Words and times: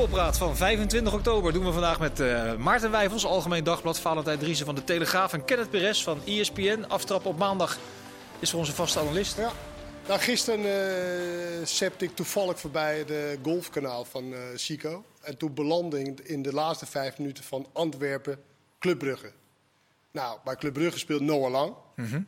voetbalpraat 0.00 0.38
van 0.38 0.56
25 0.56 1.12
oktober 1.12 1.52
doen 1.52 1.64
we 1.64 1.72
vandaag 1.72 1.98
met 1.98 2.20
uh, 2.20 2.54
Maarten 2.56 2.90
Wijfels, 2.90 3.26
Algemeen 3.26 3.64
Dagblad, 3.64 4.00
Valentijn 4.00 4.38
Driessen 4.38 4.66
van 4.66 4.74
de 4.74 4.84
Telegraaf 4.84 5.32
en 5.32 5.44
Kenneth 5.44 5.70
Perez 5.70 6.02
van 6.02 6.20
ESPN. 6.26 6.84
Aftrap 6.88 7.26
op 7.26 7.38
maandag 7.38 7.78
is 8.38 8.50
voor 8.50 8.58
onze 8.58 8.72
vaste 8.72 8.98
analist. 8.98 9.36
Ja. 9.36 9.52
Nou, 10.08 10.20
gisteren 10.20 10.60
uh, 10.60 11.66
septe 11.66 12.04
ik 12.04 12.16
toevallig 12.16 12.60
voorbij 12.60 13.04
de 13.04 13.38
golfkanaal 13.42 14.04
van 14.04 14.32
uh, 14.32 14.38
Chico. 14.56 15.04
En 15.22 15.36
toen 15.36 15.54
belandde 15.54 16.00
ik 16.00 16.20
in 16.20 16.42
de 16.42 16.52
laatste 16.52 16.86
vijf 16.86 17.18
minuten 17.18 17.44
van 17.44 17.66
Antwerpen 17.72 18.38
Club 18.78 18.98
Brugge. 18.98 19.32
Nou, 20.10 20.38
bij 20.44 20.56
Club 20.56 20.72
Brugge 20.72 20.98
speelt 20.98 21.20
Noah 21.20 21.50
Lang. 21.50 21.74
Mm 21.96 22.06
-hmm. 22.06 22.26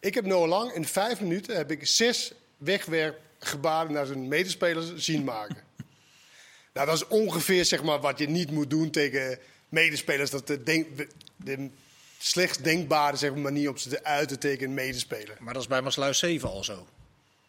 Ik 0.00 0.14
heb 0.14 0.26
Noah 0.26 0.48
Lang 0.48 0.72
in 0.72 0.84
vijf 0.84 1.20
minuten 1.20 1.56
heb 1.56 1.70
ik 1.70 1.86
zes 1.86 2.32
wegwerpgebaren 2.56 3.92
naar 3.92 4.06
zijn 4.06 4.28
medespelers 4.28 4.94
zien 4.94 5.24
maken. 5.24 5.56
Nou, 6.72 6.86
dat 6.86 6.96
is 6.96 7.06
ongeveer 7.06 7.64
zeg 7.64 7.82
maar, 7.82 8.00
wat 8.00 8.18
je 8.18 8.28
niet 8.28 8.50
moet 8.50 8.70
doen 8.70 8.90
tegen 8.90 9.38
medespelers. 9.68 10.30
Dat 10.30 10.46
de, 10.46 10.62
denk, 10.62 10.86
de 11.36 11.70
slechts 12.18 12.58
denkbare 12.58 13.16
zeg 13.16 13.30
maar, 13.30 13.40
manier 13.40 13.70
om 13.70 13.76
ze 13.76 13.88
te 13.88 14.04
uiten 14.04 14.38
tegen 14.38 14.64
een 14.64 14.74
medespeler. 14.74 15.36
Maar 15.40 15.52
dat 15.52 15.62
is 15.62 15.68
bij 15.68 15.80
Maasluis 15.80 16.18
7 16.18 16.48
al 16.48 16.64
zo. 16.64 16.86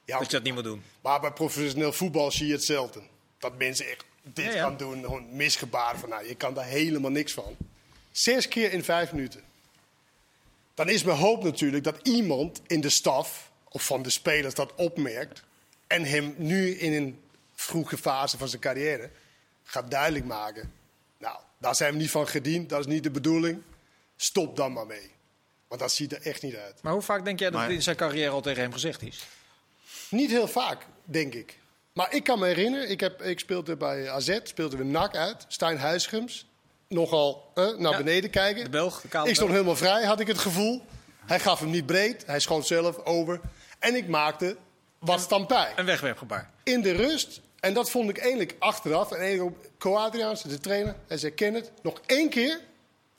Ja, 0.06 0.18
dat 0.18 0.26
je 0.26 0.32
dat 0.32 0.44
niet 0.44 0.54
moet 0.54 0.64
doen. 0.64 0.84
Maar 1.02 1.20
bij 1.20 1.32
professioneel 1.32 1.94
voetbal 1.94 2.32
zie 2.32 2.48
je 2.48 2.54
hetzelfde. 2.54 3.02
Dat 3.40 3.58
mensen 3.58 3.90
echt 3.90 4.06
dit 4.22 4.46
ja, 4.46 4.52
ja. 4.52 4.64
gaan 4.64 4.78
doen, 4.78 5.02
gewoon 5.02 5.36
misgebaren 5.36 6.00
van 6.00 6.10
nou, 6.10 6.28
je 6.28 6.36
kan 6.36 6.54
daar 6.54 6.66
helemaal 6.66 7.12
niks 7.12 7.34
van. 7.34 7.56
Zes 8.12 8.48
keer 8.48 8.72
in 8.72 8.84
vijf 8.84 9.12
minuten. 9.12 9.42
Dan 10.74 10.90
is 10.90 11.04
mijn 11.04 11.18
hoop 11.18 11.44
natuurlijk 11.44 11.84
dat 11.84 12.00
iemand 12.04 12.62
in 12.68 12.82
de 12.82 12.90
staf 12.90 13.52
of 13.70 13.86
van 13.86 14.02
de 14.02 14.10
spelers 14.10 14.54
dat 14.54 14.76
opmerkt 14.76 15.44
en 15.88 16.04
hem 16.04 16.36
nu 16.38 16.70
in 16.70 16.94
een 16.94 17.20
vroege 17.64 17.98
fase 17.98 18.38
van 18.38 18.48
zijn 18.48 18.62
carrière 18.62 19.10
gaat 19.64 19.92
duidelijk 19.92 20.26
maken. 20.26 20.74
Nou, 21.18 21.40
daar 21.58 21.76
zijn 21.76 21.94
we 21.94 22.00
niet 22.00 22.12
van 22.12 22.28
gediend, 22.28 22.70
dat 22.70 22.80
is 22.80 22.86
niet 22.86 23.04
de 23.04 23.12
bedoeling. 23.12 23.62
Stop 24.16 24.56
dan 24.56 24.74
maar 24.74 24.86
mee. 24.86 25.12
Want 25.68 25.82
dat 25.82 25.92
ziet 25.92 26.12
er 26.12 26.22
echt 26.22 26.42
niet 26.42 26.56
uit. 26.56 26.82
Maar 26.82 26.94
hoe 26.94 27.02
vaak 27.02 27.26
denk 27.26 27.40
jij 27.40 27.50
dat 27.50 27.60
maar... 27.60 27.72
in 27.72 27.82
zijn 27.82 27.96
carrière 27.96 28.30
al 28.30 28.42
tegen 28.42 28.62
hem 28.62 28.74
gezegd 28.74 29.02
is? 29.02 29.28
Niet 30.10 30.30
heel 30.30 30.48
vaak, 30.48 30.86
denk 31.04 31.34
ik. 31.34 31.58
Maar 31.94 32.14
ik 32.14 32.24
kan 32.24 32.40
me 32.40 32.46
herinneren, 32.46 32.90
ik, 32.90 33.00
heb, 33.00 33.22
ik 33.22 33.40
speelde 33.40 33.76
bij 33.76 34.10
AZ, 34.10 34.40
speelden 34.44 34.80
we 34.80 34.86
NAC 34.86 35.16
uit. 35.16 35.46
Stijn 35.48 35.78
Huisgems, 35.78 36.46
nogal 36.88 37.52
eh, 37.56 37.78
naar 37.78 37.92
ja, 37.92 37.98
beneden 37.98 38.30
kijken. 38.30 38.64
De 38.64 38.70
Belg, 38.70 39.02
de 39.02 39.30
ik 39.30 39.36
stond 39.36 39.52
helemaal 39.52 39.76
vrij, 39.76 40.04
had 40.04 40.20
ik 40.20 40.28
het 40.28 40.38
gevoel. 40.38 40.86
Hij 41.26 41.40
gaf 41.40 41.60
hem 41.60 41.70
niet 41.70 41.86
breed, 41.86 42.26
hij 42.26 42.40
schoot 42.40 42.68
zelf 42.68 42.98
over. 42.98 43.40
En 43.80 43.96
ik 43.96 44.08
maakte 44.08 44.58
wat 45.00 45.22
stampij. 45.22 45.74
Een 45.76 45.86
wegwerpgebaar. 45.86 46.50
In 46.64 46.82
de 46.82 46.92
rust, 46.92 47.42
en 47.64 47.74
dat 47.74 47.90
vond 47.90 48.10
ik 48.10 48.18
eigenlijk 48.18 48.56
achteraf. 48.60 49.12
En 49.12 49.20
eigenlijk 49.20 49.58
Co-Adriaans, 49.78 50.42
de 50.42 50.60
trainer, 50.60 50.96
hij 51.08 51.18
zei: 51.18 51.34
Ken 51.34 51.54
het, 51.54 51.72
nog 51.82 52.02
één 52.06 52.30
keer. 52.30 52.60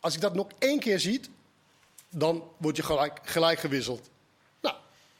Als 0.00 0.14
ik 0.14 0.20
dat 0.20 0.34
nog 0.34 0.46
één 0.58 0.78
keer 0.78 1.00
zie, 1.00 1.20
dan 2.10 2.44
word 2.56 2.76
je 2.76 2.82
gelijk, 2.82 3.20
gelijk 3.22 3.58
gewisseld. 3.58 4.10
Nou, 4.60 4.74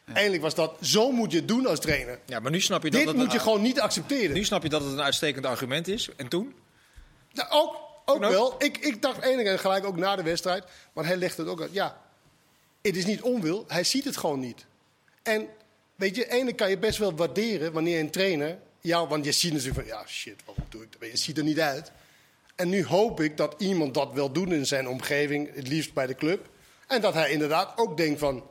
ja. 0.05 0.15
eindelijk 0.15 0.43
was 0.43 0.55
dat. 0.55 0.77
Zo 0.81 1.11
moet 1.11 1.31
je 1.31 1.39
het 1.39 1.49
doen 1.49 1.67
als 1.67 1.81
trainer. 1.81 2.19
Ja, 2.27 2.41
maar 2.41 2.51
nu 2.51 2.61
snap 2.61 2.83
je 2.83 2.91
dat. 2.91 2.99
Dit 2.99 3.09
dat 3.09 3.17
moet 3.17 3.33
je 3.33 3.39
gewoon 3.39 3.63
niet 3.63 3.81
accepteren. 3.81 4.35
Nu 4.35 4.45
snap 4.45 4.63
je 4.63 4.69
dat 4.69 4.83
het 4.83 4.93
een 4.93 5.03
uitstekend 5.03 5.47
argument 5.47 5.89
is. 5.89 6.09
En 6.17 6.29
toen? 6.29 6.55
Ja, 7.33 7.47
ook, 7.51 7.77
ook 8.05 8.19
wel. 8.19 8.55
Ik, 8.59 8.79
ik 8.79 9.03
dacht 9.03 9.23
enig 9.23 9.47
en 9.47 9.59
gelijk 9.59 9.85
ook 9.85 9.97
na 9.97 10.17
de 10.17 10.23
wedstrijd. 10.23 10.65
Maar 10.93 11.07
hij 11.07 11.17
legt 11.17 11.37
het 11.37 11.47
ook 11.47 11.61
uit. 11.61 11.73
Ja, 11.73 12.01
het 12.83 12.97
is 12.97 13.05
niet 13.05 13.23
onwil. 13.23 13.65
Hij 13.69 13.85
ziet 13.85 14.05
het 14.05 14.17
gewoon 14.17 14.41
niet. 14.41 14.67
En 15.23 15.49
weet 15.95 16.17
je, 16.17 16.31
ene 16.31 16.53
kan 16.53 16.71
je 16.71 16.79
best 16.79 16.99
wel 16.99 17.15
waarderen 17.15 17.73
wanneer 17.73 18.01
een 18.01 18.11
trainer. 18.11 18.59
Ja, 18.87 19.07
want 19.07 19.25
je 19.25 19.33
ziet 19.33 19.53
natuurlijk 19.53 19.79
van 19.79 19.99
ja, 19.99 20.07
shit, 20.07 20.37
waarom 20.45 20.65
doe 20.69 20.83
ik 20.83 20.89
dat? 20.99 21.11
Je 21.11 21.17
ziet 21.17 21.39
er 21.39 21.45
niet 21.45 21.61
uit. 21.61 21.93
En 22.55 22.69
nu 22.69 22.85
hoop 22.85 23.21
ik 23.21 23.37
dat 23.37 23.55
iemand 23.59 23.95
dat 23.95 24.13
wil 24.13 24.33
doen 24.33 24.53
in 24.53 24.67
zijn 24.67 24.89
omgeving, 24.89 25.55
het 25.55 25.69
liefst 25.69 25.93
bij 25.93 26.07
de 26.07 26.15
club. 26.15 26.49
En 26.87 27.01
dat 27.01 27.15
hij 27.15 27.31
inderdaad 27.31 27.73
ook 27.77 27.97
denkt 27.97 28.19
van, 28.21 28.45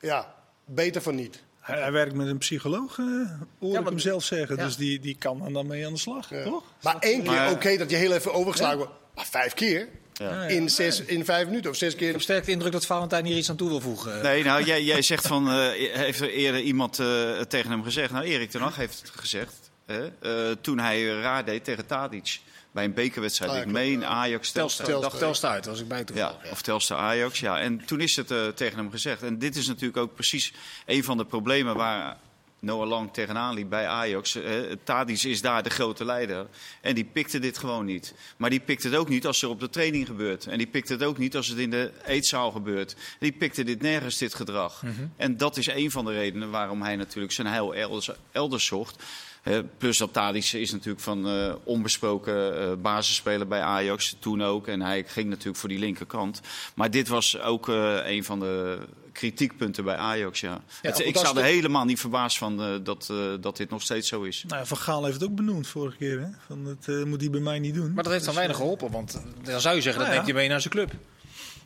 ja, 0.00 0.34
beter 0.64 1.02
van 1.02 1.14
niet. 1.14 1.42
Hij, 1.60 1.80
hij 1.80 1.92
werkt 1.92 2.14
met 2.14 2.26
een 2.26 2.38
psycholoog, 2.38 2.96
uh, 2.96 3.30
hoor 3.58 3.72
ja, 3.72 3.80
ik 3.80 3.86
hem 3.86 3.98
zelf 3.98 4.24
zeggen. 4.24 4.56
Ja. 4.56 4.64
Dus 4.64 4.76
die, 4.76 5.00
die 5.00 5.16
kan 5.18 5.52
dan 5.52 5.66
mee 5.66 5.86
aan 5.86 5.92
de 5.92 5.98
slag, 5.98 6.30
ja. 6.30 6.42
toch? 6.42 6.64
Maar 6.82 6.98
één 6.98 7.22
keer, 7.22 7.42
oké, 7.42 7.52
okay, 7.52 7.76
dat 7.76 7.90
je 7.90 7.96
heel 7.96 8.12
even 8.12 8.32
overgeslagen 8.32 8.78
wordt. 8.78 8.92
Maar 9.14 9.26
vijf 9.26 9.54
keer? 9.54 9.88
Ja. 10.12 10.42
In, 10.42 10.70
zes, 10.70 11.00
in 11.00 11.24
vijf 11.24 11.46
minuten 11.46 11.70
of 11.70 11.76
zes 11.76 11.94
keer. 11.94 12.06
Ik 12.06 12.12
heb 12.12 12.22
sterk 12.22 12.44
de 12.44 12.52
indruk 12.52 12.72
dat 12.72 12.86
Valentijn 12.86 13.24
hier 13.24 13.36
iets 13.36 13.50
aan 13.50 13.56
toe 13.56 13.68
wil 13.68 13.80
voegen. 13.80 14.22
Nee, 14.22 14.44
nou, 14.44 14.64
jij, 14.64 14.82
jij 14.82 15.02
zegt 15.02 15.26
van. 15.26 15.48
Uh, 15.48 15.68
heeft 15.92 16.20
er 16.20 16.30
eerder 16.30 16.60
iemand 16.60 16.98
uh, 16.98 17.40
tegen 17.40 17.70
hem 17.70 17.82
gezegd? 17.82 18.12
Nou, 18.12 18.24
Erik 18.24 18.50
ten 18.50 18.60
Hag 18.60 18.76
heeft 18.76 19.00
het 19.00 19.10
gezegd. 19.10 19.67
Uh, 19.88 20.50
toen 20.60 20.78
hij 20.78 21.04
raar 21.04 21.44
deed 21.44 21.64
tegen 21.64 21.86
Tadic. 21.86 22.40
Bij 22.70 22.84
een 22.84 22.94
bekerwedstrijd. 22.94 23.52
Ah, 23.52 23.58
ik 23.58 23.66
meen 23.66 24.04
Ajax 24.04 24.50
Telstar. 24.52 25.10
Telstar, 25.10 25.50
uit, 25.50 25.66
was 25.66 25.80
ik 25.80 25.88
bij 25.88 26.04
toevallig. 26.04 26.44
Ja, 26.44 26.50
of 26.50 26.62
Telstar 26.62 26.98
Ajax, 26.98 27.40
ja. 27.40 27.60
En 27.60 27.84
toen 27.84 28.00
is 28.00 28.16
het 28.16 28.56
tegen 28.56 28.78
hem 28.78 28.90
gezegd. 28.90 29.22
En 29.22 29.38
dit 29.38 29.56
is 29.56 29.66
natuurlijk 29.66 29.96
ook 29.96 30.14
precies 30.14 30.52
een 30.86 31.04
van 31.04 31.16
de 31.16 31.24
problemen 31.24 31.76
waar 31.76 32.16
Noah 32.60 32.88
Lang 32.88 33.12
tegenaan 33.12 33.54
liep 33.54 33.68
bij 33.68 33.86
Ajax. 33.86 34.36
Uh, 34.36 34.72
Tadic 34.84 35.22
is 35.22 35.40
daar 35.40 35.62
de 35.62 35.70
grote 35.70 36.04
leider. 36.04 36.46
En 36.80 36.94
die 36.94 37.04
pikte 37.04 37.38
dit 37.38 37.58
gewoon 37.58 37.84
niet. 37.84 38.14
Maar 38.36 38.50
die 38.50 38.60
pikt 38.60 38.82
het 38.82 38.94
ook 38.94 39.08
niet 39.08 39.26
als 39.26 39.42
er 39.42 39.48
op 39.48 39.60
de 39.60 39.70
training 39.70 40.06
gebeurt. 40.06 40.46
En 40.46 40.58
die 40.58 40.66
pikt 40.66 40.88
het 40.88 41.02
ook 41.02 41.18
niet 41.18 41.36
als 41.36 41.46
het 41.46 41.58
in 41.58 41.70
de 41.70 41.92
eetzaal 42.06 42.50
gebeurt. 42.50 42.96
Die 43.18 43.32
pikte 43.32 43.64
dit 43.64 43.82
nergens, 43.82 44.18
dit 44.18 44.34
gedrag. 44.34 44.82
Mm 44.82 44.94
-hmm. 44.96 45.12
En 45.16 45.36
dat 45.36 45.56
is 45.56 45.66
een 45.66 45.90
van 45.90 46.04
de 46.04 46.12
redenen 46.12 46.50
waarom 46.50 46.82
hij 46.82 46.96
natuurlijk 46.96 47.32
zijn 47.32 47.46
heil 47.46 47.74
elders, 47.74 48.10
elders 48.32 48.66
zocht. 48.66 49.02
Uh, 49.44 49.58
plus 49.78 49.98
dat 49.98 50.12
Tadic 50.12 50.52
is 50.52 50.72
natuurlijk 50.72 51.00
van 51.00 51.28
uh, 51.28 51.54
onbesproken 51.64 52.60
uh, 52.60 52.72
basisspeler 52.82 53.46
bij 53.46 53.60
Ajax 53.60 54.16
toen 54.18 54.42
ook. 54.42 54.66
En 54.66 54.80
hij 54.80 55.04
ging 55.06 55.28
natuurlijk 55.28 55.56
voor 55.58 55.68
die 55.68 55.78
linkerkant. 55.78 56.40
Maar 56.74 56.90
dit 56.90 57.08
was 57.08 57.40
ook 57.40 57.68
een 58.04 58.24
van 58.24 58.40
de 58.40 58.78
kritiekpunten 59.12 59.84
bij 59.84 59.96
Ajax. 59.96 60.40
Ja. 60.40 60.60
ja 60.82 60.90
het, 60.90 60.98
ik 60.98 61.16
sta 61.16 61.34
er 61.34 61.42
helemaal 61.42 61.84
niet 61.84 62.00
verbaasd 62.00 62.38
van 62.38 62.80
dat, 62.82 63.12
dat 63.40 63.56
dit 63.56 63.70
nog 63.70 63.82
steeds 63.82 64.08
zo 64.08 64.22
is. 64.22 64.44
Nou, 64.46 64.66
van 64.66 64.76
Gaal 64.76 65.04
heeft 65.04 65.20
het 65.20 65.30
ook 65.30 65.36
benoemd 65.36 65.66
vorige 65.66 65.96
keer. 65.96 66.20
Hè? 66.20 66.28
Van, 66.46 66.64
dat 66.64 67.06
moet 67.06 67.20
hij 67.20 67.30
bij 67.30 67.40
mij 67.40 67.58
niet 67.58 67.74
doen. 67.74 67.92
Maar 67.92 68.04
dat 68.04 68.12
heeft 68.12 68.24
dan 68.24 68.34
dus, 68.34 68.42
weinig 68.42 68.56
geholpen. 68.56 68.90
Want 68.90 69.22
dan 69.42 69.60
zou 69.60 69.74
je 69.74 69.82
zeggen, 69.82 70.02
nou 70.02 70.14
dat 70.14 70.24
neemt 70.24 70.24
hij 70.24 70.34
mee 70.42 70.48
naar 70.48 70.60
zijn 70.60 70.74
club. 70.74 70.92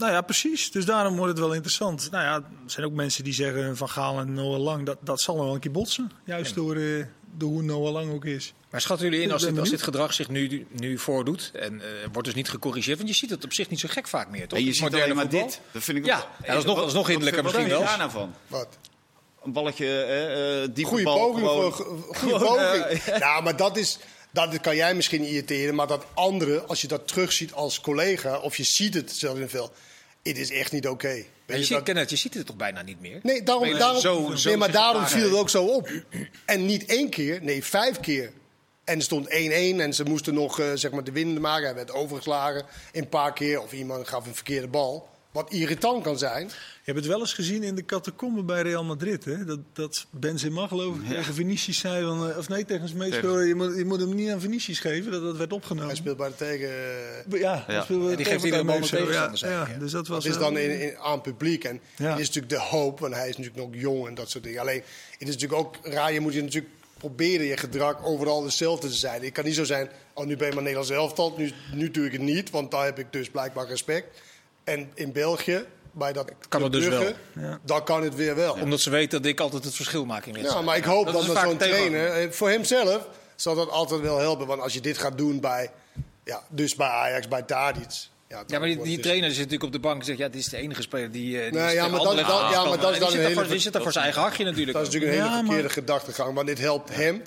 Nou 0.02 0.14
ja, 0.14 0.20
precies. 0.20 0.70
Dus 0.70 0.84
daarom 0.84 1.16
wordt 1.16 1.30
het 1.30 1.40
wel 1.40 1.52
interessant. 1.52 2.10
Nou 2.10 2.24
ja, 2.24 2.34
er 2.34 2.70
zijn 2.70 2.86
ook 2.86 2.92
mensen 2.92 3.24
die 3.24 3.32
zeggen 3.32 3.76
van 3.76 3.88
Gaal 3.88 4.18
en 4.18 4.32
Noah 4.32 4.60
Lang, 4.60 4.86
dat, 4.86 4.98
dat 5.00 5.20
zal 5.20 5.38
wel 5.38 5.54
een 5.54 5.60
keer 5.60 5.70
botsen. 5.70 6.10
Juist 6.24 6.50
ja. 6.50 6.56
door, 6.56 6.76
uh, 6.76 7.04
door 7.36 7.48
hoe 7.48 7.62
Noah 7.62 7.92
Lang 7.92 8.12
ook 8.12 8.24
is. 8.24 8.54
Maar 8.70 8.80
schatten 8.80 9.10
jullie 9.10 9.24
in 9.24 9.32
als 9.32 9.42
dit, 9.42 9.58
als 9.58 9.70
dit 9.70 9.82
gedrag 9.82 10.12
zich 10.12 10.28
nu, 10.28 10.66
nu 10.70 10.98
voordoet 10.98 11.50
en 11.54 11.74
uh, 11.74 11.82
wordt 12.12 12.24
dus 12.24 12.34
niet 12.34 12.48
gecorrigeerd? 12.48 12.96
Want 12.96 13.08
je 13.08 13.14
ziet 13.14 13.30
het 13.30 13.44
op 13.44 13.52
zich 13.52 13.68
niet 13.68 13.80
zo 13.80 13.88
gek 13.90 14.08
vaak 14.08 14.30
meer, 14.30 14.48
toch? 14.48 14.58
En 14.58 14.64
je 14.64 14.72
ziet 14.72 14.94
alleen 14.94 15.16
maar 15.16 15.28
dit. 15.28 15.60
Dat 15.70 15.82
vind 15.82 15.98
ik 15.98 16.04
ja, 16.04 16.28
ja, 16.44 16.52
dat 16.52 16.58
is 16.58 16.64
nog, 16.64 16.78
dat 16.78 16.86
is 16.86 16.92
nog 16.92 17.06
hinderlijker 17.06 17.42
misschien 17.42 17.68
wel. 17.68 17.80
Wat 17.80 17.88
vind 17.88 18.00
je 18.00 18.10
daar 18.10 18.22
nou 18.22 18.32
van? 18.32 18.58
Wat? 18.58 18.78
Een 19.44 19.52
balletje, 19.52 20.66
uh, 20.66 20.74
diepe 20.74 20.90
goeie 20.90 21.04
bal. 21.04 21.18
Poging 21.18 21.48
gewoon. 21.48 21.72
goeie 22.18 22.38
poging. 22.38 23.18
ja, 23.18 23.40
maar 23.40 23.56
dat 23.56 23.76
is... 23.76 23.98
Dat 24.32 24.60
kan 24.60 24.76
jij 24.76 24.94
misschien 24.94 25.22
irriteren, 25.24 25.74
maar 25.74 25.86
dat 25.86 26.06
anderen, 26.14 26.68
als 26.68 26.80
je 26.80 26.88
dat 26.88 27.08
terugziet 27.08 27.52
als 27.52 27.80
collega, 27.80 28.38
of 28.38 28.56
je 28.56 28.62
ziet 28.62 28.94
het 28.94 29.12
zelfs 29.12 29.40
in 29.40 29.48
veel, 29.48 29.72
het 30.22 30.38
is 30.38 30.50
echt 30.50 30.72
niet 30.72 30.86
oké. 30.86 31.06
Okay. 31.06 31.26
Je, 31.46 31.58
je, 31.58 31.64
ziet, 31.64 31.86
dat... 31.86 32.10
je 32.10 32.16
ziet 32.16 32.34
het 32.34 32.46
toch 32.46 32.56
bijna 32.56 32.82
niet 32.82 33.00
meer? 33.00 33.20
Nee, 33.22 33.42
daarom, 33.42 33.78
daarom, 33.78 34.00
zo, 34.00 34.32
zo 34.34 34.48
nee 34.48 34.58
maar 34.58 34.72
daarom 34.72 35.06
viel 35.06 35.24
het 35.24 35.34
ook 35.34 35.50
zo 35.50 35.64
op. 35.64 35.90
En 36.44 36.66
niet 36.66 36.84
één 36.84 37.10
keer, 37.10 37.42
nee, 37.42 37.64
vijf 37.64 38.00
keer. 38.00 38.32
En 38.84 38.96
er 38.96 39.02
stond 39.02 39.26
1-1 39.26 39.30
en 39.30 39.94
ze 39.94 40.04
moesten 40.04 40.34
nog 40.34 40.60
uh, 40.60 40.66
zeg 40.74 40.90
maar 40.90 41.04
de 41.04 41.12
winnende 41.12 41.40
maken. 41.40 41.64
Hij 41.64 41.74
werd 41.74 41.92
overgeslagen 41.92 42.64
een 42.92 43.08
paar 43.08 43.32
keer 43.32 43.62
of 43.62 43.72
iemand 43.72 44.08
gaf 44.08 44.26
een 44.26 44.34
verkeerde 44.34 44.68
bal. 44.68 45.08
Wat 45.32 45.52
irritant 45.52 46.02
kan 46.02 46.18
zijn. 46.18 46.46
Je 46.46 46.52
hebt 46.92 46.98
het 46.98 47.06
wel 47.06 47.20
eens 47.20 47.34
gezien 47.34 47.62
in 47.62 47.74
de 47.74 47.84
catacombe 47.84 48.42
bij 48.42 48.62
Real 48.62 48.84
Madrid. 48.84 49.24
Hè? 49.24 49.44
Dat, 49.44 49.58
dat 49.72 50.06
Benzema 50.10 50.66
geloof 50.66 50.96
ik 50.96 51.02
ja. 51.02 51.14
tegen 51.14 51.34
Vinicius 51.34 51.78
zei... 51.78 52.04
Van, 52.04 52.36
of 52.36 52.48
nee, 52.48 52.64
tegen 52.64 52.88
zijn 52.88 52.98
meespeler... 52.98 53.46
Je 53.46 53.54
moet, 53.54 53.76
je 53.76 53.84
moet 53.84 54.00
hem 54.00 54.14
niet 54.14 54.30
aan 54.30 54.40
Vinicius 54.40 54.80
geven. 54.80 55.12
Dat, 55.12 55.22
dat 55.22 55.36
werd 55.36 55.52
opgenomen. 55.52 55.86
Hij 55.86 55.96
speelt 55.96 56.16
bij 56.16 56.28
de 56.28 56.34
tegen... 56.34 56.70
Ja, 57.28 57.64
ja. 57.68 57.86
ja 57.88 58.16
die 58.16 58.24
geeft 58.24 58.44
iedere 58.44 58.62
een 58.62 58.66
tegenstander. 58.66 59.12
Ja, 59.12 59.32
ja, 59.40 59.78
dus 59.78 59.92
dat 59.92 60.06
was... 60.06 60.24
Dat 60.24 60.32
is 60.32 60.38
dan 60.38 60.58
in, 60.58 60.80
in, 60.80 60.98
aan 60.98 61.20
publiek. 61.20 61.64
En 61.64 61.80
ja. 61.96 62.16
is 62.16 62.26
natuurlijk 62.26 62.52
de 62.52 62.60
hoop, 62.60 63.00
want 63.00 63.14
hij 63.14 63.28
is 63.28 63.36
natuurlijk 63.36 63.66
nog 63.66 63.80
jong 63.82 64.06
en 64.06 64.14
dat 64.14 64.30
soort 64.30 64.44
dingen. 64.44 64.60
Alleen, 64.60 64.82
het 65.18 65.28
is 65.28 65.34
natuurlijk 65.34 65.60
ook 65.60 65.76
raar. 65.82 66.12
Je 66.12 66.20
moet 66.20 66.34
je 66.34 66.42
natuurlijk 66.42 66.72
proberen 66.98 67.46
je 67.46 67.56
gedrag 67.56 68.04
overal 68.04 68.44
hetzelfde 68.44 68.88
te 68.88 68.94
zijn. 68.94 69.22
Het 69.22 69.32
kan 69.32 69.44
niet 69.44 69.54
zo 69.54 69.64
zijn, 69.64 69.88
oh 70.14 70.26
nu 70.26 70.36
ben 70.36 70.48
je 70.48 70.54
maar 70.54 70.62
Nederlands 70.62 70.90
elftal, 70.90 71.34
nu, 71.36 71.52
nu 71.74 71.90
doe 71.90 72.06
ik 72.06 72.12
het 72.12 72.20
niet, 72.20 72.50
want 72.50 72.70
daar 72.70 72.84
heb 72.84 72.98
ik 72.98 73.06
dus 73.10 73.30
blijkbaar 73.30 73.66
respect. 73.66 74.20
En 74.64 74.90
in 74.94 75.12
België, 75.12 75.64
bij 75.92 76.12
dat 76.12 76.32
kan 76.48 76.62
het 76.62 76.72
dus 76.72 76.88
wel. 76.88 77.12
Ja. 77.32 77.58
dan 77.64 77.84
kan 77.84 78.02
het 78.02 78.14
weer 78.14 78.36
wel. 78.36 78.52
Omdat 78.52 78.80
ze 78.80 78.90
weten 78.90 79.22
dat 79.22 79.30
ik 79.30 79.40
altijd 79.40 79.64
het 79.64 79.74
verschil 79.74 80.04
maak 80.04 80.26
in 80.26 80.32
wedstrijden. 80.32 80.60
Ja, 80.60 80.66
maar 80.66 80.76
ik 80.76 80.84
hoop 80.84 81.04
dat, 81.04 81.14
dat 81.14 81.26
met 81.26 81.38
zo'n 81.38 81.56
trainer, 81.56 82.06
eh, 82.06 82.30
voor 82.30 82.50
hemzelf 82.50 83.08
zal 83.36 83.54
dat 83.54 83.70
altijd 83.70 84.00
wel 84.00 84.18
helpen. 84.18 84.46
Want 84.46 84.60
als 84.60 84.72
je 84.72 84.80
dit 84.80 84.98
gaat 84.98 85.18
doen 85.18 85.40
bij, 85.40 85.70
ja, 86.24 86.42
dus 86.48 86.74
bij 86.74 86.88
Ajax, 86.88 87.28
bij 87.28 87.42
Tadic... 87.42 88.10
Ja, 88.28 88.42
ja, 88.46 88.58
maar 88.58 88.68
die, 88.68 88.82
die 88.82 89.00
trainer 89.00 89.28
zit 89.28 89.38
natuurlijk 89.38 89.64
op 89.64 89.72
de 89.72 89.78
bank 89.78 89.98
en 89.98 90.04
zegt: 90.04 90.18
ja, 90.18 90.28
dit 90.28 90.40
is 90.40 90.48
de 90.48 90.56
enige 90.56 90.82
speler 90.82 91.10
die. 91.10 91.22
Die 91.22 91.50
nee, 91.50 91.50
ja, 91.74 91.88
maar 91.88 92.00
ja, 92.16 92.64
maar 92.64 92.78
dat 92.78 92.92
is 92.92 92.98
dan 92.98 93.12
een 93.12 93.18
hele. 93.18 93.46
Die 93.46 93.58
zit 93.58 93.72
daar 93.72 93.82
voor 93.82 93.92
zijn 93.92 94.04
eigen 94.04 94.22
hachje 94.22 94.44
natuurlijk. 94.44 94.76
Dat 94.76 94.86
is 94.86 94.92
natuurlijk 94.92 95.20
een 95.20 95.24
hele 95.24 95.44
verkeerde 95.44 95.68
gedachtegang, 95.68 96.34
want 96.34 96.46
dit 96.46 96.58
helpt 96.58 96.94
hem 96.94 97.22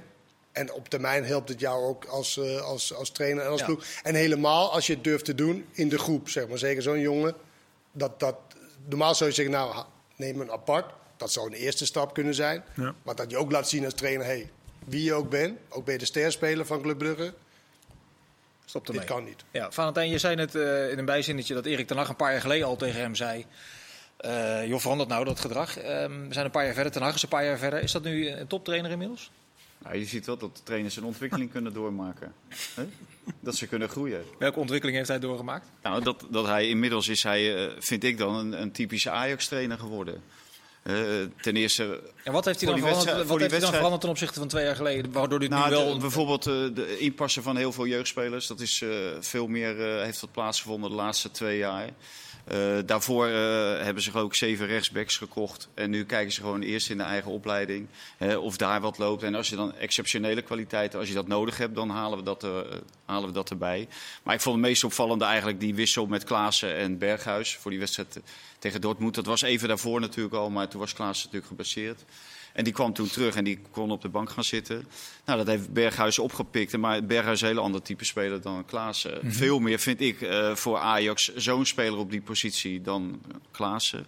En 0.56 0.72
op 0.74 0.90
termijn 0.90 1.26
helpt 1.26 1.50
het 1.50 1.60
jou 1.60 1.84
ook 1.86 2.06
als, 2.06 2.38
eh, 2.38 2.62
als, 2.62 2.94
als 2.94 3.10
trainer 3.10 3.44
en 3.44 3.50
als 3.50 3.60
Ja. 3.60 3.66
ploeg. 3.66 3.84
En 4.04 4.16
helemaal 4.16 4.72
als 4.72 4.88
je 4.88 4.94
het 4.94 5.04
durft 5.04 5.26
te 5.26 5.36
doen 5.36 5.66
in 5.72 5.90
de 5.90 5.98
groep, 5.98 6.30
zeg 6.30 6.48
maar. 6.48 6.58
Zeker 6.58 6.82
zo'n 6.82 7.00
jongen. 7.00 7.36
Dat, 7.92 8.20
dat, 8.20 8.36
normaal 8.86 9.16
zou 9.16 9.30
je 9.30 9.36
zeggen, 9.36 9.54
nou, 9.54 9.84
neem 10.16 10.40
hem 10.40 10.52
apart. 10.52 10.94
Dat 11.18 11.32
zou 11.32 11.48
een 11.48 11.54
eerste 11.54 11.86
stap 11.86 12.14
kunnen 12.14 12.34
zijn. 12.36 12.64
Ja. 12.76 12.96
Maar 13.04 13.16
dat 13.16 13.32
je 13.32 13.38
ook 13.38 13.52
laat 13.52 13.70
zien 13.70 13.86
als 13.86 13.94
trainer, 13.94 14.26
hey, 14.26 14.52
wie 14.86 15.04
je 15.04 15.14
ook 15.14 15.30
bent. 15.30 15.60
Ook 15.70 15.84
ben 15.86 15.94
je 15.94 16.00
de 16.00 16.06
sterspeler 16.06 16.66
van 16.66 16.82
Club 16.82 16.98
Brugge. 16.98 17.34
Stop 18.66 18.86
Dit 18.86 18.96
ermee. 18.96 19.10
kan 19.10 19.24
niet. 19.24 19.44
Ja, 19.52 19.72
Valentijn, 19.72 20.10
je 20.10 20.18
zei 20.18 20.36
net 20.36 20.56
eh, 20.56 20.92
in 20.92 20.98
een 21.00 21.06
bijzinnetje 21.06 21.54
dat 21.54 21.66
Erik 21.66 21.88
ten 21.88 21.98
Hag 21.98 22.10
een 22.10 22.16
paar 22.16 22.32
jaar 22.32 22.42
geleden 22.42 22.68
al 22.68 22.76
tegen 22.76 23.00
hem 23.00 23.16
zei... 23.16 23.46
eh 24.18 24.66
joh, 24.68 24.80
verandert 24.80 25.10
nou 25.10 25.26
dat 25.26 25.40
gedrag. 25.40 25.78
Ehm, 25.78 26.28
we 26.28 26.34
zijn 26.34 26.46
een 26.46 26.52
paar 26.52 26.66
jaar 26.66 26.74
verder, 26.74 26.92
ten 26.92 27.02
Hag 27.02 27.16
is 27.16 27.24
een 27.24 27.30
paar 27.30 27.46
jaar 27.46 27.58
verder. 27.58 27.82
Is 27.84 27.92
dat 27.92 28.04
nu 28.04 28.30
een 28.30 28.48
toptrainer 28.48 28.92
inmiddels? 28.92 29.32
Je 29.94 30.06
ziet 30.06 30.26
wel 30.26 30.38
dat 30.38 30.56
de 30.58 30.64
trainers 30.64 30.96
een 30.98 31.04
ontwikkeling 31.04 31.52
kunnen 31.52 31.74
doormaken. 31.74 32.34
Dat 33.40 33.56
ze 33.56 33.68
kunnen 33.68 33.90
groeien. 33.90 34.24
Welke 34.40 34.60
ontwikkeling 34.60 34.98
heeft 34.98 35.10
hij 35.10 35.20
doorgemaakt? 35.20 35.68
Nou, 35.84 36.04
dat, 36.04 36.26
dat 36.30 36.46
hij 36.46 36.68
inmiddels 36.70 37.08
is 37.08 37.24
hij, 37.24 37.66
eh, 37.66 37.72
vind 37.80 38.04
ik 38.04 38.18
dan, 38.18 38.36
een, 38.36 38.62
een 38.62 38.72
typische 38.72 39.10
Ajax-trainer 39.10 39.78
geworden. 39.78 40.24
Eh, 40.84 40.96
ten 41.42 41.56
eerste, 41.56 42.02
En 42.24 42.32
wat 42.34 42.46
heeft 42.46 42.62
hij 42.62 42.70
dan, 42.70 42.80
veranderd, 42.80 43.28
wat 43.28 43.40
heeft 43.40 43.52
hij 43.52 43.60
dan 43.60 43.74
veranderd 43.74 44.02
ten 44.02 44.10
opzichte 44.10 44.40
van 44.40 44.48
twee 44.48 44.66
jaar 44.66 44.76
geleden? 44.76 45.12
Waardoor 45.12 45.40
dit 45.40 45.50
nou, 45.50 45.70
nu 45.70 45.76
wel... 45.76 45.94
de- 45.94 46.00
bijvoorbeeld 46.00 46.48
eh, 46.48 46.54
de 46.74 46.98
inpassen 47.00 47.44
van 47.44 47.58
heel 47.58 47.72
veel 47.72 47.88
jeugdspelers. 47.88 48.48
Dat 48.48 48.60
is 48.60 48.84
veel 49.20 49.48
meer, 49.48 49.76
heeft 50.04 50.22
dat 50.22 50.32
plaatsgevonden 50.32 50.90
de 50.90 50.96
laatste 50.96 51.32
twee 51.32 51.58
jaar. 51.58 51.90
Eh, 52.46 52.78
daarvoor 52.86 53.28
eh, 53.28 53.34
hebben 53.84 54.04
ze 54.04 54.14
ook 54.14 54.36
zeven 54.36 54.68
rechtsbacks 54.68 55.18
gekocht. 55.18 55.70
En 55.74 55.90
nu 55.90 56.06
kijken 56.06 56.32
ze 56.34 56.42
gewoon 56.42 56.62
eerst 56.62 56.90
in 56.90 56.98
de 56.98 57.04
eigen 57.04 57.32
opleiding 57.32 57.88
of 58.40 58.58
daar 58.58 58.82
wat 58.82 58.98
loopt. 58.98 59.24
En 59.24 59.36
als 59.36 59.50
je 59.50 59.56
dan 59.56 59.76
exceptionele 59.76 60.42
kwaliteiten, 60.42 61.00
als 61.00 61.08
je 61.08 61.14
dat 61.14 61.28
nodig 61.28 61.58
hebt, 61.58 61.76
dan 61.76 61.90
halen 61.90 62.18
we 62.18 62.24
dat, 62.24 62.44
eh, 62.44 62.60
halen 63.06 63.28
we 63.28 63.34
dat 63.34 63.50
erbij. 63.50 63.88
Maar 64.24 64.34
ik 64.34 64.42
vond 64.42 64.56
het 64.56 64.66
meest 64.66 64.84
opvallende 64.84 65.26
eigenlijk 65.26 65.60
die 65.60 65.76
wissel 65.76 66.06
met 66.06 66.24
Klaassen 66.24 66.76
en 66.76 66.98
Berghuis 66.98 67.56
voor 67.58 67.72
die 67.72 67.80
wedstrijd 67.80 68.20
tegen 68.60 68.82
Dortmund. 68.82 69.16
Dat 69.16 69.26
was 69.26 69.42
even 69.42 69.68
daarvoor 69.68 70.00
natuurlijk 70.00 70.36
al, 70.36 70.50
maar 70.50 70.68
toen 70.68 70.80
was 70.80 70.94
Klaassen 70.94 71.26
natuurlijk 71.26 71.48
geblesseerd. 71.48 72.04
En 72.56 72.64
die 72.64 72.74
kwam 72.74 72.94
toen 72.94 73.10
terug 73.10 73.36
en 73.36 73.44
die 73.44 73.60
kon 73.72 73.92
op 73.92 74.02
de 74.02 74.10
bank 74.10 74.30
gaan 74.30 74.44
zitten. 74.44 74.88
Nou, 75.26 75.38
dat 75.38 75.48
heeft 75.48 75.74
Berghuis 75.74 76.20
opgepikt. 76.20 76.78
Maar 76.78 77.06
Berghuis 77.06 77.36
is 77.36 77.42
een 77.42 77.56
heel 77.56 77.64
ander 77.64 77.82
type 77.82 78.06
speler 78.06 78.42
dan 78.42 78.66
Klaassen. 78.66 79.20
Veel 79.24 79.60
meer 79.60 79.80
vind 79.80 80.02
ik 80.02 80.22
eh, 80.22 80.56
voor 80.56 80.78
Ajax 80.78 81.36
zo'n 81.36 81.66
speler 81.66 81.98
op 82.00 82.12
die 82.12 82.22
positie 82.22 82.82
dan 82.82 83.22
Klaassen. 83.52 84.08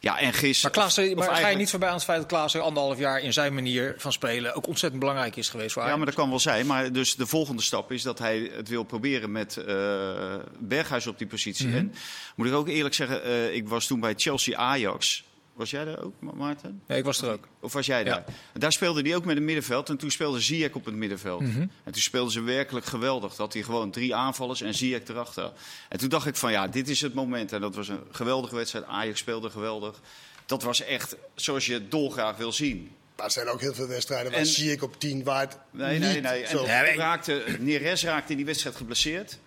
Ja, 0.00 0.18
en 0.18 0.32
Gis... 0.32 0.62
maar 0.62 0.72
Klaassen, 0.72 1.16
maar 1.16 1.36
ga 1.36 1.48
je 1.48 1.56
niet 1.56 1.70
voorbij 1.70 1.88
aan 1.88 1.94
het 1.94 2.04
feit 2.04 2.18
dat 2.18 2.26
Klaassen 2.26 2.62
anderhalf 2.62 2.98
jaar 2.98 3.20
in 3.20 3.32
zijn 3.32 3.54
manier 3.54 3.94
van 3.96 4.12
spelen 4.12 4.54
ook 4.54 4.66
ontzettend 4.66 5.00
belangrijk 5.00 5.36
is 5.36 5.48
geweest 5.48 5.72
voor 5.72 5.82
Ja, 5.82 5.88
Ajax? 5.88 6.04
maar 6.04 6.14
dat 6.14 6.22
kan 6.22 6.30
wel 6.30 6.40
zijn. 6.40 6.66
Maar 6.66 6.92
dus 6.92 7.16
de 7.16 7.26
volgende 7.26 7.62
stap 7.62 7.92
is 7.92 8.02
dat 8.02 8.18
hij 8.18 8.50
het 8.54 8.68
wil 8.68 8.82
proberen 8.82 9.32
met 9.32 9.56
eh, 9.56 10.34
Berghuis 10.58 11.06
op 11.06 11.18
die 11.18 11.26
positie. 11.26 11.66
Mhm. 11.66 11.76
En 11.76 11.94
moet 12.36 12.46
ik 12.46 12.52
ook 12.52 12.68
eerlijk 12.68 12.94
zeggen, 12.94 13.22
eh, 13.22 13.54
ik 13.54 13.68
was 13.68 13.86
toen 13.86 14.00
bij 14.00 14.14
Chelsea-Ajax. 14.16 15.26
Was 15.58 15.70
jij 15.70 15.84
daar 15.84 16.02
ook, 16.04 16.12
Ma- 16.18 16.32
Maarten? 16.34 16.82
Nee, 16.86 16.98
ik 16.98 17.04
was 17.04 17.22
er 17.22 17.30
ook. 17.32 17.48
Of 17.60 17.72
was 17.72 17.86
jij 17.86 18.04
daar? 18.04 18.24
Daar 18.52 18.72
speelde 18.72 19.02
hij 19.02 19.16
ook 19.16 19.24
met 19.24 19.36
een 19.36 19.44
middenveld. 19.44 19.88
En 19.88 19.96
toen 19.96 20.10
speelde 20.10 20.40
Ziyech 20.40 20.72
op 20.72 20.84
het 20.84 20.94
middenveld. 20.94 21.40
Mhm. 21.40 21.60
En 21.60 21.92
toen 21.92 22.02
speelden 22.02 22.32
ze 22.32 22.40
werkelijk 22.40 22.86
geweldig. 22.86 23.28
Dat 23.30 23.38
had 23.38 23.52
hij 23.52 23.62
gewoon 23.62 23.90
drie 23.90 24.14
aanvallers 24.14 24.60
en 24.60 24.74
Ziyech 24.74 25.08
erachter. 25.08 25.52
En 25.88 25.98
toen 25.98 26.08
dacht 26.08 26.26
ik 26.26 26.36
van 26.36 26.52
ja, 26.52 26.68
dit 26.68 26.88
is 26.88 27.00
het 27.00 27.14
moment. 27.14 27.52
En 27.52 27.60
dat 27.60 27.74
was 27.74 27.88
een 27.88 28.00
geweldige 28.10 28.54
wedstrijd. 28.54 28.84
Ajax 28.84 29.18
speelde 29.18 29.50
geweldig. 29.50 30.00
Dat 30.46 30.62
was 30.62 30.80
echt 30.82 31.16
zoals 31.34 31.66
je 31.66 31.72
het 31.72 31.90
dolgraag 31.90 32.36
wil 32.36 32.52
zien. 32.52 32.90
Maar 33.16 33.26
er 33.26 33.32
zijn 33.32 33.48
ook 33.48 33.60
heel 33.60 33.74
veel 33.74 33.86
wedstrijden 33.88 34.30
waar 34.30 34.40
En- 34.40 34.46
zie 34.46 34.72
ik 34.72 34.82
op 34.82 35.00
10 35.00 35.24
waard. 35.24 35.56
Nee, 35.70 35.90
niet 35.98 36.00
nee, 36.00 36.20
nee. 36.20 36.44
En 36.44 36.96
raakte, 36.96 37.44
Neres 37.58 38.04
raakte 38.04 38.30
in 38.30 38.36
die 38.36 38.46
wedstrijd 38.46 38.76
geblesseerd. 38.76 39.38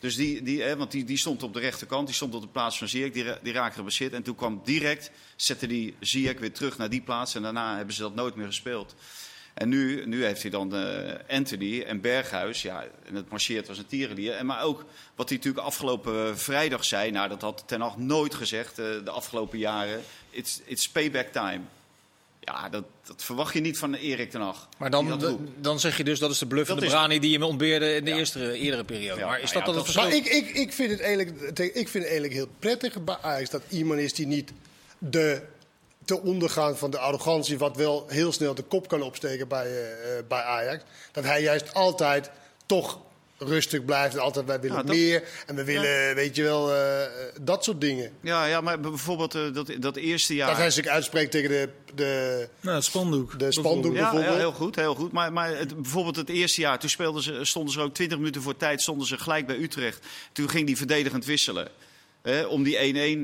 Dus 0.00 0.16
die, 0.16 0.42
die, 0.42 0.62
hè, 0.62 0.76
want 0.76 0.90
die, 0.90 1.04
die 1.04 1.16
stond 1.16 1.42
op 1.42 1.54
de 1.54 1.60
rechterkant, 1.60 2.06
die 2.06 2.16
stond 2.16 2.34
op 2.34 2.42
de 2.42 2.48
plaats 2.48 2.78
van 2.78 2.88
Ziyech, 2.88 3.12
die, 3.12 3.24
die 3.42 3.52
raakte 3.52 3.76
geblesseerd. 3.76 4.12
En 4.12 4.22
toen 4.22 4.34
kwam 4.34 4.60
direct, 4.64 5.10
zette 5.36 5.66
die 5.66 5.94
Ziyech 6.00 6.38
weer 6.38 6.52
terug 6.52 6.78
naar 6.78 6.90
die 6.90 7.00
plaats. 7.00 7.34
En 7.34 7.42
daarna 7.42 7.76
hebben 7.76 7.94
ze 7.94 8.02
dat 8.02 8.14
nooit 8.14 8.34
meer 8.34 8.46
gespeeld. 8.46 8.94
En 9.54 9.68
nu, 9.68 10.06
nu 10.06 10.24
heeft 10.24 10.42
hij 10.42 10.50
dan 10.50 10.74
eh, 10.74 11.36
Anthony 11.36 11.82
en 11.82 12.00
Berghuis. 12.00 12.62
Ja, 12.62 12.84
en 13.04 13.14
het 13.14 13.30
marcheert 13.30 13.68
als 13.68 13.78
een 13.78 13.86
tierenlier. 13.86 14.32
En 14.32 14.46
maar 14.46 14.62
ook 14.62 14.84
wat 15.14 15.28
hij 15.28 15.38
natuurlijk 15.38 15.66
afgelopen 15.66 16.28
eh, 16.28 16.34
vrijdag 16.34 16.84
zei. 16.84 17.10
Nou, 17.10 17.28
dat 17.28 17.40
had 17.40 17.62
Ten 17.66 17.80
Hag 17.80 17.96
nooit 17.96 18.34
gezegd 18.34 18.78
eh, 18.78 18.86
de 19.04 19.10
afgelopen 19.10 19.58
jaren. 19.58 20.02
It's, 20.30 20.60
it's 20.64 20.88
payback 20.88 21.26
time. 21.26 21.60
Ja, 22.40 22.68
dat, 22.68 22.84
dat 23.06 23.22
verwacht 23.24 23.54
je 23.54 23.60
niet 23.60 23.78
van 23.78 23.94
Erik 23.94 24.30
Ten 24.30 24.40
Hag. 24.40 24.68
Maar 24.78 24.90
dan, 24.90 25.38
dan 25.60 25.80
zeg 25.80 25.96
je 25.96 26.04
dus 26.04 26.18
dat 26.18 26.30
is 26.30 26.38
de 26.38 26.46
bluff 26.46 26.68
van 26.68 26.78
de 26.78 26.84
is- 26.84 26.90
Brani 26.90 27.18
die 27.18 27.30
je 27.30 27.38
me 27.38 27.46
ontbeerde 27.46 27.94
in 27.94 28.04
de 28.04 28.10
Ja. 28.10 28.16
eerste, 28.16 28.52
eerdere 28.52 28.84
periode. 28.84 29.20
Ja, 29.20 29.26
maar 29.26 29.40
is 29.40 29.52
nou 29.52 29.64
dat 29.64 29.74
ja, 29.74 29.80
dan 29.80 29.84
het 29.86 29.94
dat- 29.94 30.04
verschil? 30.04 30.32
Maar 30.32 30.42
ik, 30.42 30.48
ik, 30.48 30.56
ik, 30.56 30.72
vind 30.72 30.90
het 30.90 31.00
eigenlijk, 31.00 31.40
ik 31.58 31.88
vind 31.88 31.92
het 31.92 32.02
eigenlijk 32.04 32.32
heel 32.32 32.48
prettig 32.58 33.04
bij 33.04 33.16
Ajax 33.20 33.50
dat 33.50 33.62
iemand 33.68 34.00
is 34.00 34.14
die 34.14 34.26
niet 34.26 34.52
de 34.98 35.42
te 36.04 36.20
ondergaan 36.20 36.76
van 36.76 36.90
de 36.90 36.98
arrogantie, 36.98 37.58
wat 37.58 37.76
wel 37.76 38.04
heel 38.08 38.32
snel 38.32 38.54
de 38.54 38.62
kop 38.62 38.88
kan 38.88 39.02
opsteken 39.02 39.48
bij, 39.48 39.66
eh, 39.66 40.18
eh, 40.18 40.24
bij 40.28 40.42
Ajax. 40.42 40.82
Dat 41.12 41.24
hij 41.24 41.42
juist 41.42 41.74
altijd 41.74 42.30
toch 42.66 42.98
rustig 43.40 43.84
blijft 43.84 44.14
en 44.14 44.20
altijd 44.20 44.46
wij 44.46 44.60
willen 44.60 44.76
Ja, 44.76 44.82
dat- 44.82 44.96
meer 44.96 45.22
en 45.46 45.54
we 45.54 45.64
willen, 45.64 46.14
weet 46.14 46.36
je 46.36 46.42
wel, 46.42 46.72
eh, 46.72 47.04
eh, 47.04 47.10
dat 47.40 47.64
soort 47.64 47.80
dingen. 47.80 48.12
Ja, 48.20 48.44
ja 48.46 48.60
maar 48.60 48.80
bijvoorbeeld 48.80 49.34
eh, 49.34 49.42
dat, 49.52 49.72
dat 49.78 49.96
eerste 49.96 50.34
jaar. 50.34 50.48
Dat 50.48 50.56
hij 50.56 50.70
zich 50.70 50.86
uitspreekt 50.86 51.30
tegen 51.30 51.48
de, 51.50 51.68
de, 51.94 52.48
Nou, 52.60 52.74
het 52.76 52.84
spandoek. 52.84 53.38
de 53.38 53.52
spandoek 53.52 53.92
bijvoorbeeld. 53.92 54.32
ja, 54.32 54.38
heel 54.38 54.52
goed, 54.52 54.76
heel 54.76 54.94
goed. 54.94 55.12
Maar, 55.12 55.32
maar 55.32 55.56
het, 55.56 55.74
bijvoorbeeld 55.82 56.16
het 56.16 56.28
eerste 56.28 56.60
jaar, 56.60 56.78
toen 56.78 56.88
speelden 56.90 57.22
ze, 57.22 57.38
stonden 57.44 57.72
ze 57.72 57.80
ook 57.80 57.94
20 57.94 58.18
minuten 58.18 58.42
voor 58.42 58.56
tijd, 58.56 58.82
stonden 58.82 59.06
ze 59.06 59.18
gelijk 59.18 59.46
bij 59.46 59.56
Utrecht. 59.58 60.06
Toen 60.32 60.48
ging 60.50 60.66
die 60.66 60.76
verdedigend 60.76 61.24
wisselen. 61.24 61.68
Hè, 62.22 62.44
om 62.44 62.62
die 62.62 62.76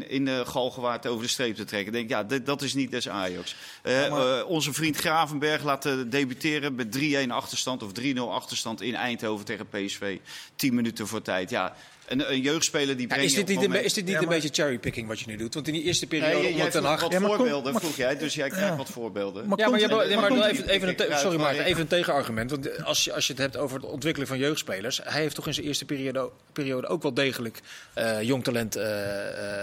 1-1 0.02 0.08
in 0.08 0.24
de 0.24 0.42
Galgenwaard 0.46 1.06
over 1.06 1.22
de 1.22 1.28
streep 1.28 1.56
te 1.56 1.64
trekken. 1.64 1.92
Denk, 1.92 2.08
ja, 2.08 2.24
dit- 2.24 2.46
dat 2.46 2.62
is 2.62 2.74
niet 2.74 2.90
des 2.90 3.08
Ajax. 3.08 3.56
Eh, 3.82 4.06
eh, 4.06 4.46
onze 4.48 4.72
vriend 4.72 4.96
Gravenberg 4.96 5.62
laten 5.62 6.10
debuteren 6.10 6.74
met 6.74 6.92
3-1 6.92 7.30
achterstand 7.30 7.82
of 7.82 7.92
3-0 7.92 8.32
achterstand 8.32 8.80
in 8.82 8.94
Eindhoven 8.94 9.44
tegen 9.44 9.66
PSV. 9.68 10.18
10 10.56 10.74
minuten 10.74 11.06
voor 11.06 11.22
tijd. 11.22 11.50
Ja, 11.50 11.76
een, 12.08 12.32
een 12.32 12.40
jeugdspeler 12.40 12.96
die 12.96 13.08
Ja, 13.08 13.14
is 13.14 13.34
dit 13.34 13.48
niet, 13.48 13.60
het 13.60 13.74
een, 13.74 13.84
is 13.84 13.92
dit 13.92 14.04
niet 14.04 14.14
Ja, 14.14 14.20
een 14.20 14.28
beetje 14.28 14.48
cherrypicking 14.52 15.08
wat 15.08 15.20
je 15.20 15.26
nu 15.28 15.36
doet? 15.36 15.54
Want 15.54 15.66
in 15.66 15.72
die 15.72 15.82
eerste 15.82 16.06
Nee, 16.10 16.20
periode 16.20 16.42
jij 16.42 16.52
onder 16.52 16.70
Ten 16.70 16.84
Hag... 16.84 17.00
wat 17.00 17.12
Ja, 17.12 17.18
maar 17.18 17.28
kom- 17.28 17.38
voorbeelden, 17.38 17.72
maar- 17.72 17.80
vroeg 17.82 17.96
jij. 17.96 18.16
Dus 18.18 18.34
jij 18.34 18.48
krijgt 18.48 18.68
Ja. 18.68 18.76
wat 18.76 18.90
voorbeelden. 18.90 19.48
Maar 19.48 19.58
Ja, 19.58 19.68
maar, 19.68 19.80
je, 19.80 19.88
komt- 19.88 19.98
hebt- 20.00 20.12
nee, 20.12 20.20
maar 20.20 20.32
maar 20.38 20.48
even, 20.50 20.68
even, 20.68 20.88
een, 20.88 20.96
te- 20.96 21.08
sorry 21.16 21.36
maar 21.36 21.46
Maarten, 21.46 21.64
even 21.64 21.80
een 21.80 21.86
tegenargument. 21.86 22.50
Want 22.50 22.84
als 22.84 23.04
je, 23.04 23.12
als 23.12 23.26
je 23.26 23.32
het 23.32 23.42
hebt 23.42 23.56
over 23.56 23.80
de 23.80 23.86
ontwikkeling 23.86 24.28
van 24.30 24.38
jeugdspelers... 24.38 25.00
hij 25.04 25.20
heeft 25.20 25.34
toch 25.34 25.46
in 25.46 25.54
zijn 25.54 25.66
eerste 25.66 25.84
periode, 25.84 26.30
periode 26.52 26.86
ook 26.86 27.02
wel 27.02 27.14
degelijk 27.14 27.60
eh, 27.94 28.22
jong 28.22 28.44
talent 28.44 28.76
eh, 28.76 28.82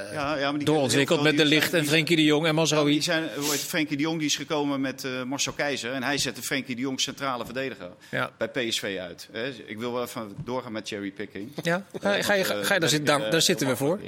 eh, 0.08 0.14
Ja, 0.14 0.38
ja, 0.38 0.50
maar 0.50 0.58
die- 0.58 0.66
doorontwikkeld... 0.68 1.22
met 1.22 1.38
De 1.38 1.46
Licht 1.46 1.74
en 1.74 1.86
Frenkie 1.86 2.16
de 2.16 2.24
Jong 2.24 2.46
en 2.46 2.56
Mazraoui. 2.56 3.02
Zijn, 3.02 3.24
hoe 3.36 3.44
heet 3.44 3.52
het, 3.52 3.62
Frenkie 3.62 3.98
de 3.98 4.04
Jong 4.04 4.18
die 4.18 4.28
is 4.28 4.36
gekomen 4.36 4.82
met 4.82 5.04
eh, 5.04 5.24
Marcel 5.24 5.54
Keizer. 5.54 5.92
En 5.92 6.04
hij 6.04 6.18
zette 6.18 6.42
Frenkie 6.42 6.76
de 6.76 6.82
Jong 6.82 7.02
centrale 7.02 7.46
verdediger 7.46 7.90
bij 8.38 8.48
PSV 8.50 8.98
uit. 9.00 9.28
Hè. 9.32 9.48
Ik 9.66 9.78
wil 9.78 9.94
wel 9.94 10.04
even 10.04 10.36
doorgaan 10.46 10.72
met 10.72 10.88
cherrypicking. 10.88 11.52
Ja? 11.64 11.86
Ga, 12.02 12.14
je- 12.16 12.24
ga, 12.44 12.54
je, 12.58 12.64
ga, 12.64 12.74
je- 12.74 12.80
daar, 12.80 12.90
zit, 12.90 13.06
daar, 13.06 13.32
daar 13.32 13.42
zitten 13.42 13.68
we 13.68 13.76
voor. 13.76 14.00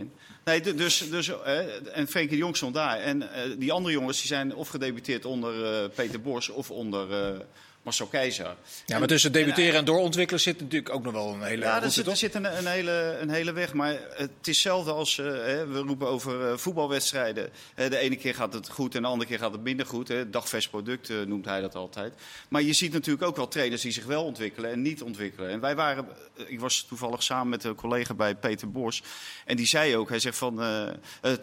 Nee, 0.46 0.62
du- 0.62 0.75
dus, 0.75 1.10
dus, 1.10 1.27
eh, 1.44 1.58
en 1.98 2.08
Frenkie 2.08 2.29
de 2.29 2.38
Jong 2.38 2.55
stond 2.58 2.74
daar. 2.74 3.00
En 3.00 3.34
eh, 3.34 3.41
die 3.58 3.72
andere 3.72 3.94
jongens 3.94 4.17
die 4.17 4.27
zijn 4.27 4.55
of 4.55 4.67
gedebuteerd 4.70 5.25
onder 5.25 5.65
eh, 5.84 5.89
Peter 5.96 6.22
Bos 6.22 6.50
of 6.50 6.72
onder 6.72 7.12
eh, 7.13 7.39
Marcel 7.86 8.08
Keizer. 8.08 8.56
Ja, 8.86 9.00
maar 9.00 9.08
tussen 9.08 9.32
debuteren 9.32 9.75
en 9.75 9.86
doorontwikkelen 9.86 10.42
zit 10.42 10.60
natuurlijk 10.62 10.94
ook 10.94 11.04
nog 11.04 11.13
wel 11.13 11.34
een 11.34 11.44
hele 11.44 11.63
Ja, 11.63 11.84
er 11.84 11.92
zit, 11.92 12.08
er 12.08 12.18
zit 12.18 12.36
een, 12.36 12.58
een, 12.58 12.68
hele, 12.68 13.18
een 13.22 13.30
hele 13.30 13.51
weg. 13.51 13.74
Maar 13.74 14.00
het 14.15 14.30
is 14.42 14.48
hetzelfde 14.48 14.92
als, 14.92 15.18
eh, 15.18 15.25
we 15.25 15.84
roepen 15.86 16.08
over 16.08 16.50
eh, 16.50 16.58
voetbalwedstrijden. 16.58 17.50
Eh, 17.75 17.89
de 17.89 17.98
ene 17.98 18.15
keer 18.15 18.36
gaat 18.36 18.54
het 18.54 18.70
goed 18.70 18.96
en 18.96 19.01
de 19.01 19.08
andere 19.08 19.30
keer 19.30 19.39
gaat 19.39 19.51
het 19.51 19.62
minder 19.62 19.86
goed. 19.86 20.08
Hè. 20.08 20.30
Dagvers 20.30 20.68
product 20.70 21.10
noemt 21.27 21.46
hij 21.46 21.62
dat 21.62 21.75
altijd. 21.75 22.13
Maar 22.48 22.62
je 22.62 22.74
ziet 22.74 22.94
natuurlijk 22.94 23.25
ook 23.25 23.36
wel 23.36 23.48
trainers 23.48 23.82
die 23.82 23.92
zich 23.92 24.06
wel 24.06 24.24
ontwikkelen 24.24 24.72
en 24.72 24.82
niet 24.82 25.01
ontwikkelen. 25.01 25.50
En 25.50 25.60
wij 25.60 25.75
waren, 25.75 26.08
ik 26.46 26.60
was 26.60 26.86
toevallig 26.88 27.24
samen 27.24 27.50
met 27.50 27.63
een 27.63 27.75
collega 27.75 28.13
bij 28.13 28.36
Peter 28.36 28.72
Bos. 28.72 29.04
En 29.46 29.56
die 29.56 29.68
zei 29.68 29.98
ook, 29.98 30.10
hij 30.10 30.20
zegt 30.20 30.38
van, 30.38 30.56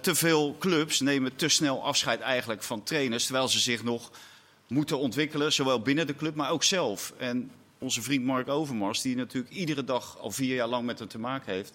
te 0.01 0.15
veel 0.15 0.57
clubs 0.59 1.01
nemen 1.01 1.37
te 1.37 1.49
snel 1.49 1.85
afscheid 1.85 2.21
eigenlijk 2.21 2.63
van 2.63 2.83
trainers. 2.83 3.25
Terwijl 3.25 3.49
ze 3.49 3.59
zich 3.59 3.83
nog 3.83 4.11
moeten 4.73 4.99
ontwikkelen, 4.99 5.53
zowel 5.53 5.81
binnen 5.81 6.07
de 6.07 6.17
club, 6.17 6.35
maar 6.35 6.51
ook 6.51 6.63
zelf. 6.63 7.13
En 7.17 7.51
onze 7.79 8.03
vriend 8.03 8.25
Mark 8.25 8.49
Overmars, 8.49 9.03
die 9.03 9.17
natuurlijk 9.17 9.55
iedere 9.55 9.85
dag 9.85 10.19
al 10.19 10.31
vier 10.31 10.55
jaar 10.55 10.69
lang 10.69 10.87
met 10.87 10.99
hem 10.99 11.09
te 11.09 11.19
maken 11.19 11.53
heeft. 11.53 11.75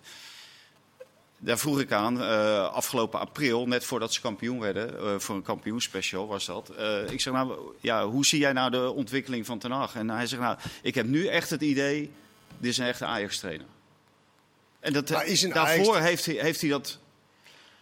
Daar 1.39 1.57
vroeg 1.57 1.79
ik 1.79 1.91
aan, 1.91 2.21
eh, 2.21 2.73
afgelopen 2.73 3.19
april, 3.19 3.67
net 3.67 3.83
voordat 3.83 4.13
ze 4.13 4.21
kampioen 4.21 4.59
werden, 4.59 4.97
eh, 4.97 5.19
voor 5.19 5.35
een 5.35 5.41
kampioenspecial 5.41 6.27
was 6.27 6.45
dat. 6.45 6.69
Eh, 6.69 7.11
ik 7.11 7.21
zeg 7.21 7.33
nou, 7.33 7.59
ja, 7.81 8.07
hoe 8.07 8.25
zie 8.25 8.39
jij 8.39 8.53
nou 8.53 8.71
de 8.71 8.91
ontwikkeling 8.91 9.45
van 9.45 9.59
Ten 9.59 9.71
Hag? 9.71 9.95
En 9.95 10.09
hij 10.09 10.27
zegt 10.27 10.41
nou, 10.41 10.57
ik 10.81 10.95
heb 10.95 11.05
nu 11.05 11.27
echt 11.27 11.49
het 11.49 11.61
idee, 11.61 12.11
dit 12.57 12.71
is 12.71 12.77
een 12.77 12.85
echte 12.85 13.05
Ajax-trainer. 13.05 13.65
En 14.79 14.93
dat, 14.93 15.09
Maar 15.09 15.25
is 15.25 15.41
een 15.41 15.51
daarvoor 15.51 15.93
Ajax- 15.93 16.07
heeft, 16.07 16.25
hij, 16.25 16.35
heeft 16.35 16.61
hij 16.61 16.69
dat 16.69 16.99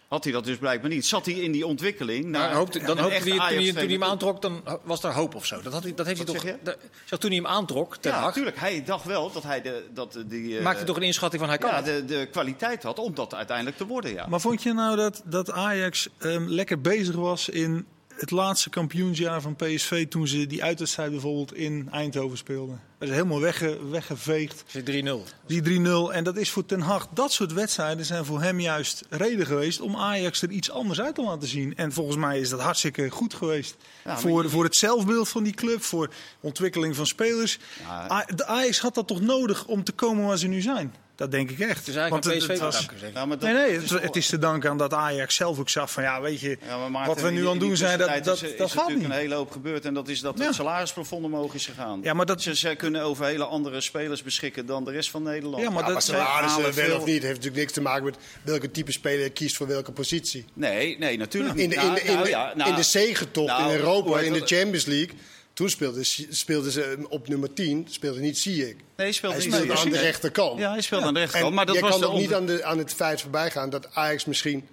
had 0.08 0.24
hij 0.24 0.32
dat 0.32 0.44
dus 0.44 0.56
blijkbaar 0.56 0.90
niet. 0.90 1.06
Zat 1.06 1.26
hij 1.26 1.34
in 1.34 1.52
die 1.52 1.66
ontwikkeling? 1.66 2.22
Maar 2.22 2.40
naar 2.40 2.54
hoopte, 2.54 2.78
dan 2.78 2.98
hoopte 2.98 3.14
hij, 3.14 3.22
toen, 3.22 3.38
hij, 3.38 3.64
toen 3.66 3.74
hij 3.74 3.86
hem 3.86 4.04
aantrok, 4.04 4.42
dan 4.42 4.62
was 4.82 5.02
er 5.02 5.12
hoop 5.12 5.34
of 5.34 5.46
zo. 5.46 5.62
Dat, 5.62 5.72
had 5.72 5.82
hij, 5.82 5.94
dat 5.94 6.06
heeft 6.06 6.18
hij 6.18 6.26
toch... 6.34 6.42
zeg 6.42 6.56
de- 6.62 7.18
toen 7.18 7.30
hij 7.30 7.38
hem 7.38 7.46
aantrok, 7.46 7.96
ten 7.96 8.12
Ja, 8.12 8.20
natuurlijk. 8.20 8.58
Hij 8.58 8.84
dacht 8.84 9.04
wel 9.04 9.32
dat 9.32 9.42
hij 9.42 9.62
de, 9.62 9.84
dat 9.94 10.18
die, 10.26 10.56
eh, 10.56 10.62
maakte 10.62 10.78
hij 10.78 10.86
toch 10.86 10.96
een 10.96 11.02
inschatting 11.02 11.40
van 11.42 11.50
hij 11.50 11.58
kan 11.58 11.70
ja, 11.70 11.82
de, 11.82 12.04
de 12.04 12.28
kwaliteit 12.30 12.82
had 12.82 12.98
om 12.98 13.14
dat 13.14 13.34
uiteindelijk 13.34 13.76
te 13.76 13.86
worden. 13.86 14.12
Ja. 14.12 14.26
Maar 14.26 14.40
vond 14.40 14.62
je 14.62 14.72
nou 14.72 14.96
dat, 14.96 15.22
dat 15.24 15.50
Ajax 15.50 16.08
ehm, 16.18 16.44
lekker 16.48 16.80
bezig 16.80 17.14
was 17.14 17.48
in 17.48 17.86
het 18.16 18.30
laatste 18.30 18.70
kampioensjaar 18.70 19.40
van 19.40 19.56
PSV 19.56 20.08
toen 20.08 20.28
ze 20.28 20.46
die 20.46 20.62
uitwedstrijd 20.64 21.10
bijvoorbeeld 21.10 21.54
in 21.54 21.88
Eindhoven 21.90 22.38
speelden? 22.38 22.80
Dat 22.98 23.08
is 23.08 23.14
helemaal 23.14 23.40
wegge, 23.40 23.78
weggeveegd. 23.90 24.64
Het 24.70 24.90
3-0. 24.90 25.08
Die 25.46 25.62
3-0. 25.62 26.12
En 26.12 26.24
dat 26.24 26.36
is 26.36 26.50
voor 26.50 26.66
Ten 26.66 26.80
Hag, 26.80 27.08
dat 27.14 27.32
soort 27.32 27.52
wedstrijden 27.52 28.04
zijn 28.04 28.24
voor 28.24 28.42
hem 28.42 28.60
juist 28.60 29.02
reden 29.10 29.46
geweest 29.46 29.80
om 29.80 29.96
Ajax 29.96 30.42
er 30.42 30.50
iets 30.50 30.70
anders 30.70 31.00
uit 31.00 31.14
te 31.14 31.22
laten 31.22 31.48
zien. 31.48 31.76
En 31.76 31.92
volgens 31.92 32.16
mij 32.16 32.40
is 32.40 32.48
dat 32.48 32.60
hartstikke 32.60 33.10
goed 33.10 33.34
geweest. 33.34 33.76
Ja, 34.04 34.18
voor, 34.18 34.42
je- 34.42 34.48
voor 34.48 34.64
het 34.64 34.76
zelfbeeld 34.76 35.28
van 35.28 35.42
die 35.42 35.54
club, 35.54 35.82
voor 35.82 36.10
ontwikkeling 36.40 36.96
van 36.96 37.06
spelers. 37.06 37.58
Ja. 37.82 38.24
De 38.34 38.46
Ajax 38.46 38.80
had 38.80 38.94
dat 38.94 39.06
toch 39.06 39.20
nodig 39.20 39.66
om 39.66 39.84
te 39.84 39.92
komen 39.92 40.26
waar 40.26 40.38
ze 40.38 40.46
nu 40.46 40.60
zijn? 40.60 40.94
Dat 41.16 41.30
denk 41.30 41.50
ik 41.50 41.58
echt. 41.58 41.78
Het 41.78 41.88
is 41.88 41.94
eigenlijk 41.96 42.10
Want 42.10 42.24
het- 42.24 42.36
PSV 42.38 42.48
het 42.48 42.58
was-. 42.58 42.86
Ja, 43.14 43.26
maar 43.26 43.38
dat- 43.38 43.50
Nee, 43.52 43.72
het, 43.78 43.90
het 43.90 44.16
is 44.16 44.26
te 44.26 44.38
danken 44.38 44.70
aan 44.70 44.78
dat 44.78 44.92
Ajax 44.92 45.34
zelf 45.34 45.58
ook 45.58 45.68
zag 45.68 45.90
van 45.92 46.02
ja, 46.02 46.20
weet 46.20 46.40
je, 46.40 46.58
Ja, 46.68 46.78
maar 46.78 46.90
Maarten, 46.90 47.14
wat 47.14 47.22
we 47.22 47.30
nu 47.30 47.36
in 47.40 47.46
aan 47.46 47.52
het 47.52 47.62
in 47.62 47.68
doen 47.68 47.76
zijn, 47.76 47.98
dat, 47.98 48.08
dat, 48.24 48.34
is, 48.34 48.40
dat 48.40 48.50
is 48.50 48.56
gaat 48.58 48.58
natuurlijk 48.74 48.96
niet. 48.98 49.04
een 49.06 49.12
hele 49.12 49.34
hoop 49.34 49.50
gebeurd. 49.50 49.84
En 49.84 49.94
dat 49.94 50.08
is 50.08 50.20
dat 50.20 50.38
Ja. 50.38 50.44
het 50.44 50.54
salarisplafond 50.54 51.24
omhoog 51.24 51.54
is 51.54 51.66
gegaan. 51.66 52.00
Ja, 52.02 52.12
maar 52.14 52.26
dat- 52.26 52.42
ze, 52.42 52.56
ze 52.56 52.74
kunnen 52.74 53.02
over 53.02 53.24
hele 53.24 53.44
andere 53.44 53.80
spelers 53.80 54.22
beschikken 54.22 54.66
dan 54.66 54.84
de 54.84 54.90
rest 54.90 55.10
van 55.10 55.22
Nederland. 55.22 55.62
Ja, 55.62 55.70
maar 55.70 55.78
Ja, 55.80 55.84
dat 55.84 55.92
maar 55.92 56.02
salarissen 56.02 56.88
wel 56.88 56.96
of 56.98 57.04
niet 57.04 57.22
heeft 57.22 57.34
natuurlijk 57.34 57.56
niks 57.56 57.72
te 57.72 57.80
maken 57.80 58.04
met 58.04 58.16
welke 58.42 58.70
type 58.70 58.92
speler 58.92 59.22
je 59.24 59.30
kiest 59.30 59.56
voor 59.56 59.66
welke 59.66 59.92
positie. 59.92 60.44
Nee, 60.52 60.98
nee, 60.98 61.16
natuurlijk 61.18 61.54
In 61.58 61.70
de, 61.70 61.76
niet. 61.76 61.84
in 61.84 61.94
de, 61.94 62.00
in 62.00 62.12
Nou, 62.12 62.24
de, 62.24 62.30
ja, 62.30 62.52
nou, 62.56 62.70
in 62.70 62.76
de 62.76 62.82
zegentocht 62.82 63.46
nou, 63.48 63.70
in 63.72 63.76
Europa, 63.78 64.20
in 64.20 64.32
de? 64.32 64.38
Champions 64.44 64.84
League, 64.84 65.10
toen 65.56 65.68
speelden 65.70 66.06
ze, 66.06 66.26
speelden 66.30 66.72
ze 66.72 67.06
op 67.08 67.28
nummer 67.28 67.52
10, 67.52 67.86
speelde 67.90 68.20
niet 68.20 68.38
Ziyech. 68.38 68.66
Nee, 68.74 68.76
hij 68.96 69.12
speelde 69.12 69.36
Hij 69.36 69.44
niet 69.44 69.54
speelde 69.54 69.76
zo. 69.76 69.82
aan 69.84 69.90
de 69.90 69.98
rechterkant. 69.98 70.58
Ja, 70.58 70.70
hij 70.70 70.80
speelde 70.80 71.06
aan 71.06 71.14
de 71.14 71.20
rechterkant. 71.20 71.50
En 71.50 71.56
Maar 71.56 71.66
dat 71.66 71.74
je 71.74 71.80
was 71.80 71.90
kan 71.90 72.04
ook 72.04 72.12
niet 72.18 72.22
onder- 72.22 72.36
aan, 72.36 72.46
de, 72.46 72.64
aan 72.64 72.78
het 72.78 72.92
feit 72.94 73.20
voorbij 73.20 73.50
gaan 73.50 73.70
dat 73.70 73.94
Ajax 73.94 74.24
misschien 74.24 74.68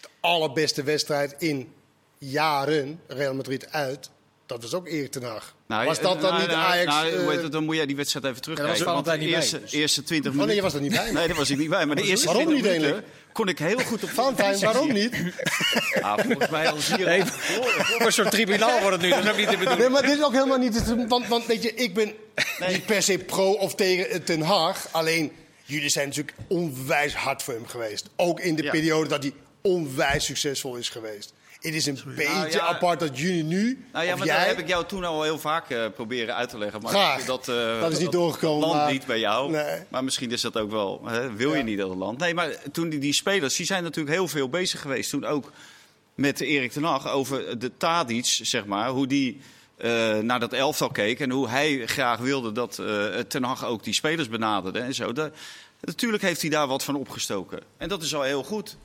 de 0.00 0.08
allerbeste 0.20 0.82
wedstrijd 0.82 1.34
in 1.38 1.72
jaren, 2.18 3.00
Real 3.06 3.34
Madrid 3.34 3.70
uit, 3.70 4.10
dat 4.46 4.62
was 4.62 4.74
ook 4.74 4.88
Erik 4.88 5.10
ten 5.10 5.22
Hag. 5.22 5.54
Nou, 5.66 5.86
was 5.86 6.00
dat 6.00 6.20
dan 6.20 6.30
nou, 6.30 6.40
niet 6.42 6.50
nou, 6.50 6.60
Ajax? 6.60 6.86
nou, 6.86 7.10
hoe 7.10 7.20
eh, 7.20 7.28
heet 7.28 7.42
het, 7.42 7.52
dan 7.52 7.64
moet 7.64 7.76
jij 7.76 7.86
die 7.86 7.96
wedstrijd 7.96 8.24
even 8.24 8.42
terugkijken. 8.42 8.84
want 8.84 9.04
de 9.04 9.10
niet 9.10 9.20
bij, 9.20 9.28
eerste, 9.36 9.60
dus. 9.60 9.72
eerste 9.72 10.02
20 10.02 10.34
Wanneer 10.34 10.46
minuten... 10.46 10.62
was 10.62 10.72
dat 10.72 10.82
niet 10.82 11.00
bij? 11.00 11.12
Nee, 11.12 11.26
daar 11.26 11.36
was 11.36 11.50
ik 11.50 11.58
niet 11.58 11.68
bij. 11.68 11.86
Maar 11.86 11.96
de 11.96 12.02
eerste 12.02 12.26
Waarom 12.26 12.44
20 12.44 12.70
niet 12.72 12.80
minuten 12.80 13.04
kon 13.32 13.48
ik 13.48 13.58
heel 13.58 13.78
goed 13.78 14.02
op 14.02 14.10
Valentijn, 14.10 14.60
waarom 14.60 14.92
niet? 14.92 15.12
Ja, 16.00 16.16
volgens 16.18 16.48
mij 16.48 16.68
al 16.68 16.78
zie 16.78 16.98
je... 16.98 17.04
Nee, 17.04 17.22
voor 17.24 18.06
een 18.06 18.12
soort 18.12 18.30
tribunaal 18.30 18.80
wordt 18.80 18.92
het 18.92 19.00
nu. 19.02 19.08
Dat 19.10 19.24
is 19.24 19.30
ook 19.30 19.36
niet 19.36 19.50
de 19.50 19.56
bedoeling. 19.56 19.80
Nee, 19.80 19.88
maar 19.88 20.02
dit 20.02 20.18
is 20.18 20.24
ook 20.24 20.32
helemaal 20.32 20.58
niet... 20.58 20.94
Want, 21.08 21.28
want 21.28 21.46
weet 21.46 21.62
je, 21.62 21.74
ik 21.74 21.94
ben 21.94 22.12
niet 22.68 22.86
per 22.86 23.02
se 23.02 23.18
pro 23.18 23.52
of 23.52 23.74
tegen 23.74 24.10
eh, 24.10 24.20
Ten 24.20 24.40
Hag. 24.40 24.88
Alleen, 24.90 25.32
jullie 25.64 25.88
zijn 25.88 26.08
natuurlijk 26.08 26.36
onwijs 26.48 27.14
hard 27.14 27.42
voor 27.42 27.54
hem 27.54 27.66
geweest. 27.66 28.08
Ook 28.16 28.40
in 28.40 28.54
de 28.54 28.62
Ja. 28.62 28.70
periode 28.70 29.08
dat 29.08 29.22
hij 29.22 29.32
onwijs 29.60 30.24
succesvol 30.24 30.76
is 30.76 30.88
geweest. 30.88 31.32
Het 31.64 31.74
is 31.74 31.86
een 31.86 31.98
beetje 32.16 32.32
Nou 32.32 32.50
ja. 32.50 32.60
apart 32.60 33.00
dat 33.00 33.18
jullie 33.18 33.42
nu, 33.44 33.84
Nou 33.92 34.04
ja, 34.04 34.16
maar 34.16 34.26
jij... 34.26 34.36
dat 34.38 34.46
heb 34.46 34.58
ik 34.58 34.68
jou 34.68 34.84
toen 34.86 35.04
al 35.04 35.22
heel 35.22 35.38
vaak 35.38 35.70
eh, 35.70 35.84
proberen 35.94 36.34
uit 36.34 36.48
te 36.48 36.58
leggen. 36.58 36.80
Maar 36.82 36.90
Graag. 36.90 37.24
Dat, 37.24 37.48
eh, 37.48 37.80
Dat 37.80 37.92
is 37.92 37.98
niet 37.98 38.12
doorgekomen, 38.12 38.60
Dat 38.60 38.68
land 38.68 38.82
maar- 38.82 38.92
niet 38.92 39.06
bij 39.06 39.18
jou. 39.18 39.50
Nee. 39.50 39.80
Maar 39.88 40.04
misschien 40.04 40.30
is 40.32 40.40
dat 40.40 40.56
ook 40.58 40.70
wel. 40.70 41.00
Hè, 41.04 41.32
wil 41.32 41.50
Ja. 41.50 41.56
je 41.56 41.62
niet 41.62 41.78
dat 41.78 41.88
het 41.88 41.98
land? 41.98 42.18
Nee, 42.18 42.34
maar 42.34 42.56
toen 42.72 42.88
die, 42.88 42.98
die 42.98 43.12
spelers, 43.12 43.56
die 43.56 43.66
zijn 43.66 43.82
natuurlijk 43.82 44.14
heel 44.16 44.28
veel 44.28 44.48
bezig 44.48 44.80
geweest. 44.80 45.10
Toen 45.10 45.24
ook 45.24 45.52
met 46.14 46.40
Erik 46.40 46.72
ten 46.72 46.82
Hag 46.84 47.08
over 47.10 47.58
de 47.58 47.76
Tadic, 47.76 48.24
zeg 48.26 48.64
maar. 48.64 48.88
Hoe 48.88 49.06
die 49.06 49.40
eh, 49.76 50.18
naar 50.18 50.40
dat 50.40 50.52
elftal 50.52 50.88
keek. 50.90 51.20
En 51.20 51.30
hoe 51.30 51.48
hij 51.48 51.86
graag 51.86 52.18
wilde 52.18 52.52
dat 52.52 52.82
ten 53.28 53.42
Hag 53.44 53.64
ook 53.64 53.84
die 53.84 53.94
spelers 53.94 54.28
benaderde 54.28 54.78
en 54.78 54.94
zo. 54.94 55.12
Natuurlijk 55.80 56.22
heeft 56.22 56.40
hij 56.40 56.50
daar 56.50 56.66
wat 56.66 56.84
van 56.84 56.94
opgestoken. 56.96 57.60
En 57.76 57.88
dat 57.88 58.02
is 58.02 58.14
al 58.14 58.22
heel 58.22 58.42
goed. 58.44 58.76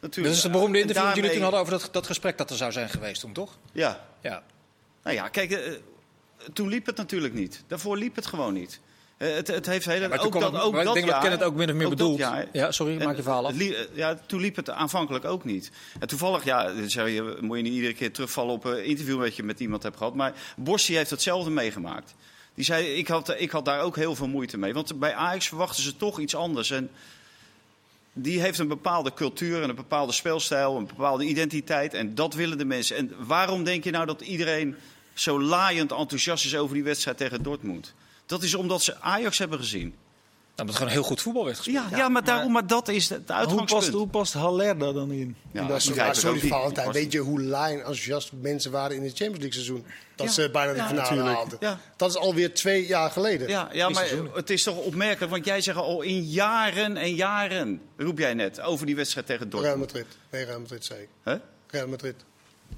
Natuurlijk. 0.00 0.26
Dat 0.26 0.36
is 0.36 0.42
het 0.42 0.52
beroemde 0.52 0.80
interview 0.80 1.04
dat 1.06 1.14
jullie 1.14 1.30
toen 1.30 1.40
daarmee- 1.40 1.58
hadden 1.58 1.76
over 1.78 1.84
dat, 1.86 1.94
dat 1.94 2.06
gesprek 2.06 2.38
dat 2.38 2.50
er 2.50 2.56
zou 2.56 2.72
zijn 2.72 2.88
geweest 2.88 3.20
toen, 3.20 3.32
toch? 3.32 3.58
Ja. 3.72 4.06
Ja. 4.22 4.42
Nou 5.02 5.16
ja, 5.16 5.28
kijk, 5.28 5.50
eh, 5.50 5.72
toen 6.52 6.68
liep 6.68 6.86
het 6.86 6.96
natuurlijk 6.96 7.34
niet. 7.34 7.64
Daarvoor 7.66 7.96
liep 7.96 8.16
het 8.16 8.26
gewoon 8.26 8.52
niet. 8.54 8.80
Eh, 9.16 9.34
het, 9.34 9.46
het 9.48 9.66
heeft 9.66 9.84
hele, 9.86 10.08
toen 10.08 10.18
ook 10.18 10.32
dat, 10.40 10.52
het- 10.52 10.60
ook 10.62 10.70
maar 10.72 10.80
ik 10.80 10.86
dat 10.86 10.94
denk 10.94 11.06
dat 11.06 11.14
jaar, 11.14 11.22
Kenneth 11.28 11.42
ook 11.42 11.54
min 11.54 11.68
of 11.68 11.74
meer 11.74 11.96
dat 11.96 12.16
jaar. 12.16 12.46
Ja, 12.52 12.72
sorry, 12.72 12.98
En 12.98 13.06
maak 13.06 13.16
je 13.16 13.22
verhaal 13.22 13.46
af. 13.46 13.52
het 13.52 13.74
eh, 13.74 13.78
ja, 13.92 14.18
toen 14.26 14.40
liep 14.40 14.56
het 14.56 14.70
aanvankelijk 14.70 15.24
ook 15.24 15.44
niet. 15.44 15.70
En 15.98 16.08
toevallig, 16.08 16.44
ja, 16.44 16.72
zeg 16.86 17.06
je, 17.08 17.38
moet 17.40 17.56
je 17.56 17.62
niet 17.62 17.72
iedere 17.72 17.94
keer 17.94 18.12
terugvallen 18.12 18.54
op 18.54 18.64
een 18.64 18.84
interview 18.84 19.18
wat 19.18 19.36
je 19.36 19.42
met 19.42 19.60
iemand 19.60 19.82
hebt 19.82 19.96
gehad. 19.96 20.14
Maar 20.14 20.32
Borsi 20.56 20.96
heeft 20.96 21.10
hetzelfde 21.10 21.50
meegemaakt. 21.50 22.14
Die 22.54 22.64
zei, 22.64 22.86
ik 22.86 23.08
had, 23.08 23.34
ik 23.40 23.50
had 23.50 23.64
daar 23.64 23.80
ook 23.80 23.96
heel 23.96 24.14
veel 24.14 24.28
moeite 24.28 24.58
mee. 24.58 24.74
Want 24.74 24.98
bij 24.98 25.14
Ajax 25.14 25.48
verwachten 25.48 25.82
ze 25.82 25.96
toch 25.96 26.18
iets 26.18 26.34
anders. 26.34 26.70
En 26.70 26.90
die 28.22 28.40
heeft 28.40 28.58
een 28.58 28.68
bepaalde 28.68 29.14
cultuur 29.14 29.62
en 29.62 29.68
een 29.68 29.74
bepaalde 29.74 30.12
speelstijl, 30.12 30.76
een 30.76 30.86
bepaalde 30.86 31.24
identiteit. 31.24 31.94
En 31.94 32.14
dat 32.14 32.34
willen 32.34 32.58
de 32.58 32.64
mensen. 32.64 32.96
En 32.96 33.12
waarom 33.18 33.64
denk 33.64 33.84
je 33.84 33.90
nou 33.90 34.06
dat 34.06 34.20
iedereen 34.20 34.76
zo 35.14 35.40
laaiend 35.40 35.92
enthousiast 35.92 36.44
is 36.44 36.56
over 36.56 36.74
die 36.74 36.84
wedstrijd 36.84 37.16
tegen 37.16 37.42
Dortmund? 37.42 37.94
Dat 38.26 38.42
is 38.42 38.54
omdat 38.54 38.82
ze 38.82 39.00
Ajax 39.00 39.38
hebben 39.38 39.58
gezien. 39.58 39.94
Dat 40.66 40.68
het 40.68 40.76
gewoon 40.76 40.92
heel 40.92 41.02
goed 41.08 41.20
voetbal 41.22 41.44
werd 41.44 41.56
gespeeld. 41.56 41.90
Ja, 41.90 41.96
ja, 41.96 42.08
maar, 42.08 42.24
daarom, 42.24 42.52
maar 42.52 42.66
dat 42.66 42.88
is 42.88 43.08
het 43.08 43.22
Hoe 43.26 43.36
uitgangspunt. 43.36 43.70
past, 43.70 43.88
hoe 43.88 44.06
past 44.06 44.32
Haller 44.32 44.78
daar 44.78 44.92
dan 44.92 45.10
in? 45.10 45.36
Ja, 45.52 45.66
dat 45.66 45.84
ik 45.84 45.94
sorry 46.14 46.40
niet. 46.42 46.52
Valentijn, 46.52 46.92
Die 46.92 47.02
weet 47.02 47.12
je 47.12 47.18
hoe 47.18 47.40
lijn 47.40 47.76
enthousiast 47.78 48.30
mensen 48.40 48.70
waren 48.70 48.96
in 48.96 49.02
het 49.02 49.16
Champions 49.16 49.38
League 49.38 49.52
seizoen? 49.52 49.84
Dat 50.14 50.26
Ja. 50.26 50.32
ze 50.32 50.50
bijna 50.50 50.72
de 50.72 50.78
Ja, 50.78 50.86
finale 50.86 51.08
natuurlijk. 51.08 51.36
haalden. 51.36 51.58
Ja. 51.60 51.78
Dat 51.96 52.10
is 52.10 52.16
alweer 52.16 52.54
twee 52.54 52.86
jaar 52.86 53.10
geleden. 53.10 53.48
Ja, 53.48 53.68
ja 53.72 53.88
maar 53.88 54.06
het 54.34 54.50
is 54.50 54.62
toch 54.62 54.76
opmerkelijk, 54.76 55.30
want 55.32 55.44
jij 55.44 55.60
zegt 55.60 55.78
al 55.78 56.02
in 56.02 56.22
jaren 56.22 56.96
en 56.96 57.14
jaren, 57.14 57.80
roep 57.96 58.18
jij 58.18 58.34
net, 58.34 58.60
over 58.60 58.86
die 58.86 58.96
wedstrijd 58.96 59.26
tegen 59.26 59.50
Real 59.50 59.62
Dortmund. 59.62 59.92
Madrid. 59.92 60.06
Nee, 60.30 60.44
Real 60.44 60.60
Madrid 60.60 60.84
zeker. 60.84 61.08
Hè? 61.22 61.36
Real 61.66 61.88
Madrid. 61.88 62.14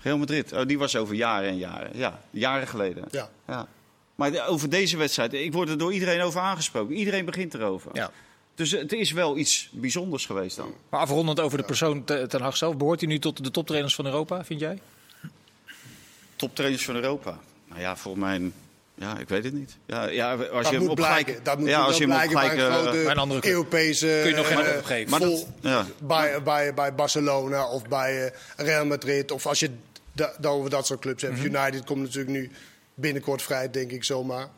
Real 0.01 0.19
Madrid, 0.19 0.53
oh, 0.53 0.67
die 0.67 0.79
was 0.79 0.97
over 0.97 1.15
jaren 1.15 1.49
en 1.49 1.57
jaren. 1.59 1.91
Ja, 1.95 2.21
jaren 2.31 2.67
geleden. 2.69 3.05
Ja. 3.11 3.29
Ja. 3.49 3.67
Maar 4.15 4.47
over 4.49 4.69
deze 4.71 4.97
wedstrijd, 4.97 5.33
ik 5.33 5.53
word 5.53 5.69
er 5.69 5.79
door 5.79 5.93
iedereen 5.93 6.21
over 6.21 6.41
aangesproken. 6.41 6.95
Iedereen 6.95 7.25
begint 7.25 7.55
erover. 7.55 7.91
Ja. 7.93 8.11
Dus 8.55 8.71
het 8.71 8.93
is 8.93 9.13
wel 9.13 9.37
iets 9.39 9.69
bijzonders 9.73 10.27
geweest 10.27 10.57
dan. 10.57 10.75
Maar 10.89 11.01
afrondend 11.01 11.41
over 11.41 11.59
de 11.59 11.65
persoon 11.65 12.05
Te- 12.05 12.25
Ten 12.29 12.41
Hag 12.41 12.57
zelf. 12.57 12.77
Behoort 12.77 13.01
hij 13.01 13.09
nu 13.09 13.19
tot 13.19 13.45
de 13.45 13.51
toptrainers 13.51 13.95
van 13.95 14.07
Europa, 14.07 14.45
vind 14.45 14.61
jij? 14.61 14.79
Toptrainers 16.37 16.85
van 16.85 16.95
Europa. 16.95 17.39
Nou 17.69 17.81
ja, 17.81 17.97
volgens 17.97 18.25
mij, 18.25 18.51
ja, 18.95 19.19
ik 19.19 19.29
weet 19.29 19.45
het 19.45 19.53
niet. 19.53 19.77
Ja, 19.87 20.09
ja, 20.09 20.35
als 20.35 20.49
Dat 20.51 20.65
je 20.67 20.71
hem 20.71 20.79
moet 20.81 20.89
op 20.89 20.97
blijken. 20.97 21.25
gelijk, 21.25 21.45
Dat 21.45 21.59
moet 21.59 21.69
ja, 21.69 21.81
als 21.81 21.97
je 21.99 22.01
hem 22.07 22.11
blijken 22.11 22.35
bij 22.35 22.51
een 22.53 22.59
eh, 22.59 22.73
grote 22.81 22.91
bij 23.03 23.11
een 23.11 23.19
andere. 23.19 23.49
Europese... 23.49 24.07
Kun 24.23 24.31
je 24.31 24.37
nog 24.37 24.47
geen 24.47 24.53
eh, 24.57 24.59
antwoord 24.59 24.79
op 24.81 24.85
geven. 24.85 25.11
Maar 25.11 25.21
vol- 25.21 25.49
dat- 25.61 25.71
ja. 25.73 25.87
bij, 26.03 26.43
bij, 26.43 26.75
bij 26.75 26.95
Barcelona 26.95 27.69
of 27.69 27.89
bij 27.89 28.25
eh, 28.27 28.67
Real 28.67 28.87
Madrid. 28.87 29.31
Of 29.31 29.47
als 29.47 29.61
je 29.61 29.71
da- 30.13 30.35
over 30.43 30.71
dat 30.71 30.87
soort 30.87 31.01
clubs 31.01 31.23
hebt. 31.23 31.37
Mhm. 31.37 31.45
United 31.57 31.85
komt 31.85 32.01
natuurlijk 32.01 32.31
nu 32.31 32.51
binnenkort 32.95 33.43
vrij, 33.43 33.71
denk 33.71 33.91
ik 33.91 34.05
zomaar. 34.05 34.49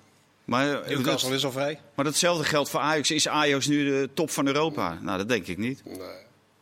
maar, 0.45 0.83
eh, 0.83 0.89
Newcastle 0.89 1.29
dat, 1.29 1.39
is 1.39 1.45
al 1.45 1.53
vrij. 1.53 1.81
maar 1.95 2.05
datzelfde 2.05 2.45
geldt 2.45 2.71
voor 2.71 2.81
Ajax. 2.81 3.11
Is 3.11 3.29
Ajax 3.29 3.67
nu 3.67 3.85
de 3.85 4.09
top 4.15 4.31
van 4.31 4.47
Europa? 4.47 4.99
Nou, 5.03 5.19
dat 5.19 5.29
denk 5.29 5.47
ik 5.47 5.59
niet. 5.59 5.83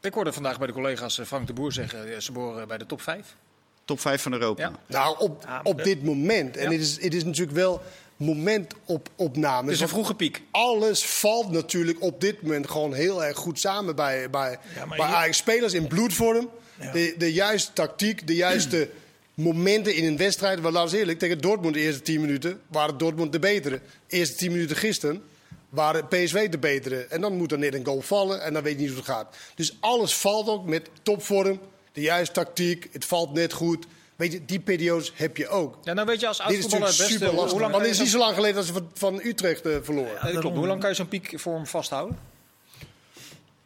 Ik 0.01 0.15
hoorde 0.15 0.33
vandaag 0.33 0.59
bij 0.59 0.67
de 0.67 0.73
collega's 0.73 1.19
eh, 1.19 1.27
Frank 1.27 1.47
de 1.47 1.53
Boer 1.53 1.73
zeggen... 1.73 2.13
eh, 2.15 2.19
ze 2.21 2.33
behoren 2.33 2.69
bij 2.69 2.79
de 2.79 2.87
top 2.87 3.01
5. 3.03 3.37
Top 3.85 4.01
5 4.01 4.23
van 4.23 4.33
Europa. 4.33 4.63
Ja. 4.63 4.73
Nou, 4.87 5.19
op, 5.19 5.47
op 5.63 5.83
dit 5.85 6.03
moment. 6.03 6.57
En 6.57 6.65
Ja. 6.65 6.71
het, 6.71 6.81
is, 6.81 7.01
het 7.03 7.15
is 7.15 7.25
natuurlijk 7.25 7.57
wel 7.57 7.83
momentopname. 8.17 9.65
Het 9.67 9.75
is 9.75 9.81
een 9.81 9.89
vroege 9.89 10.15
piek. 10.15 10.43
Alles 10.51 11.05
valt 11.07 11.51
natuurlijk 11.51 12.03
op 12.03 12.21
dit 12.21 12.43
moment 12.43 12.71
gewoon 12.71 12.93
heel 12.95 13.25
erg 13.25 13.37
goed 13.37 13.59
samen 13.61 13.97
bij, 13.97 14.31
bij, 14.31 14.59
Ja, 14.75 14.87
bij 14.87 14.97
je- 14.99 15.03
Ajax. 15.05 15.37
Spelers 15.37 15.73
in 15.73 15.87
bloedvorm. 15.87 16.49
Ja. 16.81 16.93
De, 16.93 17.15
de 17.19 17.33
juiste 17.33 17.73
tactiek, 17.73 18.27
de 18.27 18.35
juiste 18.35 18.89
momenten 19.35 19.95
in 19.95 20.05
een 20.05 20.17
wedstrijd. 20.17 20.61
Want 20.61 20.75
laten 20.75 20.93
we 20.93 20.99
eerlijk, 20.99 21.19
tegen 21.19 21.41
Dortmund 21.41 21.75
de 21.75 21.81
eerste 21.81 22.03
10 22.03 22.21
minuten 22.21 22.61
waren 22.67 22.99
Dortmund 22.99 23.33
de 23.33 23.39
betere. 23.39 23.81
De 24.07 24.17
eerste 24.17 24.37
10 24.37 24.53
minuten 24.53 24.77
gisteren 24.77 25.23
waren 25.69 26.09
PSV 26.09 26.49
de 26.49 26.59
betere. 26.59 27.07
En 27.07 27.21
dan 27.21 27.37
moet 27.37 27.53
er 27.53 27.59
net 27.59 27.75
een 27.75 27.85
goal 27.85 28.01
vallen 28.01 28.43
en 28.43 28.53
dan 28.53 28.63
weet 28.63 28.73
je 28.73 28.79
niet 28.79 28.89
hoe 28.89 28.97
het 28.97 29.07
gaat. 29.07 29.37
Dus 29.55 29.77
alles 29.81 30.15
valt 30.15 30.49
ook 30.49 30.65
met 30.65 30.89
topvorm, 31.03 31.61
de 31.93 32.01
juiste 32.01 32.35
tactiek. 32.35 32.89
Het 32.93 33.05
valt 33.05 33.33
net 33.33 33.53
goed. 33.53 33.87
Weet 34.17 34.33
je, 34.33 34.45
die 34.45 34.61
periodes 34.61 35.13
heb 35.15 35.37
je 35.37 35.49
ook. 35.49 35.79
Ja, 35.85 35.93
nou 35.93 36.07
weet 36.07 36.21
je, 36.21 36.27
als 36.27 36.41
oud-voetballer 36.41 36.87
beste... 36.87 37.05
super 37.05 37.33
lastig. 37.35 37.51
Hoe 37.51 37.61
lang 37.61 37.73
Want 37.73 37.85
het 37.85 37.93
is 37.93 38.01
niet 38.01 38.11
zo 38.11 38.19
lang 38.19 38.35
geleden 38.35 38.57
dat 38.57 38.65
ze 38.65 38.73
van, 38.73 38.91
van 38.95 39.21
Utrecht 39.25 39.67
eh, 39.67 39.77
verloren. 39.83 40.33
Dat 40.33 40.41
klopt. 40.41 40.57
Hoe 40.57 40.67
lang 40.67 40.81
kan 40.81 40.89
je 40.89 40.97
zo'n 40.97 41.09
piekvorm 41.09 41.67
vasthouden? 41.67 42.19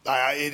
Nou 0.03 0.17
ja, 0.17 0.49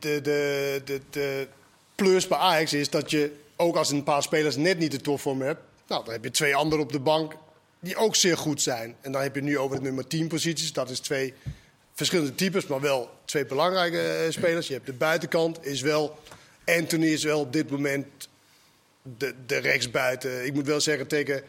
de, 0.00 0.20
de, 0.20 1.00
de 1.10 1.48
plus 1.94 2.26
bij 2.26 2.38
Ajax 2.38 2.72
is 2.72 2.90
dat 2.90 3.10
je, 3.10 3.32
ook 3.60 3.76
als 3.76 3.90
een 3.90 4.02
paar 4.02 4.22
spelers 4.22 4.56
net 4.56 4.78
niet 4.78 4.90
de 4.90 5.00
topvorm 5.00 5.42
hebt... 5.42 5.60
Nou, 5.86 6.04
dan 6.04 6.12
heb 6.12 6.24
je 6.24 6.30
twee 6.30 6.54
anderen 6.56 6.84
op 6.84 6.92
de 6.92 7.00
bank 7.00 7.34
die 7.80 7.96
ook 7.96 8.16
zeer 8.16 8.36
goed 8.36 8.62
zijn. 8.62 8.96
En 9.00 9.12
dan 9.12 9.22
heb 9.22 9.34
je 9.34 9.42
nu 9.42 9.58
over 9.58 9.76
de 9.76 9.82
nummer 9.82 10.06
10 10.06 10.28
posities. 10.28 10.72
Dat 10.72 10.90
is 10.90 11.00
twee 11.00 11.34
verschillende 11.94 12.34
types, 12.34 12.66
maar 12.66 12.80
wel 12.80 13.10
twee 13.24 13.46
belangrijke 13.46 14.00
eh, 14.00 14.30
spelers. 14.30 14.66
Je 14.66 14.72
hebt 14.72 14.86
de 14.86 14.92
buitenkant, 14.92 15.66
is 15.66 15.80
wel... 15.80 16.18
Anthony 16.66 17.06
is 17.06 17.24
wel 17.24 17.40
op 17.40 17.52
dit 17.52 17.70
moment 17.70 18.06
de, 19.02 19.34
de 19.46 19.56
rechtsbuiten. 19.56 20.44
Ik 20.46 20.54
moet 20.54 20.66
wel 20.66 20.80
zeggen, 20.80 21.06
tegen, 21.06 21.42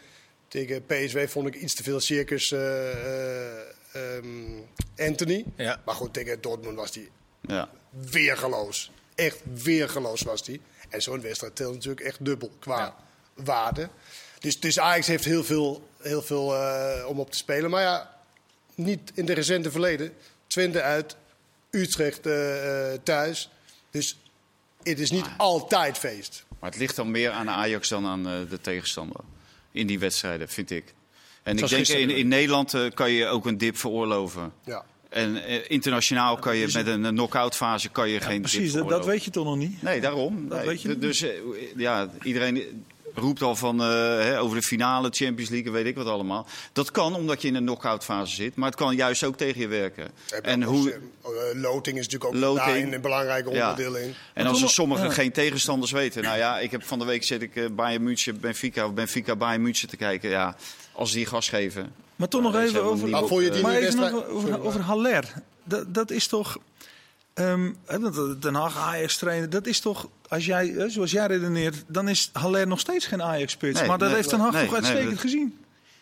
tegen 0.48 0.86
PSV 0.86 1.30
vond 1.30 1.48
ik 1.48 1.56
iets 1.56 1.74
te 1.74 1.84
veel 1.84 2.00
circus 2.00 2.52
eh, 2.52 2.92
eh, 2.92 3.58
ehm, 3.94 4.26
Anthony. 4.98 5.46
Ja. 5.56 5.82
Maar 5.86 5.96
goed, 5.96 6.14
tegen 6.14 6.42
Dortmund 6.42 6.76
was 6.76 6.96
hij 6.96 7.10
Ja. 7.42 7.70
weergeloos. 7.90 8.92
Echt 9.16 9.42
weergeloos 9.64 10.22
was 10.22 10.46
hij. 10.46 10.60
En 10.92 11.02
zo'n 11.02 11.22
wedstrijd 11.22 11.56
telt 11.56 11.74
natuurlijk 11.74 12.06
echt 12.06 12.26
dubbel 12.26 12.52
qua 12.60 12.78
Ja. 12.78 12.96
waarde. 13.44 13.90
Dus, 14.40 14.60
dus 14.60 14.80
Ajax 14.80 15.08
heeft 15.08 15.26
heel 15.26 15.44
veel, 15.44 15.90
heel 16.02 16.22
veel 16.22 16.56
eh, 16.56 17.06
om 17.08 17.20
op 17.20 17.32
te 17.32 17.38
spelen. 17.38 17.70
Maar 17.70 17.82
ja, 17.82 18.18
niet 18.76 19.12
in 19.14 19.26
de 19.26 19.34
recente 19.34 19.72
verleden. 19.72 20.14
Twente 20.48 20.82
uit, 20.82 21.16
Utrecht 21.70 22.26
eh, 22.26 22.94
eh, 22.94 23.00
thuis. 23.04 23.50
Dus 23.92 24.18
het 24.84 25.00
is 25.00 25.12
niet 25.12 25.30
altijd 25.38 25.98
feest. 25.98 26.46
Maar 26.60 26.70
het 26.70 26.80
ligt 26.80 26.96
dan 26.96 27.12
meer 27.12 27.32
aan 27.32 27.50
Ajax 27.50 27.90
dan 27.90 28.06
aan 28.06 28.24
de 28.24 28.60
tegenstander. 28.62 29.20
In 29.72 29.88
die 29.88 30.00
wedstrijden, 30.00 30.50
vind 30.50 30.72
ik. 30.72 30.94
En 31.44 31.58
ik 31.58 31.68
denk, 31.68 31.88
in, 31.88 32.10
in 32.10 32.28
Nederland 32.28 32.74
eh, 32.74 32.92
kan 32.94 33.12
je 33.12 33.28
ook 33.28 33.46
een 33.46 33.58
dip 33.58 33.78
veroorloven. 33.78 34.54
Ja. 34.66 34.86
En 35.12 35.44
eh, 35.44 35.60
internationaal 35.68 36.38
kan 36.38 36.58
je 36.58 36.70
met 36.74 36.88
een 36.88 37.02
knock-out 37.04 37.56
fase 37.56 37.90
kan 37.90 38.10
je 38.10 38.20
geen 38.20 38.42
Precies, 38.42 38.74
dat, 38.74 39.06
weet 39.06 39.24
je 39.24 39.32
toch 39.32 39.46
nog 39.46 39.58
niet? 39.58 39.82
Nee, 39.82 40.02
daarom. 40.02 40.50
Dat 40.50 40.58
Nee. 40.58 40.68
weet 40.68 40.82
je 40.82 40.88
niet. 40.88 41.02
Dus 41.02 41.22
eh, 41.22 41.30
ja, 41.76 42.10
iedereen 42.24 42.86
roept 43.14 43.42
al 43.42 43.56
van, 43.56 43.82
eh, 43.82 43.88
hè, 43.88 44.40
over 44.40 44.58
de 44.58 44.64
finale, 44.64 45.10
Champions 45.12 45.50
League, 45.50 45.68
en 45.68 45.74
weet 45.74 45.86
ik 45.86 45.96
wat 45.96 46.06
allemaal. 46.08 46.48
Dat 46.74 46.92
kan 46.92 47.16
omdat 47.16 47.42
je 47.42 47.48
in 47.48 47.56
een 47.56 47.64
knock-out 47.64 48.04
fase 48.04 48.36
zit, 48.36 48.56
maar 48.56 48.70
het 48.70 48.78
kan 48.78 48.96
juist 48.96 49.24
ook 49.24 49.38
tegen 49.38 49.62
je 49.62 49.68
werken. 49.68 50.12
Heb 50.30 50.46
En, 50.46 50.64
hoe, 50.64 51.00
nog, 51.24 51.34
eh, 51.34 51.62
loting 51.62 51.98
is 51.98 52.08
natuurlijk 52.08 52.34
ook 52.34 52.42
Loting. 52.42 52.66
daarin 52.66 52.94
een 52.94 53.02
belangrijk 53.02 53.46
Ja. 53.52 53.70
onderdeel 53.70 53.96
in. 53.96 54.14
en 54.34 54.48
als 54.48 54.62
er 54.62 54.70
sommigen 54.70 55.06
ja. 55.06 55.12
geen 55.12 55.32
tegenstanders 55.32 55.92
weten. 55.92 56.24
Nou 56.24 56.38
ja, 56.38 56.60
ik 56.60 56.72
heb 56.72 56.84
van 56.84 57.00
de 57.00 57.06
week 57.06 57.24
zit 57.24 57.42
ik 57.42 57.56
eh, 57.56 57.66
Bayern 57.72 58.04
München, 58.04 58.40
Benfica 58.40 58.86
of 58.86 58.94
Benfica 58.94 59.36
Bayern 59.36 59.62
München 59.62 59.88
te 59.88 59.98
kijken. 59.98 60.30
Ja, 60.30 60.56
als 60.92 61.12
die 61.12 61.26
gas 61.26 61.50
geven. 61.50 61.94
Maar 62.16 62.28
toch 62.28 62.42
nog 62.42 62.56
even 62.56 62.84
over, 62.84 63.16
over, 64.30 64.62
over 64.62 64.82
Haller. 64.82 65.34
Dat, 65.64 65.94
dat 65.94 66.12
is 66.12 66.28
toch... 66.28 66.58
dat 67.34 68.42
Den 68.42 68.54
Haag 68.54 68.78
Ajax 68.78 69.18
trainen, 69.18 69.50
dat 69.50 69.68
is 69.68 69.80
toch... 69.80 70.10
Als 70.28 70.46
jij, 70.46 70.90
zoals 70.90 71.12
jij 71.12 71.28
redeneert, 71.28 71.84
dan 71.88 72.10
is 72.10 72.30
Haller 72.34 72.68
nog 72.68 72.80
steeds 72.80 73.06
geen 73.06 73.24
Ajax-spits. 73.24 73.80
Nee, 73.80 73.88
maar 73.88 73.98
dat 73.98 74.08
nee, 74.08 74.18
heeft 74.18 74.30
Den 74.30 74.40
Haag 74.40 74.54
nee, 74.54 74.66
toch 74.66 74.74
uitstekend 74.74 75.20
gezien. 75.20 75.58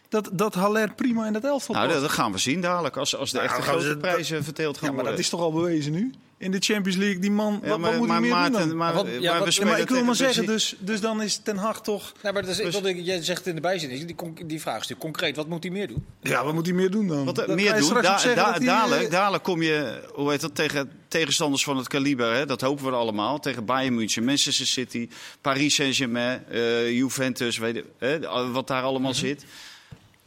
Dat, 0.09 0.29
dat 0.33 0.53
Haller 0.53 0.93
prima 0.93 1.25
in 1.27 1.33
dat 1.33 1.43
elftal 1.43 1.75
Nou, 1.75 1.87
dat, 1.87 1.95
past. 1.97 2.07
dat 2.07 2.17
gaan 2.19 2.31
we 2.31 2.37
zien 2.37 2.61
dadelijk. 2.61 2.97
Als, 2.97 3.15
als 3.15 3.31
de 3.31 3.37
Nou, 3.37 3.49
echte 3.49 3.61
grote 3.61 3.83
ze- 3.85 3.97
prijzen 3.97 4.43
verteeld 4.43 4.77
gaan 4.77 4.89
Ja, 4.89 4.95
maar 4.95 5.03
dat 5.05 5.19
is 5.19 5.29
toch 5.29 5.39
al 5.41 5.51
bewezen 5.51 5.91
nu? 5.91 6.11
In 6.37 6.51
de 6.51 6.57
Champions 6.59 6.97
League, 6.97 7.19
die 7.19 7.31
man, 7.31 7.59
Ja, 7.63 7.69
wat, 7.69 7.79
maar, 7.79 7.89
wat 7.89 7.99
moet 7.99 8.07
maar, 8.07 8.17
hij 8.19 8.25
meer 8.27 8.35
Maarten, 8.37 8.59
doen 8.59 8.67
dan? 8.67 8.77
maar, 8.77 8.87
Maar 8.93 8.95
wat- 8.95 9.05
maar 9.05 9.13
ja, 9.13 9.33
we 9.33 9.37
wat- 9.37 9.45
Ja, 9.47 9.51
spelen 9.51 9.71
maar 9.71 9.79
ik 9.81 9.89
wil 9.89 10.03
maar 10.03 10.15
zeggen, 10.15 10.45
dus, 10.45 10.75
dus 10.79 11.01
dan 11.01 11.21
is 11.21 11.37
Ten 11.43 11.57
Hag 11.57 11.81
toch... 11.81 12.11
Nee, 12.23 12.33
maar 12.33 12.41
dat 12.41 12.51
is, 12.51 12.59
ik 12.59 12.71
wilde, 12.71 13.03
jij 13.03 13.23
zegt 13.23 13.47
in 13.47 13.55
de 13.55 13.61
bijzin, 13.61 13.89
die, 13.89 14.05
die 14.45 14.61
vraag 14.61 14.75
is 14.81 14.87
natuurlijk 14.87 14.99
concreet. 14.99 15.35
Wat 15.35 15.47
moet 15.47 15.63
hij 15.63 15.71
meer 15.71 15.87
doen? 15.87 16.05
Ja, 16.21 16.43
wat 16.43 16.53
moet 16.53 16.65
hij 16.65 16.75
meer 16.75 16.91
doen 16.91 17.07
dan? 17.07 17.25
Wat 17.25 17.37
er 17.37 17.55
meer 17.55 17.77
doen, 17.79 17.93
da- 17.93 18.01
da- 18.35 18.59
dadelijk, 18.59 19.11
dadelijk 19.11 19.43
kom 19.43 19.61
je 19.61 20.01
hoe 20.13 20.31
heet 20.31 20.41
dat, 20.41 20.55
tegen 20.55 20.91
tegenstanders 21.07 21.63
van 21.63 21.77
het 21.77 21.87
kaliber. 21.87 22.33
Hè? 22.33 22.45
Dat 22.45 22.61
hopen 22.61 22.85
we 22.85 22.91
allemaal. 22.91 23.39
Tegen 23.39 23.65
Bayern 23.65 23.95
München, 23.95 24.23
Manchester 24.23 24.67
City, 24.67 25.09
Paris 25.41 25.75
Saint-Germain, 25.75 26.43
eh, 26.49 26.91
Juventus, 26.91 27.57
weet 27.57 27.75
je, 27.75 27.85
hè? 27.97 28.19
wat 28.51 28.67
daar 28.67 28.83
allemaal 28.83 29.11
Mhm. 29.11 29.19
zit. 29.19 29.45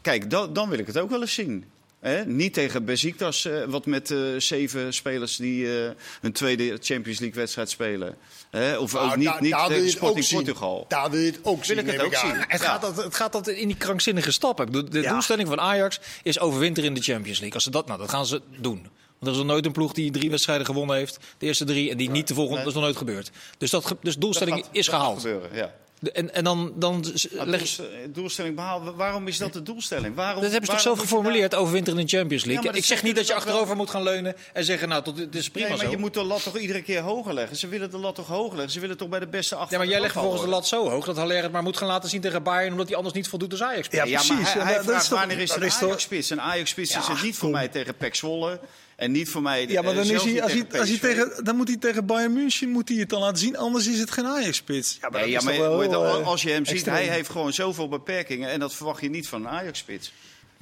Kijk, 0.02 0.30
da- 0.30 0.46
dan 0.46 0.68
wil 0.68 0.78
ik 0.78 0.86
het 0.86 0.98
ook 0.98 1.10
wel 1.10 1.20
eens 1.20 1.34
zien. 1.34 1.64
Hè? 2.00 2.24
Niet 2.24 2.54
tegen 2.54 2.84
Besiktas, 2.84 3.44
eh, 3.44 3.64
wat 3.64 3.86
met 3.86 4.10
eh, 4.10 4.18
zeven 4.38 4.94
spelers 4.94 5.36
die 5.36 5.78
eh 5.84 5.90
hun 6.20 6.32
tweede 6.32 6.78
Champions 6.80 7.18
League 7.18 7.38
wedstrijd 7.40 7.70
spelen. 7.70 8.16
Hè? 8.50 8.76
Of 8.78 8.94
ook 8.94 9.06
Nou, 9.06 9.18
niet, 9.18 9.40
niet 9.40 9.50
daar 9.50 9.68
tegen 9.68 9.90
Sporting. 9.90 10.28
Portugal. 10.28 10.84
Daar 10.88 11.10
wil 11.10 11.20
je 11.20 11.26
het 11.30 11.38
ook 11.42 11.64
zien. 11.64 11.78
ik 11.78 11.86
het 11.86 12.00
ook 12.00 12.14
zien. 12.14 12.30
Het, 12.34 12.60
Ja. 12.60 12.66
gaat, 12.66 12.84
altijd, 12.84 13.04
het 13.06 13.14
gaat 13.14 13.34
altijd 13.34 13.56
in 13.56 13.66
die 13.66 13.76
krankzinnige 13.76 14.30
stappen. 14.30 14.66
Ik 14.66 14.72
bedoel, 14.72 14.90
De 14.90 15.00
Ja. 15.00 15.10
doelstelling 15.12 15.48
van 15.48 15.60
Ajax 15.60 16.00
is 16.22 16.38
overwinteren 16.38 16.88
in 16.88 16.94
de 16.94 17.02
Champions 17.02 17.38
League. 17.38 17.54
Als 17.54 17.64
ze 17.64 17.70
dat, 17.70 17.86
nou, 17.86 17.98
dat 17.98 18.10
gaan 18.10 18.26
ze 18.26 18.40
doen. 18.60 18.80
Want 19.18 19.26
er 19.26 19.30
is 19.30 19.36
nog 19.36 19.46
nooit 19.46 19.66
een 19.66 19.72
ploeg 19.72 19.92
die 19.92 20.10
drie 20.10 20.30
wedstrijden 20.30 20.66
gewonnen 20.66 20.96
heeft. 20.96 21.18
De 21.38 21.46
eerste 21.46 21.64
drie 21.64 21.90
en 21.90 21.96
die 21.96 22.10
niet 22.10 22.28
de 22.28 22.34
volgende. 22.34 22.58
Dat 22.58 22.68
is 22.68 22.74
nog 22.74 22.82
nooit 22.82 22.96
gebeurd. 22.96 23.30
Dus, 23.58 23.70
dat, 23.70 23.86
ge- 23.86 23.96
dus 24.02 24.16
doelstelling 24.16 24.56
Dat 24.56 24.66
gaat- 24.66 24.76
is 24.76 24.86
dat 24.86 24.94
gaat 24.94 25.02
gehaald. 25.04 25.20
gebeuren, 25.22 25.56
ja. 25.56 25.74
En, 26.12 26.34
en 26.34 26.44
dan, 26.44 26.72
dan 26.76 27.04
Maar 27.36 27.46
leg, 27.46 27.58
doelst- 27.58 27.80
doelstelling 28.10 28.56
behaald. 28.56 28.94
Waarom 28.96 29.28
is 29.28 29.38
dat 29.38 29.52
de 29.52 29.62
doelstelling? 29.62 30.14
Waarom, 30.14 30.42
dat 30.42 30.50
hebben 30.52 30.70
ze 30.70 30.76
toch 30.76 30.84
daar- 30.84 30.96
geformuleerd, 31.02 31.54
overwinteren 31.54 31.98
in 32.00 32.06
de 32.06 32.16
Champions 32.16 32.44
League. 32.44 32.64
Ja, 32.64 32.72
ik 32.72 32.84
zeg 32.84 33.02
niet 33.02 33.16
dat 33.16 33.26
je 33.26 33.34
achterover 33.34 33.76
moet 33.76 33.90
gaan 33.90 34.02
leunen 34.02 34.34
en 34.52 34.64
zeggen, 34.64 34.88
nou, 34.88 35.02
tot, 35.02 35.16
dit 35.16 35.34
is 35.34 35.50
prima 35.50 35.68
Nee, 35.68 35.76
maar 35.76 35.84
zo. 35.86 35.90
je 35.92 35.98
moet 35.98 36.14
de 36.14 36.22
lat 36.22 36.42
toch 36.42 36.58
iedere 36.58 36.82
keer 36.82 37.00
hoger 37.00 37.34
leggen. 37.34 37.56
Ze 37.56 37.68
willen 37.68 37.90
de 37.90 37.98
lat 37.98 38.14
toch 38.14 38.26
hoger 38.26 38.54
leggen. 38.54 38.72
Ze 38.72 38.80
willen 38.80 38.96
toch 38.96 39.08
bij 39.08 39.20
de 39.20 39.26
beste 39.26 39.54
achter. 39.54 39.72
Ja, 39.72 39.78
maar 39.78 39.88
jij 39.92 40.00
legt 40.00 40.12
vervolgens 40.12 40.42
de 40.42 40.48
lat 40.48 40.66
zo 40.66 40.88
hoog 40.90 41.04
dat 41.04 41.16
Haller 41.16 41.42
het 41.42 41.52
maar 41.52 41.62
moet 41.62 41.76
gaan 41.76 41.88
laten 41.88 42.08
zien 42.10 42.20
tegen 42.20 42.42
Bayern, 42.42 42.70
omdat 42.72 42.86
hij 42.86 42.96
anders 42.96 43.14
niet 43.14 43.28
voldoet 43.28 43.50
als 43.50 43.62
Ajax. 43.62 43.88
Ja, 43.90 44.04
Ja, 44.04 44.16
maar 44.18 44.26
precies. 44.26 44.52
hij, 44.52 44.62
hij 44.62 44.72
dat 44.72 44.80
is 44.82 44.88
vraagt 44.90 45.08
toch- 45.08 45.18
wanneer 45.18 45.38
is 45.38 45.50
een 45.50 45.62
Ajax-spits? 45.86 46.30
Een 46.30 46.40
Ajax-spits 46.40 46.96
is 46.96 47.06
het 47.06 47.22
niet 47.22 47.36
voor 47.36 47.50
mij 47.50 47.68
tegen 47.68 47.94
Pek 47.96 48.14
Zwolle. 48.14 48.60
En 49.02 49.12
niet 49.12 49.28
voor 49.28 49.42
mij 49.42 49.66
Ja, 49.68 49.82
maar 49.82 49.90
eh, 49.90 49.96
dan, 49.96 50.10
is 50.10 50.22
hij, 50.22 50.42
als 50.42 50.52
hij, 50.52 50.66
als 50.80 50.88
hij 50.88 50.98
tegen, 50.98 51.44
dan 51.44 51.56
moet 51.56 51.68
hij 51.68 51.76
tegen 51.76 52.06
Bayern 52.06 52.32
München 52.32 52.68
moet 52.68 52.88
hij 52.88 52.98
het 52.98 53.08
dan 53.08 53.20
laten 53.20 53.38
zien. 53.38 53.56
Anders 53.56 53.86
is 53.86 53.98
het 53.98 54.10
geen 54.10 54.26
Ajax-spits. 54.26 54.98
Ja, 55.00 55.08
Nee, 55.10 55.40
maar 55.40 55.58
wel, 55.58 56.18
eh, 56.18 56.26
als 56.26 56.42
je 56.42 56.50
hem 56.50 56.66
ziet, 56.66 56.86
hij 56.86 57.04
heeft 57.04 57.28
gewoon 57.28 57.52
zoveel 57.52 57.88
beperkingen. 57.88 58.50
En 58.50 58.60
dat 58.60 58.74
verwacht 58.74 59.00
je 59.00 59.10
niet 59.10 59.28
van 59.28 59.40
een 59.40 59.48
Ajax-spits. 59.48 60.12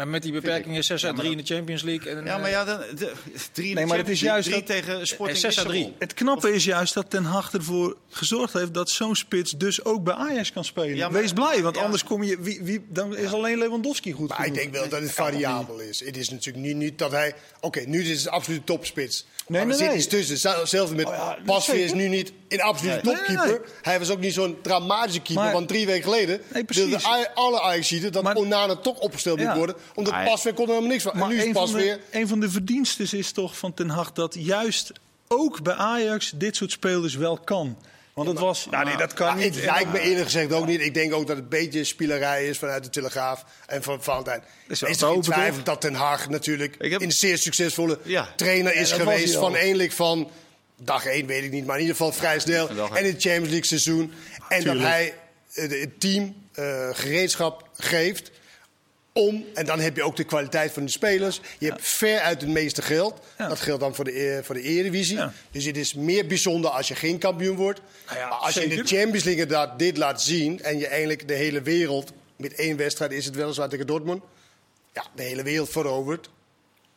Maar 0.00 0.08
met 0.08 0.22
die 0.22 0.32
beperkingen 0.32 0.84
6 0.84 1.04
uit 1.06 1.16
3 1.16 1.30
in 1.30 1.36
de 1.36 1.54
Champions 1.54 1.82
League. 1.82 2.12
En, 2.12 2.24
Ja, 2.24 2.38
maar 2.38 2.50
ja, 2.50 2.64
dan, 2.64 2.78
de, 2.78 3.12
drie 3.52 3.68
in 3.68 3.74
de 3.74 3.80
Nee, 3.80 3.86
maar 3.88 3.98
het 3.98 4.08
is 4.08 4.20
juist 4.20 4.48
League, 4.48 4.64
drie 4.66 4.76
dat- 4.82 4.86
tegen 4.86 5.06
Sporting 5.06 5.38
Eh, 5.44 5.44
à 5.58 5.62
drie. 5.62 5.66
Lissabon. 5.72 5.94
Het 5.98 6.14
knappe 6.14 6.52
is 6.54 6.64
juist 6.64 6.94
dat 6.94 7.10
Ten 7.10 7.24
Hag 7.24 7.52
ervoor 7.52 7.96
gezorgd 8.10 8.52
heeft 8.52 8.74
dat 8.74 8.90
zo'n 8.90 9.16
spits 9.16 9.50
dus 9.52 9.84
ook 9.84 10.04
bij 10.04 10.14
Ajax 10.14 10.52
kan 10.52 10.64
spelen. 10.64 10.96
Ja, 10.96 11.08
maar- 11.08 11.20
Wees 11.20 11.32
blij, 11.32 11.62
want 11.62 11.76
ja. 11.76 11.82
anders 11.82 12.04
kom 12.04 12.22
je, 12.22 12.36
wie, 12.40 12.60
wie, 12.62 12.84
dan 12.88 13.16
is 13.16 13.32
alleen 13.32 13.58
Lewandowski 13.58 14.12
goed 14.12 14.28
Maar 14.28 14.46
ik 14.46 14.54
denk 14.54 14.72
wel 14.72 14.88
dat 14.88 15.00
het 15.00 15.12
variabel 15.12 15.78
is. 15.80 16.04
Het 16.04 16.16
is 16.16 16.30
natuurlijk 16.30 16.66
niet, 16.66 16.76
niet 16.76 16.98
dat 16.98 17.10
hij... 17.10 17.34
Oké, 17.60 17.80
nu 17.80 18.02
is 18.02 18.08
het 18.08 18.26
een 18.26 18.32
absolute 18.32 18.64
topspits. 18.64 19.26
Nee, 19.46 19.64
maar 19.66 19.74
er 19.74 19.80
nee, 19.80 20.00
zit 20.00 20.10
nee. 20.10 20.20
tussen. 20.20 20.38
Zel- 20.38 20.66
Zelfs 20.66 20.92
met 20.92 21.06
Oh 21.06 21.30
Pasveer 21.44 21.84
is 21.84 21.92
nu 21.92 22.08
niet 22.08 22.32
een 22.48 22.60
absolute 22.60 23.00
topkeeper. 23.00 23.60
Hij 23.82 23.98
was 23.98 24.10
ook 24.10 24.20
niet 24.20 24.32
zo'n 24.34 24.56
dramatische 24.62 25.20
keeper. 25.20 25.52
Want 25.52 25.68
drie 25.68 25.86
weken 25.86 26.02
geleden 26.02 26.40
wilden 26.66 27.00
alle 27.34 27.60
Ajaxiden 27.60 28.12
dat 28.12 28.34
Onana 28.36 28.76
toch 28.76 28.98
opgesteld 28.98 29.38
moet 29.38 29.54
worden. 29.54 29.76
Omdat 29.94 30.12
Maar- 30.12 30.24
Pasveer 30.24 30.54
kon 30.54 30.64
er 30.64 30.70
helemaal 30.70 30.90
niks 30.90 31.02
van. 31.02 31.12
Maar 31.18 31.28
en 31.28 31.34
nu 31.34 31.40
is 31.40 31.44
een 31.46 31.52
van, 31.52 31.62
Pasveer... 31.62 31.98
de, 32.10 32.18
een 32.18 32.28
van 32.28 32.40
de 32.40 32.50
verdienstes 32.50 33.12
is 33.14 33.32
toch 33.32 33.58
van 33.58 33.74
Ten 33.74 33.88
Hag 33.88 34.12
dat 34.12 34.34
juist 34.38 34.92
ook 35.28 35.62
bij 35.62 35.74
Ajax 35.74 36.32
dit 36.34 36.56
soort 36.56 36.70
spelers 36.70 37.14
wel 37.14 37.38
kan. 37.38 37.78
Want 38.14 38.28
het 38.28 38.38
was... 38.38 38.66
Ja, 38.70 38.82
nee, 38.82 38.96
dat 38.96 39.12
kan 39.12 39.26
Ja, 39.26 39.34
niet. 39.34 39.54
het 39.54 39.64
lijkt 39.64 39.92
me 39.92 40.00
eerlijk 40.00 40.24
gezegd 40.24 40.52
ook 40.52 40.66
niet. 40.66 40.80
Ik 40.80 40.94
denk 40.94 41.12
ook 41.14 41.26
dat 41.26 41.36
het 41.36 41.44
een 41.44 41.48
beetje 41.50 41.84
spielerij 41.84 42.46
is 42.48 42.58
vanuit 42.58 42.84
de 42.84 42.90
Telegraaf 42.90 43.44
en 43.66 43.82
van 43.82 44.02
Valentijn. 44.02 44.42
Is 44.68 44.82
Er 44.82 44.88
is 44.88 45.00
hopen, 45.00 45.22
twijfel 45.22 45.62
dat 45.62 45.80
Ten 45.80 45.94
Hag 45.94 46.28
natuurlijk 46.28 46.76
Ik 46.78 46.90
heb- 46.90 47.00
een 47.00 47.12
zeer 47.12 47.38
succesvolle 47.38 47.98
Ja. 48.02 48.32
trainer 48.36 48.74
is 48.74 48.92
geweest. 48.92 49.34
Van 49.34 49.56
eindelijk 49.56 49.92
van 49.92 50.30
dag 50.82 51.04
1 51.06 51.26
weet 51.26 51.44
ik 51.44 51.50
niet, 51.50 51.66
maar 51.66 51.74
in 51.76 51.80
ieder 51.80 51.96
geval 51.96 52.12
vrij 52.12 52.38
snel. 52.38 52.68
En 52.68 52.76
één. 52.78 52.96
in 52.96 53.12
het 53.12 53.22
Champions 53.22 53.48
League 53.48 53.64
seizoen. 53.66 54.12
En 54.48 54.64
dat 54.64 54.78
hij 54.78 55.14
het 55.52 56.00
team 56.00 56.34
eh, 56.52 56.88
gereedschap 56.92 57.68
geeft 57.76 58.30
om, 59.12 59.44
en 59.54 59.66
dan 59.66 59.80
heb 59.80 59.96
je 59.96 60.02
ook 60.02 60.16
de 60.16 60.24
kwaliteit 60.24 60.72
van 60.72 60.84
de 60.84 60.90
spelers. 60.90 61.40
Je 61.58 61.66
hebt 61.66 61.86
ver 61.86 62.20
uit 62.20 62.40
het 62.40 62.50
meeste 62.50 62.82
geld. 62.82 63.20
Ja. 63.38 63.48
Dat 63.48 63.60
geldt 63.60 63.80
dan 63.80 63.94
voor 63.94 64.04
de, 64.04 64.12
eh, 64.12 64.44
voor 64.44 64.54
de 64.54 64.62
Eredivisie. 64.62 65.16
Ja. 65.16 65.32
Dus 65.50 65.64
het 65.64 65.76
is 65.76 65.94
meer 65.94 66.26
bijzonder 66.26 66.70
als 66.70 66.88
je 66.88 66.94
geen 66.94 67.18
kampioen 67.18 67.56
wordt. 67.56 67.80
Nou 68.06 68.18
ja, 68.18 68.28
maar 68.28 68.38
als 68.38 68.54
je 68.54 68.64
in 68.64 68.68
de 68.68 68.74
Champions 68.76 69.24
League 69.24 69.42
inderdaad 69.42 69.78
dit 69.78 69.96
laat 69.96 70.22
zien... 70.22 70.62
en 70.62 70.78
je 70.78 70.86
eigenlijk 70.86 71.28
de 71.28 71.34
hele 71.34 71.62
wereld... 71.62 72.12
met 72.36 72.54
één 72.54 72.76
wedstrijd 72.76 73.12
is 73.12 73.24
het 73.24 73.34
weliswaar 73.34 73.68
tegen 73.68 73.86
Dortmund... 73.86 74.22
ja, 74.92 75.04
de 75.14 75.22
hele 75.22 75.42
wereld 75.42 75.68
verovert... 75.68 76.30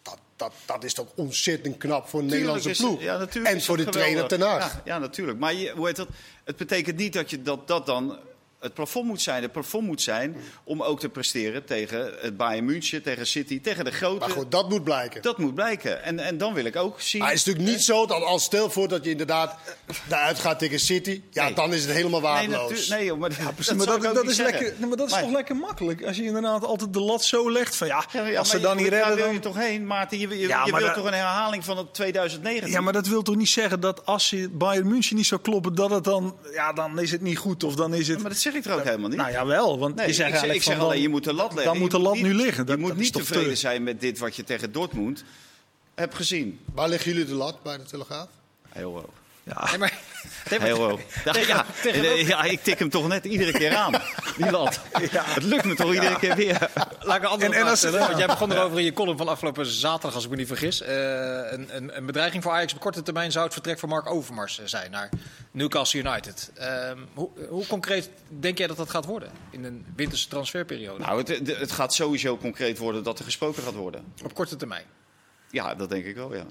Dat, 0.01 0.17
dat, 0.35 0.53
dat 0.65 0.83
is 0.83 0.93
toch 0.93 1.07
ontzettend 1.15 1.77
knap 1.77 2.07
voor 2.07 2.19
een 2.19 2.25
Nederlandse 2.25 2.69
is- 2.69 2.77
ploeg. 2.77 3.01
en 3.43 3.61
voor 3.61 3.77
de 3.77 3.83
dat 3.83 3.93
trainer 3.93 4.27
ten 4.27 4.39
geweldig. 4.41 4.73
Ja, 4.73 4.81
ja, 4.85 4.97
natuurlijk. 4.97 5.39
Maar 5.39 5.53
je, 5.53 5.71
hoe 5.75 5.87
heet 5.87 5.95
dat? 5.95 6.07
het 6.43 6.55
betekent 6.55 6.97
niet 6.97 7.13
dat 7.13 7.29
je 7.29 7.41
dat, 7.41 7.67
dat 7.67 7.85
dan 7.85 8.19
het 8.63 8.73
plafond 8.73 9.05
moet 9.05 9.21
zijn. 9.21 9.41
Het 9.41 9.51
plafond 9.51 9.85
moet 9.85 10.01
zijn 10.01 10.35
om 10.63 10.81
ook 10.83 10.99
te 10.99 11.09
presteren 11.09 11.65
tegen 11.65 12.13
het 12.21 12.37
Bayern 12.37 12.65
München, 12.65 13.01
tegen 13.03 13.27
City, 13.27 13.61
tegen 13.61 13.85
de 13.85 13.91
grote. 13.91 14.19
Maar 14.19 14.29
goed, 14.29 14.51
dat 14.51 14.69
moet 14.69 14.83
blijken. 14.83 15.21
Dat 15.21 15.37
moet 15.37 15.55
blijken. 15.55 16.03
En, 16.03 16.19
en 16.19 16.37
dan 16.37 16.53
wil 16.53 16.65
ik 16.65 16.75
ook 16.75 17.01
zien. 17.01 17.21
Maar 17.21 17.29
het 17.31 17.39
is 17.39 17.45
natuurlijk 17.45 17.73
niet 17.75 17.83
zo 17.83 18.05
dat 18.05 18.23
als 18.23 18.43
stel 18.43 18.69
voor 18.69 18.87
dat 18.87 19.03
je 19.03 19.09
inderdaad 19.09 19.55
daaruit 20.07 20.39
gaat 20.39 20.59
tegen 20.59 20.79
City... 20.79 21.21
ja, 21.31 21.43
Nee. 21.43 21.53
dan 21.53 21.73
is 21.73 21.81
het 21.83 21.91
helemaal 21.91 22.19
nee, 22.21 22.29
waardeloos. 22.29 22.87
nee, 22.87 23.05
joh, 23.05 23.19
maar, 23.19 23.29
dat, 23.29 23.39
maar 23.77 23.85
dat, 23.85 24.01
dat 24.01 24.21
niet 24.23 24.31
is, 24.31 24.37
lekker, 24.37 24.73
nee, 24.77 24.87
maar 24.87 24.97
dat 24.97 25.07
is 25.07 25.13
Maar- 25.13 25.21
toch 25.21 25.31
lekker 25.31 25.55
makkelijk. 25.55 26.03
Als 26.05 26.17
je 26.17 26.23
inderdaad 26.23 26.65
altijd 26.65 26.93
de 26.93 26.99
lat 27.01 27.23
zo 27.23 27.51
legt 27.51 27.75
van 27.75 27.87
ja, 27.87 28.05
Ja, 28.11 28.25
ja, 28.27 28.39
als 28.39 28.49
ze 28.49 28.59
dan 28.59 28.77
niet 28.77 28.89
daar 28.89 28.99
redden 28.99 29.15
wil 29.15 29.25
dan... 29.25 29.33
je 29.33 29.39
toch 29.39 29.57
heen, 29.57 29.85
Maarten? 29.87 30.19
Je, 30.19 30.27
je, 30.27 30.37
Ja, 30.37 30.65
je 30.65 30.71
maar 30.71 30.81
wilt 30.81 30.93
dat- 30.93 31.03
toch 31.03 31.11
een 31.11 31.17
herhaling 31.17 31.65
van 31.65 31.77
het 31.77 31.93
2019? 31.93 32.71
Ja, 32.71 32.81
maar 32.81 32.93
dat 32.93 33.07
wil 33.07 33.21
toch 33.21 33.35
niet 33.35 33.49
zeggen 33.49 33.79
dat 33.79 34.05
als 34.05 34.29
je 34.29 34.49
Bayern 34.49 34.87
München 34.87 35.15
niet 35.15 35.25
zou 35.25 35.41
kloppen, 35.41 35.75
dat 35.75 35.89
het 35.89 36.03
dan, 36.03 36.37
ja, 36.53 36.73
dan 36.73 36.99
is 36.99 37.11
het 37.11 37.21
niet 37.21 37.37
goed 37.37 37.63
of 37.63 37.75
dan 37.75 37.93
is 37.93 38.07
het. 38.07 38.19
Maar 38.21 38.29
dat 38.29 38.39
zeg 38.53 38.63
ik 38.65 38.71
er 38.71 38.77
ook 38.77 38.83
helemaal 38.83 39.09
niet. 39.09 39.17
Nou 39.17 39.31
ja, 39.31 39.45
wel, 39.45 39.79
want 39.79 39.95
Nee, 39.95 40.05
je 40.05 40.09
ik 40.11 40.15
zegt 40.17 40.17
zeg, 40.17 40.27
ik 40.27 40.33
eigenlijk 40.33 40.63
zeg 40.63 40.73
van 40.75 40.83
alleen, 40.83 40.93
dan- 40.95 41.03
je 41.03 41.09
moet 41.09 41.23
de 41.23 41.33
lat 41.33 41.53
leggen. 41.53 41.71
Dan 41.71 41.77
moet 41.81 41.91
de 41.91 41.97
Je 41.97 42.03
lat 42.03 42.13
niet- 42.13 42.23
nu 42.23 42.33
liggen. 42.33 42.65
Dat, 42.65 42.75
je 42.77 42.81
moet 42.81 42.97
niet 42.97 43.13
tevreden 43.13 43.49
te- 43.49 43.55
zijn 43.55 43.83
met 43.83 44.01
dit 44.01 44.19
wat 44.19 44.35
je 44.35 44.43
tegen 44.43 44.71
Dortmund... 44.71 45.23
heb 45.95 46.13
gezien. 46.13 46.59
Waar 46.73 46.89
leggen 46.89 47.11
jullie 47.11 47.25
de 47.27 47.33
lat 47.33 47.63
bij 47.63 47.77
de 47.77 47.83
Telegraaf? 47.83 48.27
Heel 48.69 48.91
hoog. 48.93 49.21
Ja, 49.43 49.67
Nee, 49.69 49.77
maar, 49.77 49.93
Heel 50.49 50.77
hoog. 50.77 50.99
Ja, 51.25 51.65
ja, 51.83 52.13
ja, 52.13 52.43
ik 52.43 52.63
tik 52.63 52.79
hem 52.79 52.89
toch 52.89 53.07
net 53.07 53.25
iedere 53.25 53.51
keer 53.51 53.75
aan. 53.75 53.93
Die 54.37 54.51
lat. 54.51 54.79
Het 55.35 55.43
lukt 55.43 55.63
me 55.65 55.75
toch 55.75 55.93
iedere 55.93 56.17
keer 56.19 56.35
weer. 56.35 56.69
Laat 57.01 57.17
ik 57.17 57.23
een 57.23 57.29
andere 57.29 57.53
En- 57.53 57.59
vraag 57.61 57.77
stellen. 57.77 57.99
Want 57.99 58.17
jij 58.17 58.27
begon 58.27 58.51
erover 58.51 58.77
in 58.79 58.83
je 58.85 58.93
column 58.93 59.17
van 59.17 59.27
afgelopen 59.27 59.65
zaterdag, 59.65 60.15
als 60.15 60.23
ik 60.23 60.29
me 60.29 60.35
niet 60.35 60.47
vergis. 60.47 60.81
Eh, 60.81 60.95
een, 61.51 61.75
een, 61.75 61.97
een 61.97 62.05
bedreiging 62.05 62.43
voor 62.43 62.51
Ajax 62.51 62.73
op 62.73 62.79
korte 62.79 63.01
termijn 63.03 63.31
zou 63.31 63.43
het 63.45 63.53
vertrek 63.53 63.79
van 63.79 63.89
Mark 63.89 64.09
Overmars 64.09 64.59
eh, 64.59 64.65
zijn 64.65 64.91
naar 64.91 65.09
Newcastle 65.51 65.99
United. 65.99 66.51
Ehm, 66.55 66.97
hoe, 67.13 67.29
hoe 67.49 67.67
concreet 67.67 68.09
denk 68.27 68.57
jij 68.57 68.67
dat 68.67 68.77
dat 68.77 68.89
gaat 68.89 69.05
worden 69.05 69.29
in 69.49 69.63
een 69.63 69.85
winterse 69.95 70.27
transferperiode? 70.27 71.03
Nou, 71.03 71.17
het- 71.23 71.57
het 71.59 71.71
gaat 71.71 71.93
sowieso 71.93 72.37
concreet 72.37 72.77
worden 72.77 73.03
dat 73.03 73.19
er 73.19 73.25
gesproken 73.25 73.63
gaat 73.63 73.73
worden. 73.73 74.03
op 74.23 74.33
korte 74.33 74.55
termijn. 74.55 74.85
Ja, 75.51 75.75
dat 75.75 75.89
denk 75.89 76.05
ik 76.05 76.15
wel, 76.15 76.35
ja. 76.35 76.43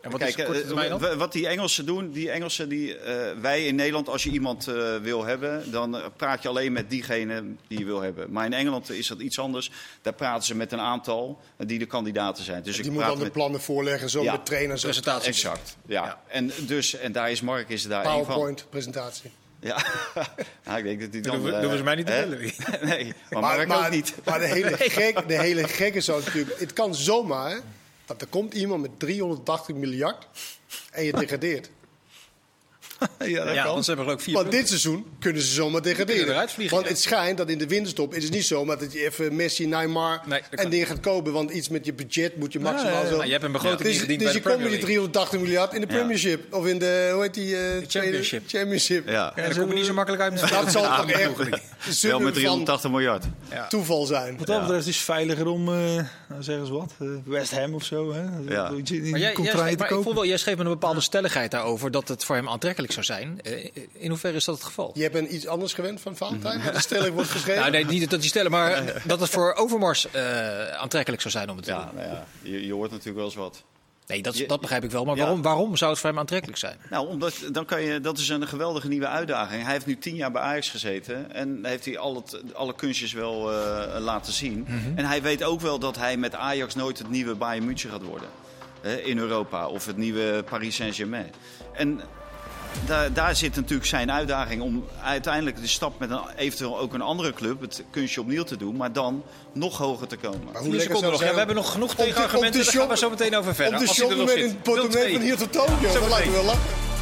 En 0.00 0.10
wat 0.10 0.20
Kijk, 0.20 0.36
is 0.36 0.70
eh, 0.70 1.12
wat 1.16 1.32
die 1.32 1.48
Engelsen 1.48 1.86
doen, 1.86 2.10
die 2.10 2.30
Engelsen 2.30 2.68
die 2.68 2.98
eh, 2.98 3.40
wij 3.40 3.66
in 3.66 3.74
Nederland, 3.74 4.08
als 4.08 4.22
je 4.22 4.30
iemand 4.30 4.68
eh, 4.68 4.96
wil 4.96 5.24
hebben, 5.24 5.70
dan 5.70 6.02
praat 6.16 6.42
je 6.42 6.48
alleen 6.48 6.72
met 6.72 6.90
diegene 6.90 7.44
die 7.68 7.78
je 7.78 7.84
wil 7.84 8.00
hebben. 8.00 8.32
Maar 8.32 8.44
in 8.44 8.52
Engeland 8.52 8.90
is 8.90 9.06
dat 9.06 9.20
iets 9.20 9.38
anders. 9.38 9.70
Daar 10.02 10.12
praten 10.12 10.46
ze 10.46 10.54
met 10.54 10.72
een 10.72 10.80
aantal 10.80 11.40
die 11.56 11.78
de 11.78 11.86
kandidaten 11.86 12.44
zijn. 12.44 12.62
Dus 12.62 12.76
Die 12.76 12.84
ik 12.84 12.90
moet 12.90 13.00
praat 13.00 13.16
dan 13.16 13.24
de 13.24 13.30
plannen 13.30 13.60
voorleggen, 13.60 14.10
zo 14.10 14.22
Ja. 14.22 14.32
met 14.32 14.46
trainers. 14.46 14.80
zo. 14.80 14.86
Presentatie. 14.86 15.28
Exact, 15.28 15.76
ja. 15.86 16.04
Ja. 16.04 16.20
En, 16.26 16.50
dus, 16.66 16.94
en 16.94 17.12
daar 17.12 17.30
is 17.30 17.40
Mark 17.40 17.68
is 17.68 17.82
daar 17.86 18.04
één 18.04 18.12
van. 18.12 18.24
PowerPoint-presentatie. 18.24 19.30
Ja. 19.60 19.76
nou, 20.64 20.78
ik 20.78 20.84
denk 20.84 21.00
dat 21.00 21.12
hij 21.12 21.20
dan... 21.20 21.36
Doen 21.36 21.44
we, 21.44 21.52
eh, 21.52 21.60
doen 21.60 21.70
we 21.70 21.76
ze 21.76 21.82
mij 21.82 21.94
niet 21.94 22.06
te 22.06 22.36
wie? 22.38 22.54
nee, 22.88 23.14
maar, 23.30 23.40
Mark 23.40 23.72
ook 23.72 23.90
niet. 23.90 24.14
Maar 24.24 24.38
de 24.38 24.46
hele, 24.46 24.76
gek, 25.00 25.28
de 25.28 25.38
hele 25.38 25.68
gekke 25.68 26.00
zou 26.00 26.24
natuurlijk... 26.24 26.60
Het 26.60 26.72
kan 26.72 26.94
zomaar, 26.94 27.50
hè, 27.50 27.56
dat 28.08 28.20
er 28.20 28.26
komt 28.26 28.54
iemand 28.54 28.82
met 28.82 28.90
380 28.98 29.74
miljard 29.74 30.26
en 30.90 31.04
je 31.04 31.12
degradeert. 31.12 31.70
ja, 33.18 33.44
dat 33.44 33.54
Ja, 33.54 33.62
kan. 33.62 33.72
want 33.72 33.84
ze 33.84 33.90
hebben 33.90 34.08
er 34.08 34.12
ook 34.14 34.20
vier 34.20 34.34
Want 34.34 34.48
punten. 34.48 34.60
dit 34.66 34.80
seizoen 34.80 35.06
kunnen 35.18 35.42
ze 35.42 35.52
zomaar 35.52 35.82
degraderen. 35.82 36.34
want 36.34 36.70
ja. 36.70 36.82
het 36.82 37.00
schijnt 37.00 37.38
dat 37.38 37.48
in 37.50 37.58
de 37.58 37.66
winterstop 37.66 38.14
is 38.14 38.24
het 38.24 38.32
niet 38.32 38.44
zo 38.46 38.64
maar 38.64 38.78
dat 38.78 38.92
je 38.92 39.04
even 39.04 39.36
Messi, 39.36 39.66
Neymar 39.66 40.20
Nee, 40.26 40.40
en 40.50 40.70
dingen 40.70 40.86
gaat 40.86 41.00
kopen. 41.00 41.32
Want 41.32 41.50
iets 41.50 41.68
met 41.68 41.84
je 41.86 41.92
budget 41.92 42.36
moet 42.36 42.52
je 42.52 42.60
maximaal 42.60 42.92
ja, 42.92 43.00
ja. 43.02 43.08
zo... 43.08 43.16
Maar 43.16 43.26
je 43.26 43.32
hebt 43.32 43.44
een 43.44 43.52
begroting 43.52 43.82
dus 43.82 43.94
ingediend 43.94 44.20
dus 44.20 44.28
bij 44.32 44.36
je 44.36 44.48
komt 44.48 44.56
met 44.58 44.64
League. 44.70 44.84
380 44.86 45.40
miljard 45.40 45.72
in 45.74 45.80
de 45.80 45.86
Premiership. 45.86 46.54
Of 46.54 46.66
in 46.66 46.78
de, 46.78 47.10
hoe 47.12 47.22
heet 47.22 47.34
die? 47.34 47.56
eh, 47.56 47.84
Championship. 47.88 48.42
Championship. 48.46 49.08
Ja. 49.08 49.32
Ja, 49.36 49.42
daar 49.42 49.58
kom 49.58 49.68
je 49.68 49.74
niet 49.74 49.86
zo 49.86 49.92
makkelijk 49.94 50.22
uit. 50.22 50.32
met- 50.32 50.40
Dat 50.50 50.70
zal 50.72 50.82
toch 50.96 51.10
echt 51.10 52.00
Wel 52.02 52.18
met 52.18 52.32
van 52.32 52.32
380 52.32 52.90
miljard. 52.90 53.24
Ja. 53.50 53.66
toeval 53.66 54.04
zijn. 54.06 54.38
Wat 54.38 54.46
dat 54.46 54.60
betreft 54.60 54.86
is 54.86 54.94
het 54.96 55.04
veiliger 55.04 55.46
om, 55.46 55.68
eh 55.74 56.04
nou 56.28 56.42
zeggen 56.42 56.66
ze 56.66 56.72
wat, 56.72 56.92
eh, 56.98 57.08
West 57.24 57.52
Ham 57.54 57.74
of 57.74 57.84
zo. 57.84 58.12
Hè? 58.12 58.20
Ja. 58.20 58.68
In 58.68 59.10
Maar 59.10 59.20
jij, 59.20 59.20
jij, 59.20 59.32
schreef- 59.34 59.70
te 59.70 59.76
maar 59.78 59.90
ik 59.92 60.02
voel 60.02 60.14
wel, 60.14 60.26
jij 60.26 60.36
schreef 60.36 60.56
met 60.56 60.66
een 60.66 60.72
bepaalde 60.72 61.00
stelligheid 61.00 61.50
daarover 61.50 61.90
dat 61.90 62.08
het 62.08 62.24
voor 62.24 62.36
hem 62.36 62.48
aantrekkelijk 62.48 62.92
zou 62.92 63.04
zijn. 63.04 63.40
Eh, 63.42 63.70
In 63.92 64.08
hoeverre 64.10 64.36
is 64.36 64.44
dat 64.44 64.54
het 64.54 64.64
geval? 64.64 64.90
Je 64.94 65.10
bent 65.10 65.30
iets 65.30 65.46
anders 65.46 65.72
gewend 65.74 66.00
van 66.00 66.16
Valentijn? 66.16 66.62
Dat 66.64 66.74
de 66.74 66.80
stelling 66.80 67.14
wordt 67.14 67.30
geschreven? 67.36 67.60
Nou, 67.60 67.72
nee, 67.72 67.84
niet 67.84 68.10
dat 68.10 68.20
die 68.20 68.28
stellen, 68.28 68.50
maar 68.50 69.02
dat 69.04 69.20
het 69.20 69.30
voor 69.30 69.54
Overmars 69.54 70.10
eh, 70.10 70.68
aantrekkelijk 70.72 71.22
zou 71.22 71.34
zijn 71.34 71.50
om 71.50 71.56
het 71.56 71.64
te 71.64 71.70
Ja, 71.70 71.84
doen. 71.84 71.94
nou 71.94 72.08
ja, 72.08 72.26
je, 72.42 72.66
je 72.66 72.72
hoort 72.72 72.90
natuurlijk 72.90 73.16
wel 73.16 73.24
eens 73.26 73.34
wat. 73.34 73.62
Nee, 74.08 74.22
dat, 74.22 74.44
dat 74.46 74.60
begrijp 74.60 74.84
ik 74.84 74.90
wel. 74.90 75.04
Maar 75.04 75.16
Ja. 75.16 75.22
waarom, 75.22 75.42
waarom 75.42 75.76
zou 75.76 75.90
het 75.90 76.00
voor 76.00 76.10
hem 76.10 76.18
aantrekkelijk 76.18 76.58
zijn? 76.58 76.76
Nou, 76.90 77.08
omdat 77.08 77.42
dan 77.52 77.64
kan 77.64 77.82
je, 77.82 78.00
dat 78.00 78.18
is 78.18 78.28
een 78.28 78.48
geweldige 78.48 78.88
nieuwe 78.88 79.06
uitdaging. 79.06 79.62
Hij 79.62 79.72
heeft 79.72 79.86
nu 79.86 79.98
tien 79.98 80.14
jaar 80.14 80.30
bij 80.32 80.42
Ajax 80.42 80.70
gezeten 80.70 81.32
en 81.32 81.58
heeft 81.62 81.84
hij 81.84 81.98
al 81.98 82.14
het, 82.14 82.54
alle 82.54 82.74
kunstjes 82.74 83.12
wel 83.12 83.52
eh, 83.52 84.00
laten 84.00 84.32
zien. 84.32 84.66
En 84.94 85.04
hij 85.04 85.22
weet 85.22 85.44
ook 85.44 85.60
wel 85.60 85.78
dat 85.78 85.96
hij 85.96 86.16
met 86.16 86.34
Ajax 86.34 86.74
nooit 86.74 86.98
het 86.98 87.10
nieuwe 87.10 87.34
Bayern 87.34 87.64
München 87.64 87.90
gaat 87.90 88.02
worden 88.02 88.28
in 89.04 89.18
Europa 89.18 89.66
of 89.66 89.86
het 89.86 89.96
nieuwe 89.96 90.44
Paris 90.50 90.74
Saint-Germain. 90.76 91.30
En 91.72 92.00
daar, 92.86 93.12
daar 93.12 93.36
zit 93.36 93.54
natuurlijk 93.54 93.88
zijn 93.88 94.12
uitdaging 94.12 94.62
om 94.62 94.84
uiteindelijk 95.02 95.60
de 95.60 95.66
stap 95.66 95.98
met 95.98 96.10
een, 96.10 96.20
eventueel 96.36 96.78
ook 96.78 96.94
een 96.94 97.00
andere 97.00 97.32
club, 97.32 97.60
het 97.60 97.84
kunstje 97.90 98.20
opnieuw 98.20 98.42
te 98.42 98.56
doen, 98.56 98.76
maar 98.76 98.92
dan 98.92 99.22
nog 99.52 99.78
hoger 99.78 100.06
te 100.06 100.16
komen. 100.16 100.40
Maar 100.52 100.62
Vier 100.62 100.74
lekker 100.74 100.96
zou 100.96 101.12
nog. 101.12 101.22
Ja, 101.22 101.30
we 101.30 101.38
hebben 101.38 101.56
nog 101.56 101.72
genoeg 101.72 101.94
tegenargumenten. 101.94 102.60
te 102.60 102.64
Daar 102.64 102.80
gaan 102.80 102.88
we 102.88 102.96
zo 102.96 103.10
meteen 103.10 103.36
over 103.36 103.54
verder. 103.54 103.80
Er 103.80 103.88
shoppen 103.88 104.16
nog 104.16 104.26
met 104.26 104.36
een 104.36 104.60
portemonnee 104.60 105.12
van 105.12 105.22
hier 105.22 105.36
tot 105.36 105.52
Tokio. 105.52 105.92
Dat 105.92 106.08
lijkt 106.08 106.26
me 106.26 106.32
wel 106.32 106.44
lachen. 106.44 106.97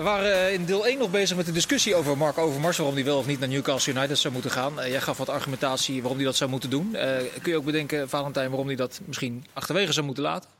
We 0.00 0.06
waren 0.06 0.32
eh, 0.46 0.52
in 0.52 0.64
deel 0.64 0.86
1 0.86 0.98
nog 0.98 1.10
bezig 1.10 1.36
met 1.36 1.46
de 1.46 1.52
discussie 1.52 1.94
over 1.94 2.16
Mark 2.16 2.38
Overmars. 2.38 2.76
Waarom 2.76 2.94
hij 2.94 3.04
wel 3.04 3.18
of 3.18 3.26
niet 3.26 3.38
naar 3.40 3.48
Newcastle 3.48 3.92
United 3.92 4.18
zou 4.18 4.32
moeten 4.32 4.50
gaan. 4.50 4.80
Eh, 4.80 4.90
jij 4.90 5.00
gaf 5.00 5.18
wat 5.18 5.28
argumentatie 5.28 5.98
waarom 6.00 6.16
hij 6.16 6.26
dat 6.26 6.36
zou 6.36 6.50
moeten 6.50 6.70
doen. 6.70 6.94
Eh, 6.94 7.16
kun 7.42 7.52
je 7.52 7.58
ook 7.58 7.64
bedenken, 7.64 8.08
Valentijn, 8.08 8.48
waarom 8.48 8.66
hij 8.66 8.76
dat 8.76 9.00
misschien 9.04 9.44
achterwege 9.52 9.92
zou 9.92 10.06
moeten 10.06 10.22
laten? 10.22 10.50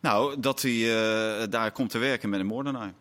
Nou, 0.00 0.40
dat 0.40 0.62
hij 0.62 0.72
eh, 0.72 1.46
daar 1.50 1.70
komt 1.72 1.90
te 1.90 1.98
werken 1.98 2.28
met 2.28 2.40
een 2.40 2.46
moordenaar. 2.46 2.92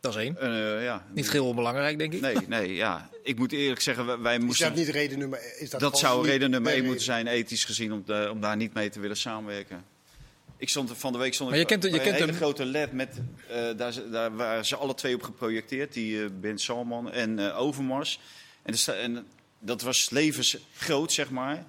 Dat 0.00 0.14
is 0.16 0.20
één. 0.22 0.38
Eh, 0.40 0.82
ja. 0.84 1.04
Niet 1.14 1.30
heel 1.32 1.46
onbelangrijk, 1.46 1.98
denk 1.98 2.12
ik. 2.12 2.20
Nee, 2.20 2.36
nee, 2.48 2.74
ja. 2.74 3.08
Ik 3.22 3.38
moet 3.38 3.52
eerlijk 3.52 3.80
zeggen, 3.80 4.06
wij- 4.06 4.18
wij 4.18 4.36
Is 4.36 4.44
moesten... 4.44 4.68
dat 4.68 4.76
niet 4.76 4.88
reden 4.88 5.18
nummer 5.18 5.38
is 5.58 5.70
dat 5.70 5.80
Dat 5.80 5.98
zou 5.98 6.26
reden 6.26 6.50
nummer 6.50 6.72
één 6.72 6.84
moeten 6.84 7.04
zijn, 7.04 7.26
ethisch 7.26 7.64
gezien, 7.64 7.92
om, 7.92 8.02
de- 8.06 8.28
om 8.32 8.40
daar 8.40 8.56
niet 8.56 8.74
mee 8.74 8.90
te 8.90 9.00
willen 9.00 9.16
samenwerken. 9.16 9.84
Ik 10.60 10.68
stond 10.68 10.92
van 10.98 11.12
de 11.12 11.18
week 11.18 11.34
stond 11.34 11.50
Maar 11.50 11.58
je 11.58 11.64
kent- 11.64 11.82
je 11.82 11.90
bij 11.90 11.98
kent 11.98 12.10
een 12.12 12.18
hele 12.20 12.30
hem- 12.30 12.40
grote 12.40 12.66
lab 12.66 12.92
met 12.92 13.20
eh, 13.48 13.56
daar, 13.76 14.10
daar 14.10 14.36
waren 14.36 14.66
ze 14.66 14.76
alle 14.76 14.94
twee 14.94 15.14
op 15.14 15.22
geprojecteerd, 15.22 15.92
die 15.92 16.22
eh, 16.24 16.30
Ben 16.40 16.58
Salman 16.58 17.10
en 17.12 17.38
eh, 17.38 17.58
Overmars. 17.60 18.20
En, 18.62 18.74
en 19.02 19.26
dat 19.58 19.82
was 19.82 20.10
levensgroot, 20.10 21.12
zeg 21.12 21.30
maar. 21.30 21.64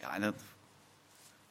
Ja, 0.00 0.14
en 0.14 0.20
dan 0.20 0.34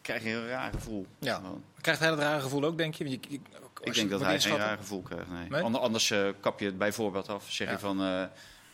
krijg 0.02 0.24
je 0.24 0.30
een 0.30 0.48
raar 0.48 0.72
gevoel. 0.74 1.06
Ja. 1.20 1.36
Gewoon. 1.36 1.64
Krijgt 1.82 2.00
hij 2.00 2.10
dat 2.10 2.20
rare 2.20 2.42
gevoel 2.42 2.64
ook, 2.64 2.78
denk 2.78 2.96
je? 2.96 3.06
Ik 3.06 3.94
denk 3.94 4.10
dat 4.10 4.22
hij 4.22 4.40
geen 4.40 4.58
raar 4.58 4.78
gevoel 4.78 5.02
krijgt. 5.02 5.30
Nee. 5.30 5.50
Nee? 5.50 5.62
Ander- 5.62 5.82
Anders 5.82 6.14
kap 6.40 6.60
je 6.60 6.66
het 6.66 6.78
bijvoorbeeld 6.78 7.30
af. 7.30 7.46
Zeg 7.52 7.68
Ja. 7.68 7.74
je 7.74 7.80
van, 7.80 8.30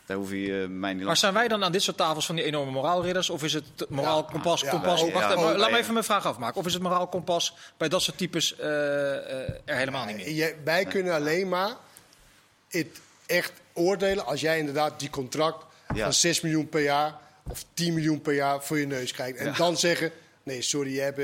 daar 0.09 0.17
hoef 0.17 0.31
je 0.31 0.61
eh, 0.61 0.67
mij 0.69 0.93
niet 0.93 1.05
Maar 1.05 1.17
zijn 1.17 1.33
wij 1.33 1.47
dan 1.47 1.63
aan 1.63 1.71
dit 1.71 1.81
soort 1.83 1.97
tafels 1.97 2.25
van 2.25 2.35
die 2.35 2.43
enorme 2.45 2.71
moraalridders? 2.71 3.29
Of 3.29 3.43
is 3.43 3.53
het 3.53 3.65
moraal 3.89 4.23
kompas? 4.23 4.61
ja, 4.61 4.69
kompas 4.69 5.01
ja, 5.01 5.11
wacht, 5.11 5.33
ja. 5.39 5.57
laat 5.57 5.71
me 5.71 5.77
even 5.77 5.93
mijn 5.93 6.05
vraag 6.05 6.25
afmaken. 6.25 6.59
Of 6.59 6.65
is 6.65 6.73
het 6.73 6.81
moraal 6.81 7.07
kompas 7.07 7.55
bij 7.77 7.87
dat 7.89 8.01
soort 8.01 8.17
types 8.17 8.55
eh, 8.55 8.67
eh, 8.67 9.49
er 9.65 9.75
helemaal 9.75 10.05
niet 10.05 10.15
meer? 10.15 10.29
Je- 10.31 10.55
wij 10.63 10.85
kunnen 10.85 11.13
alleen 11.13 11.47
maar 11.49 11.75
het 12.67 12.99
echt 13.25 13.51
oordelen 13.73 14.25
als 14.25 14.41
jij 14.41 14.57
inderdaad 14.59 14.99
die 14.99 15.09
contract 15.09 15.65
Ja. 15.93 16.03
van 16.03 16.13
6 16.13 16.41
miljoen 16.41 16.69
per 16.69 16.81
jaar 16.81 17.15
of 17.47 17.65
10 17.73 17.93
miljoen 17.93 18.21
per 18.21 18.33
jaar 18.33 18.63
voor 18.63 18.79
je 18.79 18.85
neus 18.87 19.11
krijgt. 19.11 19.37
En 19.37 19.53
dan 19.57 19.77
zeggen, 19.77 20.11
nee 20.43 20.61
sorry, 20.61 20.93
je 20.95 21.01
hebt 21.01 21.17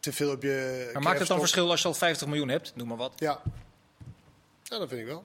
te 0.00 0.12
veel 0.12 0.30
op 0.30 0.42
je... 0.42 0.90
Maar 0.92 1.02
maakt 1.02 1.18
het 1.18 1.28
dan 1.28 1.38
verschil 1.38 1.70
als 1.70 1.82
je 1.82 1.88
al 1.88 1.94
50 1.94 2.26
miljoen 2.26 2.48
hebt? 2.48 2.72
Noem 2.74 2.88
maar 2.88 2.96
wat. 2.96 3.12
Ja. 3.16 3.40
ja, 4.62 4.78
dat 4.78 4.88
vind 4.88 5.00
ik 5.00 5.06
wel. 5.06 5.24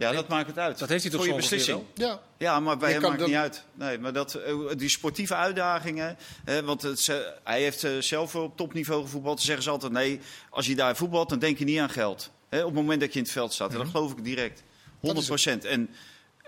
Ja, 0.00 0.12
dat 0.12 0.28
maakt 0.28 0.46
het 0.46 0.58
uit. 0.58 0.78
dat 0.78 0.88
heeft 0.88 1.02
hij 1.02 1.10
toch 1.12 1.20
Voor 1.20 1.30
je 1.30 1.36
beslissing. 1.36 1.82
Ja. 1.94 2.20
Ja, 2.38 2.60
maar 2.60 2.76
bij 2.76 2.88
Je 2.88 2.94
hem 2.94 3.02
maakt 3.02 3.18
het 3.20 3.28
niet 3.28 3.36
uit. 3.36 3.64
Nee, 3.74 3.98
maar 3.98 4.12
dat, 4.12 4.34
eh, 4.34 4.54
die 4.76 4.88
sportieve 4.88 5.34
uitdagingen. 5.34 6.16
Hè, 6.44 6.64
want 6.64 6.82
het, 6.82 7.10
hij 7.44 7.60
heeft 7.60 7.84
eh, 7.84 7.90
zelf 7.98 8.34
op 8.34 8.56
topniveau 8.56 9.02
gevoetbald. 9.02 9.36
Dan 9.36 9.44
zeggen 9.46 9.64
ze 9.64 9.70
altijd: 9.70 9.92
nee, 9.92 10.20
als 10.50 10.66
je 10.66 10.74
daar 10.74 10.96
voetbalt, 10.96 11.28
dan 11.28 11.38
denk 11.38 11.58
je 11.58 11.64
niet 11.64 11.78
aan 11.78 11.90
geld. 11.90 12.30
Hè, 12.48 12.58
op 12.60 12.64
het 12.66 12.74
moment 12.74 13.00
dat 13.00 13.12
je 13.12 13.18
in 13.18 13.24
het 13.24 13.32
veld 13.32 13.52
staat. 13.52 13.72
En 13.72 13.78
dat 13.78 13.88
geloof 13.88 14.12
ik 14.12 14.24
direct. 14.24 14.62
100 15.00 15.26
procent. 15.26 15.64
En 15.64 15.90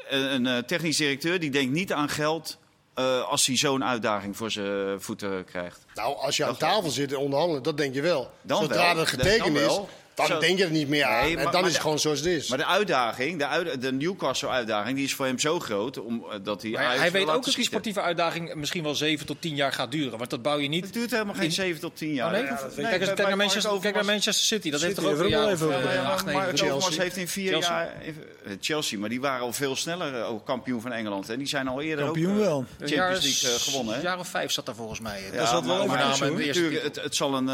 eh, 0.09 0.33
een 0.33 0.47
eh, 0.47 0.59
technisch 0.59 0.97
directeur 0.97 1.41
die 1.41 1.51
denkt 1.51 1.73
niet 1.73 1.93
aan 1.93 2.09
geld. 2.09 2.59
eh, 2.95 3.23
als 3.29 3.47
hij 3.47 3.57
zo'n 3.57 3.85
uitdaging 3.85 4.37
voor 4.37 4.51
zijn 4.51 5.01
voeten 5.01 5.45
krijgt. 5.45 5.85
Nou, 5.95 6.17
als 6.17 6.37
je 6.37 6.45
aan 6.45 6.57
tafel 6.57 6.91
zit 6.91 7.13
en 7.13 7.19
onderhandelen, 7.19 7.63
dat 7.63 7.77
denk 7.77 7.95
je 7.95 8.01
wel. 8.01 8.31
Dan 8.43 8.63
Zodra 8.63 8.77
wel. 8.77 8.89
er 8.89 8.95
Dan 8.95 9.07
getekend 9.07 9.57
is, 9.57 9.61
wel. 9.61 9.89
Dan 10.17 10.27
Zo- 10.27 10.39
denk 10.39 10.59
je 10.59 10.65
er 10.65 10.71
niet 10.71 10.89
meer 10.89 11.05
aan. 11.05 11.23
Nee, 11.23 11.29
en 11.37 11.43
maar- 11.43 11.45
dan 11.53 11.53
maar 11.53 11.65
is 11.65 11.73
het 11.73 11.83
gewoon 11.83 11.99
zoals 11.99 12.19
het 12.19 12.29
is. 12.29 12.49
Maar 12.49 12.59
de 12.59 12.67
uitdaging, 12.67 13.39
de, 13.39 13.47
uit, 13.47 13.81
de 13.83 13.93
Newcastle-uitdaging, 13.93 14.97
die 14.97 15.05
is 15.05 15.15
voor 15.15 15.27
hem 15.27 15.39
zo 15.39 15.61
groot. 15.61 15.99
Om, 16.01 16.25
eh, 16.31 16.39
dat 16.43 16.63
hij, 16.63 16.71
hij 16.71 17.11
weet 17.11 17.29
ook 17.29 17.45
dat 17.45 17.55
die 17.55 17.65
sportieve 17.65 18.01
uitdaging 18.01 18.55
misschien 18.55 18.83
wel 18.83 18.95
7 18.95 19.27
tot 19.27 19.41
10 19.41 19.55
jaar 19.55 19.73
gaat 19.73 19.91
duren. 19.91 20.19
Want 20.19 20.31
dat 20.31 20.43
bouw 20.43 20.59
je 20.59 20.69
niet. 20.69 20.85
Het 20.85 20.93
duurt 20.93 21.11
helemaal 21.11 21.35
geen 21.35 21.45
In- 21.45 21.53
7 21.53 21.81
tot 21.81 21.97
10 21.97 22.13
jaar. 22.13 22.27
Oh, 22.27 22.33
nee? 22.33 22.43
Ja, 22.43 22.51
dat 22.51 22.75
kijk, 22.75 23.17
naar 23.29 23.37
Manchester, 23.37 23.81
kijk 23.81 23.95
naar 23.95 24.05
Manchester 24.05 24.47
City. 24.47 24.71
Dat 24.71 24.81
City 24.81 24.93
heeft 24.93 24.97
toch 24.97 25.05
ook 25.05 25.11
heeft 25.11 25.21
een 25.21 25.27
er 25.27 25.43
jaar 25.43 25.53
ook 25.53 25.59
wel 25.59 25.69
even 25.71 26.43
over 26.45 26.59
Chelsea. 26.59 27.03
Heeft 27.03 27.17
in 27.17 27.29
vier 27.29 27.59
jaar... 27.59 27.93
eh, 28.03 28.53
Chelsea, 28.61 28.99
maar 28.99 29.09
die 29.09 29.21
waren 29.21 29.41
al 29.41 29.53
veel 29.53 29.77
sneller 29.77 30.15
eh, 30.15 30.31
ook 30.31 30.47
kampioen 30.47 30.81
van 30.81 30.93
Engeland. 30.93 31.31
En 31.31 31.39
die 31.39 31.49
zijn 31.49 31.69
al 31.69 31.81
eerder 31.81 32.05
Kampioen 32.05 32.33
ook, 32.33 32.39
wel. 32.39 32.65
Champions 32.79 33.23
League 33.43 33.59
gewonnen. 33.59 33.93
Hè? 33.93 33.99
Een 34.01 34.07
jaar 34.07 34.19
of 34.19 34.29
vijf 34.29 34.51
zat 34.53 34.67
daar 34.67 34.75
volgens 34.75 35.01
mij. 35.01 35.23
Ja, 35.33 35.39
dat 35.39 35.49
zat 35.49 35.67
wel 35.67 35.87
maar- 35.87 36.21
en 36.23 36.37
titel. 36.37 36.93
het, 37.03 37.17
zal 37.17 37.35
een, 37.35 37.51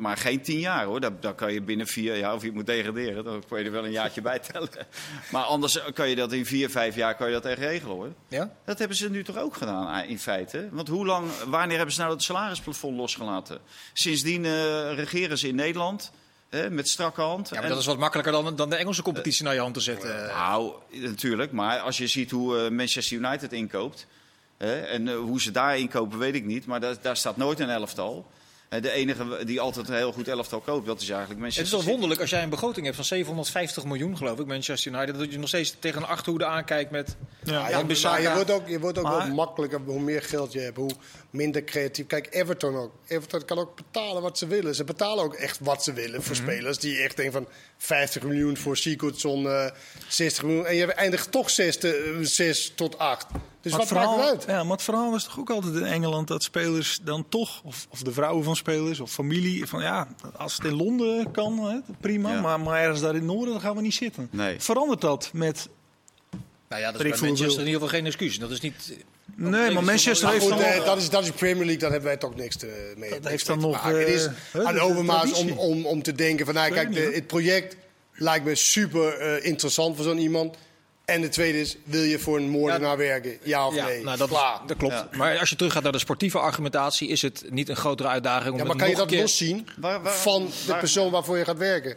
maar 0.00 0.16
geen 0.16 0.42
tien 0.42 0.58
jaar 0.58 0.84
hoor. 0.84 1.00
Dat, 1.00 1.22
dat 1.22 1.34
kan 1.34 1.52
je 1.52 1.62
binnen 1.62 1.86
vier 1.90 2.16
jaar, 2.16 2.34
of 2.34 2.42
je 2.42 2.52
moet 2.52 2.66
degraderen, 2.66 3.24
dan 3.24 3.42
kan 3.48 3.58
je 3.58 3.64
er 3.64 3.70
wel 3.70 3.84
een 3.84 3.90
jaartje 3.90 4.20
bij 4.20 4.38
tellen. 4.38 4.68
Maar 5.30 5.42
anders 5.42 5.80
kan 5.94 6.08
je 6.08 6.16
dat 6.16 6.32
in 6.32 6.46
vier, 6.46 6.70
vijf 6.70 6.94
jaar 6.94 7.14
kan 7.14 7.26
je 7.26 7.32
dat 7.32 7.44
echt 7.44 7.58
regelen 7.58 7.96
hoor. 7.96 8.12
Ja? 8.28 8.50
Dat 8.64 8.78
hebben 8.78 8.96
ze 8.96 9.10
nu 9.10 9.24
toch 9.24 9.38
ook 9.38 9.56
gedaan 9.56 9.86
ah, 9.86 10.10
in 10.10 10.18
feite. 10.18 10.68
Want 10.70 10.88
hoe 10.88 11.06
lang, 11.06 11.30
wanneer 11.46 11.76
hebben 11.76 11.94
ze 11.94 12.00
nou 12.00 12.12
het 12.12 12.22
salarisplafond 12.22 12.96
losgelaten? 12.96 13.58
Sindsdien 13.92 14.44
eh, 14.44 14.94
regeren 14.94 15.38
ze 15.38 15.48
in 15.48 15.54
Nederland 15.54 16.12
hè, 16.48 16.70
met 16.70 16.88
strakke 16.88 17.20
hand. 17.20 17.48
Ja, 17.48 17.54
maar 17.54 17.64
En- 17.64 17.70
dat 17.70 17.78
is 17.78 17.86
wat 17.86 17.98
makkelijker 17.98 18.32
dan, 18.32 18.56
dan 18.56 18.70
de 18.70 18.76
Engelse 18.76 19.02
competitie 19.02 19.44
naar 19.44 19.54
je 19.54 19.60
hand 19.60 19.74
te 19.74 19.80
zetten. 19.80 20.26
Nou, 20.26 20.72
natuurlijk. 20.90 21.52
Maar 21.52 21.78
als 21.78 21.98
je 21.98 22.06
ziet 22.06 22.30
hoe 22.30 22.58
eh, 22.58 22.70
Manchester 22.70 23.16
United 23.16 23.52
inkoopt. 23.52 24.06
Hè, 24.56 24.80
en 24.80 25.08
eh, 25.08 25.16
hoe 25.16 25.40
ze 25.40 25.50
daar 25.50 25.78
inkopen, 25.78 26.18
weet 26.18 26.34
ik 26.34 26.44
niet. 26.44 26.66
Maar 26.66 26.80
daar, 26.80 26.94
daar 27.02 27.16
staat 27.16 27.36
nooit 27.36 27.60
een 27.60 27.70
elftal. 27.70 28.26
Eh, 28.68 28.82
de 28.82 28.90
enige 28.90 29.44
die 29.44 29.60
altijd 29.60 29.88
een 29.88 29.94
heel 29.94 30.12
goed 30.12 30.28
elftal 30.28 30.60
koopt, 30.60 30.86
dat 30.86 31.00
is 31.00 31.08
eigenlijk 31.08 31.40
Het 31.40 31.48
is 31.50 31.56
Manchester 31.56 31.78
City. 31.78 31.90
wonderlijk 31.90 32.20
als 32.20 32.30
jij 32.30 32.42
een 32.42 32.48
begroting 32.48 32.84
hebt 32.84 32.96
van 32.96 33.04
750 33.04 33.84
miljoen, 33.84 34.16
geloof 34.16 34.38
ik, 34.38 34.46
Manchester 34.46 34.92
United, 34.92 35.18
dat 35.18 35.32
je 35.32 35.38
nog 35.38 35.48
steeds 35.48 35.74
tegen 35.78 36.02
een 36.02 36.08
achterhoede 36.08 36.46
aankijkt 36.46 36.90
met 36.90 37.16
Ja, 37.44 37.68
Ja, 37.68 37.82
maar 37.82 38.22
je 38.22 38.30
wordt 38.34 38.50
ook, 38.50 38.68
je 38.68 38.78
wordt 38.80 38.98
ook 38.98 39.04
Maar- 39.04 39.26
wel 39.26 39.34
makkelijker 39.34 39.80
hoe 39.84 40.00
meer 40.00 40.22
geld 40.22 40.52
je 40.52 40.58
hebt, 40.60 40.76
hoe 40.76 40.90
minder 41.30 41.64
creatief. 41.64 42.06
Kijk, 42.06 42.26
Everton 42.30 42.76
ook. 42.76 42.92
Everton 43.06 43.44
kan 43.44 43.58
ook 43.58 43.76
betalen 43.76 44.22
wat 44.22 44.38
ze 44.38 44.46
willen. 44.46 44.74
Ze 44.74 44.84
betalen 44.84 45.24
ook 45.24 45.34
echt 45.34 45.58
wat 45.60 45.84
ze 45.84 45.92
willen 45.92 46.22
voor 46.22 46.36
spelers 46.36 46.78
die 46.78 46.98
echt 46.98 47.16
denken 47.16 47.34
van 47.34 47.48
50 47.78 48.22
miljoen 48.22 48.56
voor 48.56 48.76
Sigurdsson, 48.76 49.46
eh 49.48 49.70
60 50.08 50.42
miljoen. 50.44 50.66
En 50.66 50.74
je 50.76 50.92
eindigt 50.92 51.30
toch 51.32 51.50
6, 51.50 51.78
te- 51.78 52.14
eh, 52.18 52.24
6 52.26 52.72
tot 52.74 52.98
8. 52.98 53.26
Dus 53.68 53.78
Maar 53.78 53.86
wat 53.86 53.88
het 53.88 53.98
maakt 53.98 54.16
verhaal, 54.16 54.32
het 54.32 54.48
uit? 54.48 54.56
Ja, 54.56 54.62
maar 54.62 54.72
het 54.72 54.82
verhaal 54.82 55.10
was 55.10 55.24
toch 55.24 55.38
ook 55.38 55.50
altijd 55.50 55.74
in 55.74 55.84
Engeland 55.84 56.28
dat 56.28 56.42
spelers 56.42 56.98
dan 57.02 57.28
toch, 57.28 57.60
of, 57.64 57.86
of 57.90 58.02
de 58.02 58.12
vrouwen 58.12 58.44
van 58.44 58.56
spelers 58.56 59.00
of 59.00 59.10
familie, 59.10 59.66
van 59.66 59.82
ja, 59.82 60.08
als 60.36 60.56
het 60.56 60.64
in 60.64 60.74
Londen 60.74 61.30
kan, 61.30 61.58
hè, 61.58 61.78
prima, 62.00 62.32
Ja. 62.32 62.40
maar, 62.40 62.60
maar 62.60 62.80
ergens 62.82 63.00
daar 63.00 63.14
in 63.14 63.16
het 63.16 63.24
noorden 63.24 63.52
dan 63.52 63.60
gaan 63.60 63.76
we 63.76 63.82
niet 63.82 63.94
zitten. 63.94 64.28
Nee. 64.30 64.60
Verandert 64.60 65.00
dat 65.00 65.30
met. 65.32 65.68
Nou 66.68 66.82
ja, 66.82 66.92
dat 66.92 67.04
is 67.04 67.10
bij. 67.10 67.28
Manchester 67.28 67.60
in 67.60 67.66
ieder 67.66 67.80
geval 67.80 67.96
geen 67.96 68.06
excuus. 68.06 68.38
Dat 68.38 68.50
is 68.50 68.60
niet. 68.60 68.96
Nee, 69.36 69.70
maar 69.70 69.84
Manchester 69.84 70.24
Maar 70.24 70.32
heeft 70.32 70.48
dan 70.48 70.60
eh, 70.60 70.76
nog. 70.76 70.84
dat, 70.84 70.96
is, 70.98 71.10
dat 71.10 71.22
is 71.22 71.30
Premier 71.30 71.64
League, 71.64 71.78
daar 71.78 71.90
hebben 71.90 72.08
wij 72.08 72.18
toch 72.18 72.36
niks 72.36 72.56
te, 72.56 72.94
mee. 72.96 73.10
Dat 73.10 73.18
niks 73.18 73.30
heeft 73.30 73.46
dan 73.46 73.58
te 73.58 73.66
nog, 73.66 73.82
maken. 73.82 73.98
Het 73.98 74.08
is 74.08 74.24
eh, 74.24 74.32
hè, 74.52 74.64
aan 74.64 74.78
overmaat 74.78 75.32
om, 75.32 75.50
om, 75.50 75.86
om 75.86 76.02
te 76.02 76.12
denken 76.12 76.46
van, 76.46 76.54
nou, 76.54 76.72
kijk, 76.72 76.94
de, 76.94 77.00
niet, 77.00 77.14
het 77.14 77.26
project 77.26 77.76
lijkt 78.12 78.44
me 78.44 78.54
super 78.54 79.18
eh, 79.18 79.44
interessant 79.44 79.96
voor 79.96 80.04
zo'n 80.04 80.18
iemand. 80.18 80.56
En 81.08 81.20
de 81.20 81.28
tweede 81.28 81.60
is, 81.60 81.76
wil 81.84 82.02
je 82.02 82.18
voor 82.18 82.36
een 82.36 82.48
moordenaar 82.48 82.96
werken? 82.96 83.38
Ja 83.42 83.66
of 83.66 83.74
Ja, 83.74 83.84
nee? 83.86 84.02
nou, 84.04 84.16
dat, 84.18 84.28
Klaar. 84.28 84.60
dat 84.66 84.76
klopt. 84.76 84.94
Ja. 84.94 85.08
Maar 85.12 85.38
als 85.38 85.50
je 85.50 85.56
teruggaat 85.56 85.82
naar 85.82 85.92
de 85.92 85.98
sportieve 85.98 86.38
argumentatie, 86.38 87.08
is 87.08 87.22
het 87.22 87.44
niet 87.48 87.68
een 87.68 87.76
grotere 87.76 88.08
uitdaging 88.08 88.52
om 88.52 88.58
Ja, 88.58 88.64
maar 88.64 88.72
het 88.72 88.80
kan 88.82 88.90
je 88.90 88.96
dat 88.96 89.10
loszien 89.10 89.68
Waar- 89.78 90.02
waar- 90.02 90.12
van 90.12 90.50
de 90.66 90.74
persoon 90.76 91.10
waarvoor 91.10 91.38
je 91.38 91.44
gaat 91.44 91.58
werken? 91.58 91.96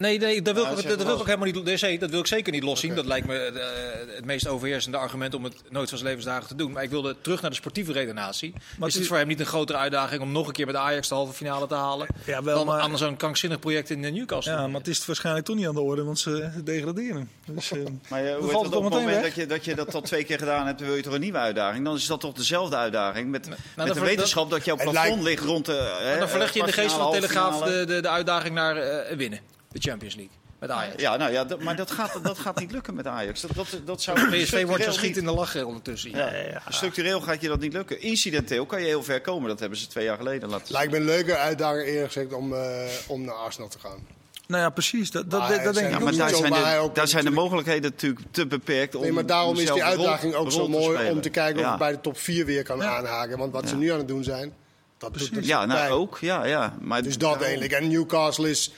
Nee, 0.00 0.18
nee 0.18 0.42
dat, 0.42 0.54
wil, 0.54 0.62
Ja, 0.64 0.68
ik- 0.70 0.74
dat 0.76 0.84
dat, 0.84 0.90
is 0.92 0.96
dat 0.96 0.96
wil 0.96 1.00
ik 1.00 1.04
wel- 1.06 1.20
ook 1.20 1.26
helemaal 1.26 1.62
niet. 1.64 1.82
Nee, 1.82 1.98
dat 1.98 2.10
wil 2.10 2.20
ik 2.20 2.26
zeker 2.26 2.52
niet 2.52 2.62
loszien. 2.62 2.94
Dat 2.94 3.04
lijkt 3.06 3.26
me 3.26 3.36
eh, 3.38 4.14
het 4.16 4.24
meest 4.24 4.46
overheersende 4.48 4.96
argument 4.98 5.34
om 5.34 5.44
het 5.44 5.54
nooit 5.70 5.88
van 5.88 5.98
zijn 5.98 6.10
levensdagen 6.10 6.48
te 6.48 6.54
doen. 6.54 6.72
Maar 6.72 6.82
ik 6.82 6.90
wilde 6.90 7.16
terug 7.20 7.40
naar 7.40 7.50
de 7.50 7.56
sportieve 7.56 7.92
redenatie. 7.92 8.52
Maar 8.78 8.88
is 8.88 8.94
het- 8.94 9.06
voor 9.06 9.16
hem 9.16 9.26
niet 9.28 9.40
een 9.40 9.46
grotere 9.46 9.78
uitdaging 9.78 10.22
om 10.22 10.32
nog 10.32 10.46
een 10.46 10.52
keer 10.52 10.66
met 10.66 10.74
de 10.74 10.80
Ajax 10.80 11.08
de 11.08 11.14
halve 11.14 11.32
finale 11.32 11.66
te 11.66 11.74
halen? 11.74 12.06
Ja, 12.26 12.42
wel, 12.42 12.56
dan 12.56 12.66
maar- 12.66 12.80
aan 12.80 12.98
zo'n 12.98 13.16
krankzinnig 13.16 13.58
project 13.58 13.90
in 13.90 14.02
de 14.02 14.08
Newcastle. 14.10 14.52
Ja, 14.52 14.66
maar 14.66 14.78
het 14.80 14.88
is 14.88 15.06
waarschijnlijk 15.06 15.46
toch 15.46 15.56
niet 15.56 15.66
aan 15.66 15.74
de 15.74 15.80
orde, 15.80 16.02
want 16.04 16.18
ze 16.18 16.50
degraderen. 16.64 17.30
Dus, 17.46 17.72
eh, 17.72 17.78
Maar 18.08 18.22
je, 18.22 18.36
hoe 18.40 18.50
valt 18.50 18.64
het 18.66 18.74
op 18.74 18.84
het 18.84 18.92
moment 18.92 19.14
weg. 19.14 19.22
dat 19.22 19.34
je, 19.34 19.46
dat 19.46 19.64
je 19.64 19.74
dat 19.74 19.94
al 19.94 20.00
twee 20.00 20.24
keer 20.24 20.38
gedaan 20.38 20.66
hebt, 20.66 20.78
dan 20.78 20.88
wil 20.88 20.96
je 20.96 21.02
toch 21.02 21.14
een 21.14 21.20
nieuwe 21.20 21.38
uitdaging? 21.38 21.84
Dan 21.84 21.94
is 21.96 22.06
dat 22.06 22.20
toch 22.20 22.32
dezelfde 22.34 22.76
uitdaging. 22.76 23.30
Met, 23.30 23.48
met 23.48 23.86
de 23.86 23.94
ver- 23.94 24.02
wetenschap 24.02 24.50
dat 24.50 24.64
jouw 24.64 24.76
Het 24.76 24.90
plafond 24.90 25.22
lijkt- 25.22 25.28
ligt 25.40 25.44
rond 25.52 25.66
de. 25.66 26.14
dan 26.18 26.28
verleg 26.28 26.52
je 26.52 26.58
in 26.60 26.66
de 26.66 26.72
geest 26.72 26.94
van 26.94 27.12
Telegraaf 27.12 27.60
de, 27.62 27.84
de, 27.86 28.00
de 28.00 28.08
uitdaging 28.08 28.54
naar 28.54 28.76
eh, 28.76 29.16
winnen. 29.16 29.38
De 29.72 29.78
Champions 29.80 30.14
League. 30.14 30.34
Met 30.58 30.70
Ajax. 30.70 31.02
Ja, 31.02 31.16
nou 31.16 31.32
ja, 31.32 31.44
dat, 31.44 31.60
maar 31.62 31.76
dat 31.76 31.90
gaat, 31.90 32.18
dat 32.22 32.38
gaat 32.38 32.58
niet 32.60 32.72
lukken 32.72 32.94
met 32.94 33.06
Ajax. 33.06 33.40
Dat, 33.40 33.50
dat, 33.54 33.80
dat 33.84 34.02
zou 34.02 34.16
PSV 34.18 34.28
wordt 34.30 34.46
structureel 34.46 34.84
zo 34.84 34.90
schiet 34.92 35.08
niet- 35.08 35.16
in 35.16 35.24
de 35.24 35.30
lach 35.32 35.62
ondertussen. 35.64 36.10
Ja, 36.10 36.62
Structureel 36.68 37.20
gaat 37.20 37.40
je 37.40 37.48
dat 37.48 37.60
niet 37.60 37.72
lukken. 37.72 38.00
Incidenteel 38.00 38.66
kan 38.66 38.80
je 38.80 38.86
heel 38.86 39.02
ver 39.02 39.20
komen. 39.20 39.48
Dat 39.48 39.60
hebben 39.60 39.78
ze 39.78 39.86
twee 39.86 40.04
jaar 40.04 40.16
geleden 40.16 40.48
laten 40.48 40.66
zien. 40.66 40.76
Lijkt 40.76 40.92
me 40.92 40.98
een 40.98 41.04
leuke 41.04 41.36
uitdaging 41.36 41.86
eerlijk 41.88 42.12
gezegd 42.12 42.32
om, 42.32 42.54
eh, 42.54 42.60
om 43.06 43.24
naar 43.24 43.34
Arsenal 43.34 43.68
te 43.68 43.78
gaan. 43.78 43.98
Nou 44.46 44.62
ja, 44.62 44.70
precies. 44.70 45.10
Dat, 45.10 45.30
dat, 45.30 45.40
Maar 45.40 45.48
dat, 45.48 45.56
het 45.56 45.64
denk 45.64 45.74
zijn 45.76 45.86
ik 45.86 45.92
Ja, 45.92 45.96
ook. 45.98 46.04
maar 46.04 46.16
daar 46.18 46.28
Zo, 46.30 46.36
zijn, 46.36 46.82
de, 46.86 46.90
daar 46.92 47.08
zijn 47.08 47.24
de 47.24 47.30
mogelijkheden 47.30 47.90
natuurlijk 47.90 48.20
te 48.30 48.46
beperkt. 48.46 48.94
Om, 48.94 49.02
Nee, 49.02 49.12
maar 49.12 49.26
daarom 49.26 49.48
om 49.48 49.54
is 49.54 49.60
die 49.60 49.70
rol- 49.72 49.82
uitdaging 49.82 50.34
ook 50.34 50.52
zo 50.52 50.68
mooi 50.68 51.10
om 51.10 51.20
te 51.20 51.28
kijken 51.30 51.56
of 51.58 51.64
Ja. 51.64 51.70
het 51.70 51.78
bij 51.78 51.92
de 51.92 52.00
top 52.00 52.18
4 52.18 52.44
weer 52.46 52.62
kan 52.62 52.82
aanhaken. 52.82 53.38
Want 53.38 53.52
wat 53.52 53.68
ze 53.68 53.76
nu 53.76 53.88
aan 53.92 53.98
het 53.98 54.08
doen 54.08 54.24
zijn, 54.24 54.52
dat 54.98 55.14
doet 55.18 55.36
er 55.36 55.44
Ja, 55.44 55.66
nou 55.66 55.80
bij. 55.80 55.90
ook. 55.90 56.18
Ja, 56.20 56.44
ja. 56.44 56.76
Maar 56.80 57.02
Dus 57.02 57.18
dat 57.18 57.42
eigenlijk. 57.42 57.72
En 57.72 57.88
Newcastle 57.88 58.50
is, 58.50 58.72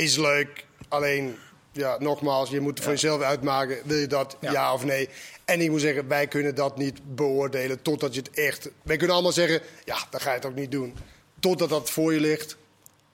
is 0.00 0.16
leuk. 0.16 0.64
Alleen, 0.88 1.36
ja, 1.72 1.96
nogmaals, 1.98 2.50
je 2.50 2.60
moet 2.60 2.78
er 2.78 2.84
voor 2.84 2.92
jezelf 2.92 3.22
uitmaken. 3.22 3.78
Wil 3.84 3.96
je 3.98 4.06
dat, 4.06 4.36
ja. 4.40 4.52
Ja. 4.52 4.72
of 4.72 4.84
nee? 4.84 5.08
En 5.44 5.60
ik 5.60 5.70
moet 5.70 5.80
zeggen, 5.80 6.08
wij 6.08 6.26
kunnen 6.26 6.54
dat 6.54 6.76
niet 6.76 7.14
beoordelen 7.14 7.82
totdat 7.82 8.14
je 8.14 8.20
het 8.20 8.30
echt... 8.30 8.70
Wij 8.82 8.96
kunnen 8.96 9.14
allemaal 9.14 9.32
zeggen, 9.32 9.60
ja, 9.84 9.96
dan 10.10 10.20
ga 10.20 10.30
je 10.30 10.36
het 10.36 10.46
ook 10.46 10.54
niet 10.54 10.70
doen. 10.70 10.94
Totdat 11.40 11.68
dat 11.68 11.90
voor 11.90 12.12
je 12.12 12.20
ligt. 12.20 12.56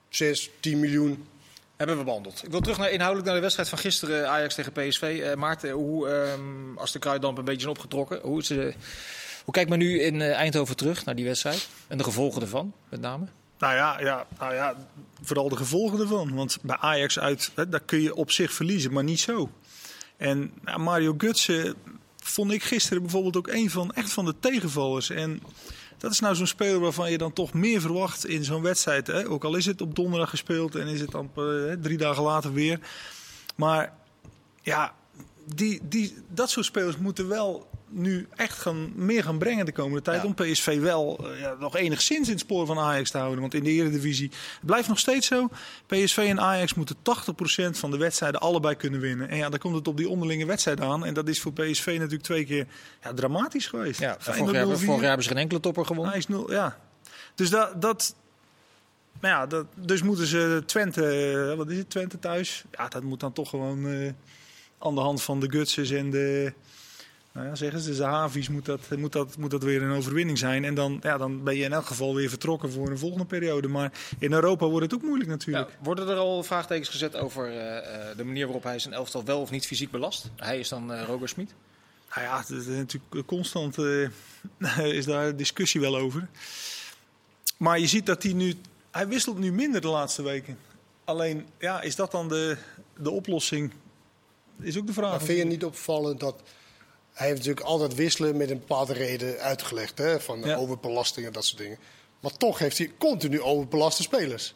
6, 0.09 0.49
10 0.59 0.79
miljoen. 0.79 1.27
Hebben 1.75 1.97
we 1.97 2.03
behandeld. 2.03 2.43
Ik 2.43 2.51
wil 2.51 2.61
terug 2.61 2.77
naar, 2.77 2.91
inhoudelijk 2.91 3.25
naar 3.25 3.35
de 3.35 3.41
wedstrijd 3.41 3.69
van 3.69 3.77
gisteren, 3.77 4.29
Ajax 4.29 4.55
tegen 4.55 4.71
PSV. 4.71 5.01
Eh, 5.23 5.35
Maarten, 5.35 5.71
hoe, 5.71 6.09
ehm, 6.09 6.77
als 6.77 6.91
de 6.91 6.99
kruiddamp 6.99 7.37
een 7.37 7.45
beetje 7.45 7.61
is 7.61 7.71
opgetrokken, 7.71 8.19
hoe, 8.21 8.39
is, 8.39 8.49
eh, 8.49 8.57
hoe 9.43 9.53
kijkt 9.53 9.69
men 9.69 9.79
nu 9.79 10.01
in 10.01 10.21
eh, 10.21 10.31
Eindhoven 10.31 10.75
terug 10.75 11.05
naar 11.05 11.15
die 11.15 11.25
wedstrijd? 11.25 11.67
En 11.87 11.97
de 11.97 12.03
gevolgen 12.03 12.41
ervan, 12.41 12.73
met 12.89 13.01
name? 13.01 13.25
Nou 13.57 13.75
ja, 13.75 13.99
ja, 13.99 14.27
nou 14.39 14.53
ja, 14.53 14.75
vooral 15.21 15.49
de 15.49 15.55
gevolgen 15.55 15.99
ervan. 15.99 16.35
Want 16.35 16.57
bij 16.61 16.77
Ajax 16.77 17.19
uit, 17.19 17.51
hè, 17.55 17.69
daar 17.69 17.79
kun 17.79 18.01
je 18.01 18.15
op 18.15 18.31
zich 18.31 18.53
verliezen, 18.53 18.93
maar 18.93 19.03
niet 19.03 19.19
zo. 19.19 19.51
En 20.17 20.51
nou, 20.61 20.79
Mario 20.79 21.13
Gutsen 21.17 21.75
vond 22.15 22.51
ik 22.51 22.63
gisteren 22.63 23.01
bijvoorbeeld 23.01 23.37
ook 23.37 23.47
een 23.47 23.69
van, 23.69 23.93
echt 23.93 24.13
van 24.13 24.25
de 24.25 24.35
tegenvallers. 24.39 25.09
En 25.09 25.41
dat 25.97 26.11
is 26.11 26.19
nou 26.19 26.35
zo'n 26.35 26.47
speler 26.47 26.79
waarvan 26.79 27.11
je 27.11 27.17
dan 27.17 27.33
toch 27.33 27.53
meer 27.53 27.81
verwacht 27.81 28.25
in 28.25 28.43
zo'n 28.43 28.61
wedstrijd. 28.61 29.07
Hè? 29.07 29.29
Ook 29.29 29.43
al 29.43 29.55
is 29.55 29.65
het 29.65 29.81
op 29.81 29.95
donderdag 29.95 30.29
gespeeld 30.29 30.75
en 30.75 30.87
is 30.87 31.01
het 31.01 31.11
dan 31.11 31.31
eh, 31.35 31.43
drie 31.81 31.97
dagen 31.97 32.23
later 32.23 32.53
weer. 32.53 32.79
Maar 33.55 33.93
ja, 34.61 34.93
die, 35.55 35.79
die, 35.83 36.15
dat 36.27 36.49
soort 36.49 36.65
spelers 36.65 36.97
moeten 36.97 37.27
wel 37.27 37.69
nu 37.89 38.27
echt 38.35 38.59
gaan, 38.59 38.91
meer 38.95 39.23
gaan 39.23 39.37
brengen 39.37 39.65
de 39.65 39.71
komende 39.71 40.01
tijd. 40.01 40.21
Ja. 40.21 40.27
Om 40.27 40.33
PSV 40.33 40.79
wel 40.79 41.19
eh, 41.23 41.39
ja, 41.39 41.55
nog 41.59 41.75
enigszins 41.75 42.27
in 42.27 42.33
het 42.33 42.43
spoor 42.43 42.65
van 42.65 42.79
Ajax 42.79 43.11
te 43.11 43.17
houden. 43.17 43.39
Want 43.39 43.53
in 43.53 43.63
de 43.63 43.69
Eredivisie 43.69 44.29
het 44.29 44.65
blijft 44.65 44.87
nog 44.87 44.99
steeds 44.99 45.27
zo. 45.27 45.49
PSV 45.85 46.17
en 46.29 46.39
Ajax 46.39 46.73
moeten 46.73 46.95
80% 46.95 46.99
van 47.69 47.91
de 47.91 47.97
wedstrijden 47.97 48.39
allebei 48.39 48.75
kunnen 48.75 48.99
winnen. 48.99 49.29
En 49.29 49.37
ja, 49.37 49.49
dan 49.49 49.59
komt 49.59 49.75
het 49.75 49.87
op 49.87 49.97
die 49.97 50.09
onderlinge 50.09 50.45
wedstrijd 50.45 50.81
aan. 50.81 51.05
En 51.05 51.13
dat 51.13 51.27
is 51.27 51.41
voor 51.41 51.53
PSV 51.53 51.85
natuurlijk 51.85 52.23
twee 52.23 52.45
keer 52.45 52.67
ja, 53.03 53.13
dramatisch 53.13 53.67
geweest. 53.67 53.99
Ja, 53.99 54.15
vorig, 54.19 54.51
jaar, 54.51 54.65
0-4. 54.65 54.69
vorig 54.69 54.85
jaar 54.85 55.07
hebben 55.07 55.23
ze 55.23 55.29
geen 55.29 55.41
enkele 55.41 55.59
topper 55.59 55.85
gewonnen. 55.85 56.11
Ajax 56.11 56.27
0, 56.27 56.51
ja. 56.51 56.77
Dus 57.35 57.49
dat... 57.49 57.81
dat 57.81 58.15
maar 59.19 59.31
ja, 59.31 59.45
dat, 59.45 59.65
dus 59.75 60.01
moeten 60.01 60.27
ze 60.27 60.63
Twente, 60.65 61.05
eh, 61.51 61.57
wat 61.57 61.69
is 61.69 61.77
het, 61.77 61.89
Twente 61.89 62.19
thuis? 62.19 62.63
Ja, 62.71 62.87
dat 62.87 63.03
moet 63.03 63.19
dan 63.19 63.33
toch 63.33 63.49
gewoon 63.49 63.87
eh, 63.87 64.11
aan 64.79 64.95
de 64.95 65.01
hand 65.01 65.21
van 65.21 65.39
de 65.39 65.49
Gutses 65.49 65.89
en 65.89 66.09
de, 66.09 66.53
nou 67.37 67.49
ja, 67.49 67.55
zeggen 67.55 67.79
ze, 67.79 67.95
de 67.95 68.03
Havies 68.03 68.49
moet 68.49 68.65
dat, 68.65 68.79
moet, 68.97 69.11
dat, 69.11 69.37
moet 69.37 69.51
dat 69.51 69.63
weer 69.63 69.81
een 69.81 69.97
overwinning 69.97 70.37
zijn. 70.37 70.65
En 70.65 70.75
dan, 70.75 70.99
ja, 71.01 71.17
dan 71.17 71.43
ben 71.43 71.55
je 71.55 71.63
in 71.63 71.73
elk 71.73 71.85
geval 71.85 72.15
weer 72.15 72.29
vertrokken 72.29 72.71
voor 72.71 72.89
een 72.89 72.97
volgende 72.97 73.25
periode. 73.25 73.67
Maar 73.67 73.91
in 74.19 74.33
Europa 74.33 74.65
wordt 74.65 74.85
het 74.85 74.93
ook 74.93 75.07
moeilijk 75.07 75.29
natuurlijk. 75.29 75.69
Ja, 75.69 75.75
worden 75.83 76.07
er 76.07 76.17
al 76.17 76.43
vraagtekens 76.43 76.89
gezet 76.89 77.15
over 77.15 77.47
eh, 77.47 77.77
eh, 77.77 78.17
de 78.17 78.23
manier 78.23 78.45
waarop 78.45 78.63
hij 78.63 78.79
zijn 78.79 78.93
elftal 78.93 79.23
wel 79.23 79.41
of 79.41 79.51
niet 79.51 79.65
fysiek 79.65 79.91
belast? 79.91 80.29
Hij 80.35 80.59
is 80.59 80.69
dan 80.69 80.93
eh 80.93 81.03
Roger 81.03 81.29
Smit. 81.29 81.53
Nou 82.15 82.27
ja, 82.27 82.37
het 82.39 82.49
is 82.49 82.65
natuurlijk 82.65 83.27
constant 83.27 83.77
eh, 83.77 84.87
is 84.99 85.05
daar 85.05 85.35
discussie 85.35 85.81
wel 85.81 85.97
over. 85.97 86.27
Maar 87.57 87.79
je 87.79 87.87
ziet 87.87 88.05
dat 88.05 88.23
hij 88.23 88.33
nu, 88.33 88.53
hij 88.91 89.07
wisselt 89.07 89.37
nu 89.37 89.51
minder 89.51 89.81
de 89.81 89.87
laatste 89.87 90.21
weken. 90.21 90.57
Alleen, 91.03 91.45
ja, 91.59 91.81
is 91.81 91.95
dat 91.95 92.11
dan 92.11 92.27
de, 92.27 92.57
de 92.99 93.09
oplossing? 93.09 93.71
Is 94.59 94.77
ook 94.77 94.87
de 94.87 94.93
vraag. 94.93 95.11
Maar 95.11 95.21
vind 95.21 95.37
je 95.37 95.45
niet 95.45 95.65
opvallend 95.65 96.19
dat... 96.19 96.41
Hij 97.17 97.27
heeft 97.27 97.39
natuurlijk 97.39 97.65
altijd 97.65 97.95
wisselen 97.95 98.37
met 98.37 98.49
een 98.49 98.59
bepaalde 98.59 98.93
reden 98.93 99.39
uitgelegd. 99.39 99.97
Hè, 99.97 100.19
van 100.19 100.41
Ja. 100.43 100.55
overbelasting 100.55 101.25
en 101.25 101.31
dat 101.31 101.45
soort 101.45 101.61
dingen. 101.61 101.77
Maar 102.19 102.37
toch 102.37 102.59
heeft 102.59 102.77
hij 102.77 102.91
continu 102.97 103.41
overbelaste 103.41 104.01
spelers. 104.01 104.55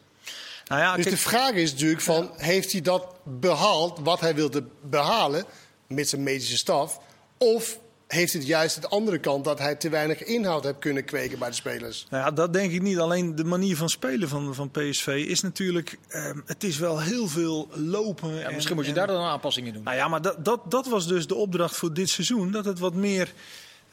Nou 0.64 0.80
ja, 0.80 0.94
Dus 0.94 1.04
kijk, 1.04 1.16
de 1.16 1.22
vraag 1.22 1.52
is 1.52 1.72
natuurlijk 1.72 2.00
van, 2.00 2.30
heeft 2.36 2.72
hij 2.72 2.80
dat 2.80 3.06
behaald 3.24 3.98
wat 4.02 4.20
hij 4.20 4.34
wilde 4.34 4.64
behalen 4.82 5.44
met 5.86 6.08
zijn 6.08 6.22
medische 6.22 6.56
staf? 6.56 7.00
Of 7.38 7.78
heeft 8.12 8.32
het 8.32 8.46
juist 8.46 8.80
de 8.82 8.88
andere 8.88 9.18
kant 9.18 9.44
dat 9.44 9.58
hij 9.58 9.74
te 9.74 9.88
weinig 9.88 10.22
inhoud 10.24 10.64
heeft 10.64 10.78
kunnen 10.78 11.04
kweken 11.04 11.38
bij 11.38 11.48
de 11.48 11.54
spelers? 11.54 12.06
Nou 12.10 12.24
ja, 12.24 12.30
dat 12.30 12.52
denk 12.52 12.72
ik 12.72 12.82
niet. 12.82 12.98
Alleen 12.98 13.34
de 13.34 13.44
manier 13.44 13.76
van 13.76 13.88
spelen 13.88 14.28
van, 14.28 14.54
van 14.54 14.70
PSV 14.70 15.06
is 15.28 15.40
natuurlijk... 15.40 15.98
ehm, 16.08 16.38
het 16.46 16.64
is 16.64 16.78
wel 16.78 17.00
heel 17.00 17.28
veel 17.28 17.68
lopen. 17.74 18.34
Ja, 18.34 18.46
en- 18.48 18.54
misschien 18.54 18.74
moet 18.76 18.84
je 18.84 18.90
en- 18.90 18.96
daar 18.96 19.06
dan 19.06 19.16
een 19.20 19.28
aanpassing 19.30 19.66
in 19.66 19.72
doen. 19.72 19.82
Nou 19.82 19.96
ja, 19.96 20.08
maar 20.08 20.22
dat, 20.22 20.44
dat, 20.44 20.60
dat 20.70 20.86
was 20.88 21.06
dus 21.06 21.26
de 21.26 21.34
opdracht 21.34 21.76
voor 21.76 21.92
dit 21.94 22.08
seizoen. 22.08 22.50
Dat 22.50 22.64
het 22.64 22.78
wat 22.78 22.94
meer... 22.94 23.32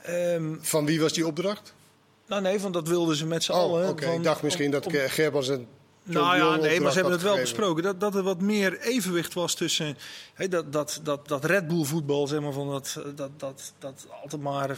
ehm, 0.02 0.56
Van 0.62 0.86
wie 0.86 1.02
was 1.02 1.14
die 1.14 1.28
opdracht? 1.28 1.74
nou 2.28 2.42
nee, 2.42 2.60
van 2.60 2.72
dat 2.72 2.88
wilden 2.88 3.16
ze 3.16 3.26
met 3.26 3.44
z'n 3.44 3.52
Oh, 3.52 3.58
allen. 3.58 3.90
oké. 3.90 4.12
Ik 4.12 4.24
dacht 4.24 4.42
misschien 4.44 4.66
om- 4.66 4.72
dat 4.72 4.86
om- 4.86 4.94
Gerbers 4.94 5.48
een 5.48 5.68
Nou 6.04 6.38
ja, 6.38 6.56
nee, 6.56 6.82
maar 6.82 6.92
ze 6.92 6.96
hebben 6.96 7.14
het 7.14 7.24
wel 7.24 7.34
gegeven. 7.34 7.56
besproken. 7.56 7.84
Dat, 7.84 8.00
dat 8.00 8.16
er 8.16 8.24
wat 8.24 8.42
meer 8.42 8.80
evenwicht 8.80 9.34
was 9.34 9.56
tussen 9.56 9.98
dat, 10.48 10.74
dat, 10.74 11.00
dat, 11.04 11.28
dat 11.28 11.46
Red 11.46 11.68
Bull 11.68 11.84
voetbal, 11.84 12.28
zeg 12.28 12.40
maar, 12.40 12.52
van 12.52 12.70
dat, 12.70 13.02
dat, 13.16 13.30
dat, 13.38 13.74
dat 13.80 14.08
altijd 14.22 14.42
maar 14.42 14.70
hè, 14.70 14.76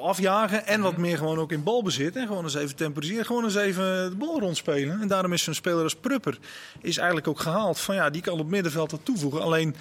afjagen. 0.00 0.66
En 0.66 0.80
wat 0.80 0.96
meer 0.96 1.18
gewoon 1.18 1.38
ook 1.38 1.52
in 1.52 1.62
balbezit. 1.62 2.16
En 2.16 2.26
gewoon 2.26 2.44
eens 2.44 2.54
even 2.54 2.76
temporiseren. 2.76 3.26
Gewoon 3.26 3.44
eens 3.44 3.54
even 3.54 4.10
de 4.10 4.16
bal 4.16 4.40
rondspelen. 4.40 5.00
En 5.00 5.08
daarom 5.08 5.32
is 5.32 5.42
zo'n 5.42 5.54
speler 5.54 5.82
als 5.82 5.94
Prupper 5.94 6.38
is 6.80 6.96
eigenlijk 6.96 7.28
ook 7.28 7.40
gehaald. 7.40 7.80
Van 7.80 7.94
ja, 7.94 8.10
die 8.10 8.22
kan 8.22 8.40
op 8.40 8.48
middenveld 8.48 8.90
wat 8.90 9.04
toevoegen. 9.04 9.42
Alleen, 9.42 9.76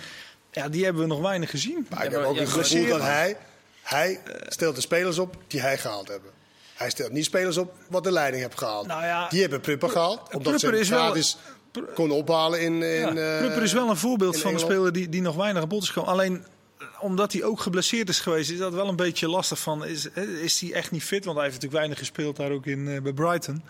ja, 0.51 0.69
die 0.69 0.83
hebben 0.83 1.01
we 1.01 1.07
nog 1.07 1.21
weinig 1.21 1.49
gezien. 1.49 1.87
Maar 1.89 2.05
ik 2.05 2.11
heb 2.11 2.23
ook 2.23 2.37
het 2.39 2.49
gevoel 2.49 2.87
dat 2.87 3.01
hij, 3.01 3.37
hij 3.81 4.19
stelt 4.47 4.75
de 4.75 4.81
spelers 4.81 5.17
op 5.17 5.35
die 5.47 5.61
hij 5.61 5.77
gehaald 5.77 6.07
hebben. 6.07 6.31
Hij 6.73 6.89
stelt 6.89 7.11
niet 7.11 7.25
spelers 7.25 7.57
op 7.57 7.73
wat 7.89 8.03
de 8.03 8.11
leiding 8.11 8.43
heeft 8.43 8.57
gehaald. 8.57 8.87
Nou 8.87 9.03
ja, 9.03 9.29
die 9.29 9.41
hebben 9.41 9.61
Prupper 9.61 9.89
gehaald, 9.89 10.19
omdat 10.33 10.41
Prupper 10.41 10.73
ze 10.75 10.79
is 10.81 10.89
wel- 10.89 11.85
kon 11.93 12.11
ophalen 12.11 12.61
in, 12.61 12.83
in 12.83 12.99
Ja, 12.99 13.07
eh, 13.07 13.39
Prupper 13.39 13.63
is 13.63 13.73
wel 13.73 13.89
een 13.89 13.97
voorbeeld 13.97 14.39
van 14.39 14.53
een 14.53 14.59
speler 14.59 14.93
die, 14.93 15.09
die 15.09 15.21
nog 15.21 15.35
weinig 15.35 15.61
aan 15.61 15.67
bod 15.67 15.81
is 15.83 15.89
gekomen. 15.89 16.11
Alleen 16.11 16.45
eh, 16.79 16.85
omdat 16.99 17.33
hij 17.33 17.43
ook 17.43 17.59
geblesseerd 17.59 18.09
is 18.09 18.19
geweest, 18.19 18.49
is 18.51 18.57
dat 18.57 18.73
wel 18.73 18.87
een 18.87 18.95
beetje 18.95 19.27
lastig. 19.29 19.59
Van, 19.59 19.85
is, 19.85 20.11
eh, 20.11 20.23
is 20.23 20.59
hij 20.61 20.73
echt 20.73 20.91
niet 20.91 21.03
fit? 21.03 21.25
Want 21.25 21.37
hij 21.37 21.45
heeft 21.47 21.55
natuurlijk 21.61 21.81
weinig 21.81 21.97
gespeeld 21.97 22.35
daar 22.35 22.51
ook 22.51 22.65
in, 22.65 22.99
bij 23.03 23.13
Brighton. 23.13 23.63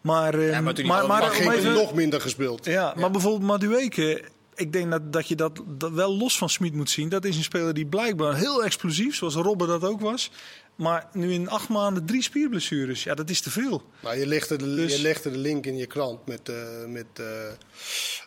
Maar, 0.00 0.34
eh, 0.34 0.50
maar 1.06 1.22
even- 1.56 1.72
nog 1.72 1.94
minder 1.94 2.20
gespeeld. 2.20 2.64
ja, 2.64 2.94
maar 2.96 3.10
bijvoorbeeld 3.10 3.42
Madueke. 3.42 4.22
Ik 4.54 4.72
denk 4.72 4.90
dat, 4.90 5.12
dat 5.12 5.28
je 5.28 5.34
dat, 5.34 5.62
dat 5.66 5.90
wel 5.90 6.16
los 6.16 6.38
van 6.38 6.48
Smit 6.48 6.74
moet 6.74 6.90
zien. 6.90 7.08
Dat 7.08 7.24
is 7.24 7.36
een 7.36 7.42
speler 7.42 7.74
die 7.74 7.86
blijkbaar 7.86 8.34
heel 8.36 8.64
explosief, 8.64 9.16
zoals 9.16 9.34
Robben 9.34 9.68
dat 9.68 9.84
ook 9.84 10.00
was. 10.00 10.30
Maar 10.76 11.08
nu 11.12 11.32
in 11.32 11.48
acht 11.48 11.68
maanden 11.68 12.04
drie 12.04 12.22
spierblessures. 12.22 13.04
Ja, 13.04 13.14
dat 13.14 13.30
is 13.30 13.40
te 13.40 13.50
veel. 13.50 13.82
Maar 14.00 14.18
je 14.18 14.26
legde, 14.26 14.56
de, 14.56 14.74
Dus- 14.74 14.96
je 14.96 15.02
legde 15.02 15.30
de 15.30 15.38
link 15.38 15.66
in 15.66 15.76
je 15.76 15.86
krant 15.86 16.26
met, 16.26 16.48
eh 16.48 16.84
met, 16.86 17.06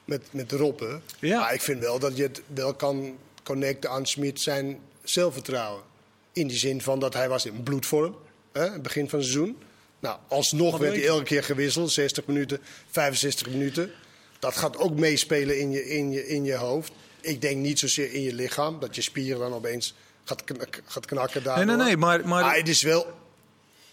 met, 0.05 0.21
met 0.31 0.51
Roppe. 0.51 0.99
Ja. 1.19 1.39
Maar 1.39 1.53
ik 1.53 1.61
vind 1.61 1.79
wel 1.79 1.99
dat 1.99 2.17
je 2.17 2.23
het 2.23 2.41
wel 2.53 2.73
kan 2.73 3.17
connecten 3.43 3.89
aan 3.89 4.05
Smit 4.05 4.41
zijn 4.41 4.79
zelfvertrouwen. 5.03 5.83
In 6.31 6.47
die 6.47 6.57
zin 6.57 6.81
van 6.81 6.99
dat 6.99 7.13
hij 7.13 7.29
was 7.29 7.45
in 7.45 7.63
bloedvorm, 7.63 8.15
hè, 8.51 8.79
begin 8.79 9.09
van 9.09 9.19
het 9.19 9.27
seizoen. 9.27 9.57
Nou, 9.99 10.19
alsnog 10.27 10.71
Wat 10.71 10.79
werd 10.79 10.95
hij 10.95 11.05
elke 11.05 11.23
keer 11.23 11.43
gewisseld, 11.43 11.91
60 11.91 12.25
minuten, 12.25 12.59
65 12.91 13.49
minuten. 13.49 13.91
Dat 14.39 14.57
gaat 14.57 14.77
ook 14.77 14.99
meespelen 14.99 15.59
in 15.59 15.71
je, 15.71 15.89
in, 15.89 16.11
je, 16.11 16.27
in 16.27 16.43
je 16.43 16.55
hoofd. 16.55 16.91
Ik 17.21 17.41
denk 17.41 17.57
niet 17.57 17.79
zozeer 17.79 18.13
in 18.13 18.21
je 18.21 18.33
lichaam, 18.33 18.79
dat 18.79 18.95
je 18.95 19.01
spieren 19.01 19.39
dan 19.39 19.53
opeens 19.53 19.95
gaat, 20.25 20.43
knak- 20.43 20.81
gaat 20.85 21.05
knakken 21.05 21.43
Nee, 21.43 21.55
daardoor. 21.55 21.75
nee, 21.77 21.85
nee. 21.85 21.97
Maar, 21.97 22.27
maar, 22.27 22.43
Maar 22.43 22.55
het 22.55 22.67
is 22.69 22.81
wel 22.81 23.13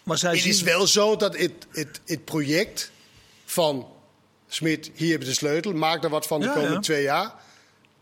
maar 0.03 0.19
zij 0.19 0.31
het 0.31 0.41
zien... 0.41 0.51
is 0.51 0.63
wel 0.63 0.87
zo 0.87 1.17
dat 1.17 1.37
het, 1.37 1.53
het, 1.71 2.01
het 2.07 2.25
project 2.25 2.91
van 3.45 3.87
Smit, 4.49 4.91
hier 4.95 5.11
heb 5.13 5.21
je 5.21 5.27
de 5.29 5.35
sleutel, 5.35 5.73
maak 5.73 6.05
er 6.05 6.11
wat 6.11 6.27
van 6.27 6.41
de 6.41 6.47
Ja, 6.47 6.53
komende 6.53 6.75
ja. 6.75 6.81
twee 6.81 7.03
jaar. 7.03 7.35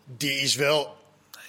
Die 0.04 0.40
is 0.40 0.54
wel 0.54 0.96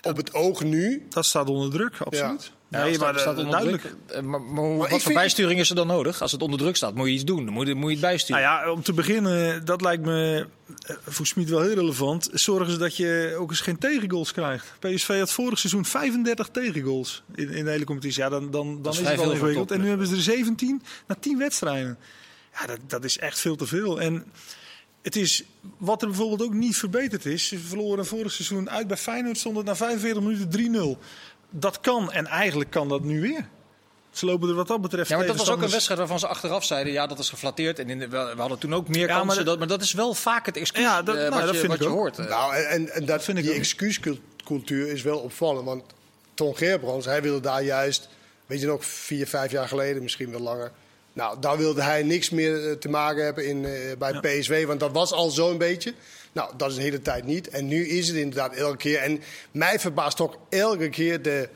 op 0.01 0.17
het 0.17 0.33
oog 0.33 0.63
nu. 0.63 1.05
Dat 1.09 1.25
staat 1.25 1.49
onder 1.49 1.71
druk, 1.71 1.97
absoluut. 1.99 2.43
Ja, 2.43 2.49
nee, 2.71 2.93
staat- 2.93 3.11
maar 3.11 3.19
staat 3.19 3.35
duidelijk. 3.35 3.81
druk. 3.81 3.95
Eh, 4.07 4.21
Maar, 4.21 4.77
wat 4.77 5.01
voor 5.03 5.13
bijsturing 5.13 5.59
is 5.59 5.69
er 5.69 5.75
dan 5.75 5.87
nodig? 5.87 6.21
Als 6.21 6.31
het 6.31 6.41
onder 6.41 6.59
druk 6.59 6.75
staat, 6.75 6.95
moet 6.95 7.07
je 7.07 7.13
iets 7.13 7.23
doen. 7.23 7.45
Dan 7.45 7.53
moet 7.53 7.67
je, 7.67 7.75
moet 7.75 7.85
je 7.89 7.91
het 7.91 8.05
bijsturen. 8.05 8.41
Nou 8.41 8.65
ja, 8.65 8.71
om 8.71 8.81
te 8.83 8.93
beginnen, 8.93 9.65
dat 9.65 9.81
lijkt 9.81 10.03
me 10.03 10.47
eh, 10.85 10.95
voor 11.07 11.25
Smit 11.25 11.49
wel 11.49 11.61
heel 11.61 11.73
relevant. 11.73 12.29
Zorgen 12.33 12.71
ze 12.71 12.77
dat 12.77 12.97
je 12.97 13.35
ook 13.39 13.49
eens 13.49 13.61
geen 13.61 13.77
tegengoals 13.77 14.31
krijgt. 14.31 14.73
PSV 14.79 15.19
had 15.19 15.31
vorig 15.31 15.59
seizoen 15.59 15.85
35 15.85 16.47
tegengoals 16.47 17.23
in, 17.35 17.49
in 17.49 17.65
de 17.65 17.71
hele 17.71 17.85
competitie. 17.85 18.21
Ja, 18.23 18.29
dan, 18.29 18.51
dan, 18.51 18.81
dan 18.81 18.93
is 18.93 18.99
is, 18.99 19.07
het 19.07 19.19
wel 19.19 19.31
ingewikkeld. 19.31 19.71
En 19.71 19.81
nu 19.81 19.87
hebben 19.87 20.07
ze 20.07 20.15
er 20.15 20.21
17 20.21 20.81
na 21.07 21.15
10 21.19 21.37
wedstrijden. 21.37 21.97
Ja, 22.59 22.67
dat, 22.67 22.79
dat 22.87 23.03
is 23.03 23.17
echt 23.17 23.39
veel 23.39 23.55
te 23.55 23.65
veel. 23.65 24.01
En 24.01 24.25
het 25.01 25.15
is, 25.15 25.43
wat 25.77 26.01
er 26.01 26.07
bijvoorbeeld 26.07 26.41
ook 26.41 26.53
niet 26.53 26.77
verbeterd 26.77 27.25
is. 27.25 27.47
Ze 27.47 27.59
verloren 27.59 28.05
vorig 28.05 28.31
seizoen 28.31 28.69
uit 28.69 28.87
bij 28.87 28.97
Feyenoord, 28.97 29.37
stond 29.37 29.57
het 29.57 29.65
na 29.65 29.75
45 29.75 30.23
minuten 30.23 30.97
3-0. 30.97 30.99
Dat 31.51 31.79
kan 31.79 32.11
en 32.11 32.25
eigenlijk 32.27 32.69
kan 32.69 32.89
dat 32.89 33.03
nu 33.03 33.21
weer. 33.21 33.47
Ze 34.11 34.25
lopen 34.25 34.49
er 34.49 34.55
wat 34.55 34.67
dat 34.67 34.81
betreft 34.81 35.09
Ja, 35.09 35.17
maar 35.17 35.25
dat 35.27 35.35
was 35.35 35.49
ook 35.49 35.61
een 35.61 35.69
wedstrijd 35.69 35.99
waarvan 35.99 36.19
ze 36.19 36.27
achteraf 36.27 36.63
zeiden... 36.65 36.93
ja, 36.93 37.07
dat 37.07 37.19
is 37.19 37.29
geflatteerd. 37.29 37.79
En 37.79 37.89
in 37.89 37.99
de, 37.99 38.07
we 38.07 38.17
hadden 38.37 38.57
toen 38.57 38.73
ook 38.73 38.87
meer 38.87 38.99
Ja, 38.99 39.05
maar 39.07 39.17
kansen. 39.17 39.35
dat- 39.37 39.45
dat, 39.45 39.57
maar 39.59 39.67
dat 39.67 39.81
is 39.81 39.93
wel 39.93 40.13
vaak 40.13 40.45
het 40.45 40.57
excuus 40.57 40.83
Ja, 40.83 41.01
dat- 41.01 41.15
eh, 41.15 41.21
nou, 41.21 41.33
wat, 41.33 41.41
dat 41.43 41.53
je, 41.53 41.59
vind 41.59 41.71
wat 41.71 41.81
ik 41.81 41.87
je 41.87 41.93
hoort. 41.93 42.19
eh. 42.19 42.29
Nou, 42.29 42.55
en, 42.55 42.67
en, 42.69 42.89
en 42.89 43.05
dat, 43.05 43.23
vind 43.23 43.37
ik 43.37 43.43
die 43.43 43.53
excuuscultuur 43.53 44.87
is 44.91 45.01
wel 45.01 45.17
opvallend. 45.19 45.65
Want 45.65 45.83
Ton 46.33 46.57
Gerbrands, 46.57 47.05
hij 47.05 47.21
wilde 47.21 47.39
daar 47.39 47.63
juist, 47.63 48.09
weet 48.45 48.59
je 48.61 48.67
nog, 48.67 48.85
vier, 48.85 49.27
vijf 49.27 49.51
jaar 49.51 49.67
geleden, 49.67 50.03
misschien 50.03 50.31
wel 50.31 50.39
langer. 50.41 50.71
Nou, 51.13 51.37
daar 51.39 51.57
wilde 51.57 51.81
hij 51.81 52.03
niks 52.03 52.29
meer 52.29 52.69
eh, 52.69 52.75
te 52.75 52.89
maken 52.89 53.23
hebben 53.23 53.47
in, 53.47 53.65
eh, 53.65 53.71
bij 53.97 54.19
PSV, 54.19 54.65
want 54.65 54.79
dat 54.79 54.91
was 54.91 55.11
al 55.11 55.29
zo'n 55.29 55.57
beetje. 55.57 55.93
Nou, 56.31 56.53
dat 56.57 56.69
is 56.69 56.75
de 56.75 56.81
hele 56.81 57.01
tijd 57.01 57.25
niet. 57.25 57.49
En 57.49 57.67
nu 57.67 57.87
is 57.87 58.07
het 58.07 58.17
inderdaad 58.17 58.53
elke 58.55 58.77
keer. 58.77 58.97
En 58.97 59.21
mij 59.51 59.79
verbaast 59.79 60.21
ook 60.21 60.37
elke 60.49 60.89
keer 60.89 61.21
de, 61.21 61.49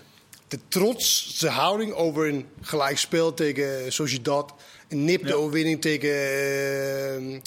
de 0.48 0.60
trotse 0.68 1.48
houding 1.50 1.94
over 1.94 2.28
een 2.28 2.46
gelijkspel 2.62 3.34
tegen 3.34 3.94
Sociedad. 3.94 4.54
Een 4.90 5.06
nipte 5.06 5.28
Ja. 5.28 5.34
overwinning 5.34 5.82
tegen, 5.82 6.10
eh, 7.34 7.40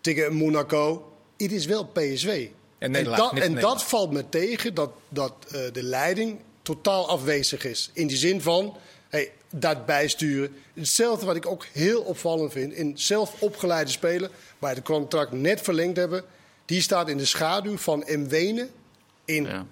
tegen 0.00 0.32
Monaco. 0.34 1.12
Het 1.36 1.52
is 1.52 1.66
wel 1.66 1.84
PSV. 1.86 2.48
En, 2.78 2.90
nederlaag, 2.90 3.18
dat, 3.18 3.38
en 3.38 3.54
dat 3.54 3.84
valt 3.84 4.12
me 4.12 4.28
tegen, 4.28 4.74
dat, 4.74 4.90
dat 5.08 5.32
eh, 5.50 5.60
de 5.72 5.82
leiding 5.82 6.40
totaal 6.62 7.08
afwezig 7.08 7.64
is. 7.64 7.90
In 7.92 8.06
die 8.06 8.16
zin 8.16 8.40
van, 8.40 8.76
hey, 9.08 9.32
dat 9.50 9.86
bijsturen. 9.86 10.56
Hetzelfde 10.74 11.26
wat 11.26 11.36
ik 11.36 11.46
ook 11.46 11.66
heel 11.72 12.00
opvallend 12.00 12.52
vind. 12.52 12.72
In 12.72 12.92
zelf 12.98 13.34
opgeleide 13.38 13.90
spelen, 13.90 14.30
waar 14.58 14.74
het 14.74 14.84
contract 14.84 15.32
net 15.32 15.60
verlengd 15.60 15.96
hebben... 15.96 16.24
die 16.64 16.80
staat 16.82 17.08
in 17.08 17.16
de 17.16 17.24
schaduw 17.24 17.76
van 17.78 18.04
Mwene 18.06 18.68
in 19.24 19.44
Ja. 19.44 19.66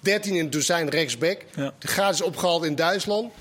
13 0.00 0.34
in 0.34 0.50
dozijn 0.50 0.88
rechtsback. 0.88 1.40
Ja. 1.54 1.74
De 1.78 1.86
gratis 1.86 2.20
opgehaald 2.20 2.64
in 2.64 2.74
Duitsland. 2.74 3.32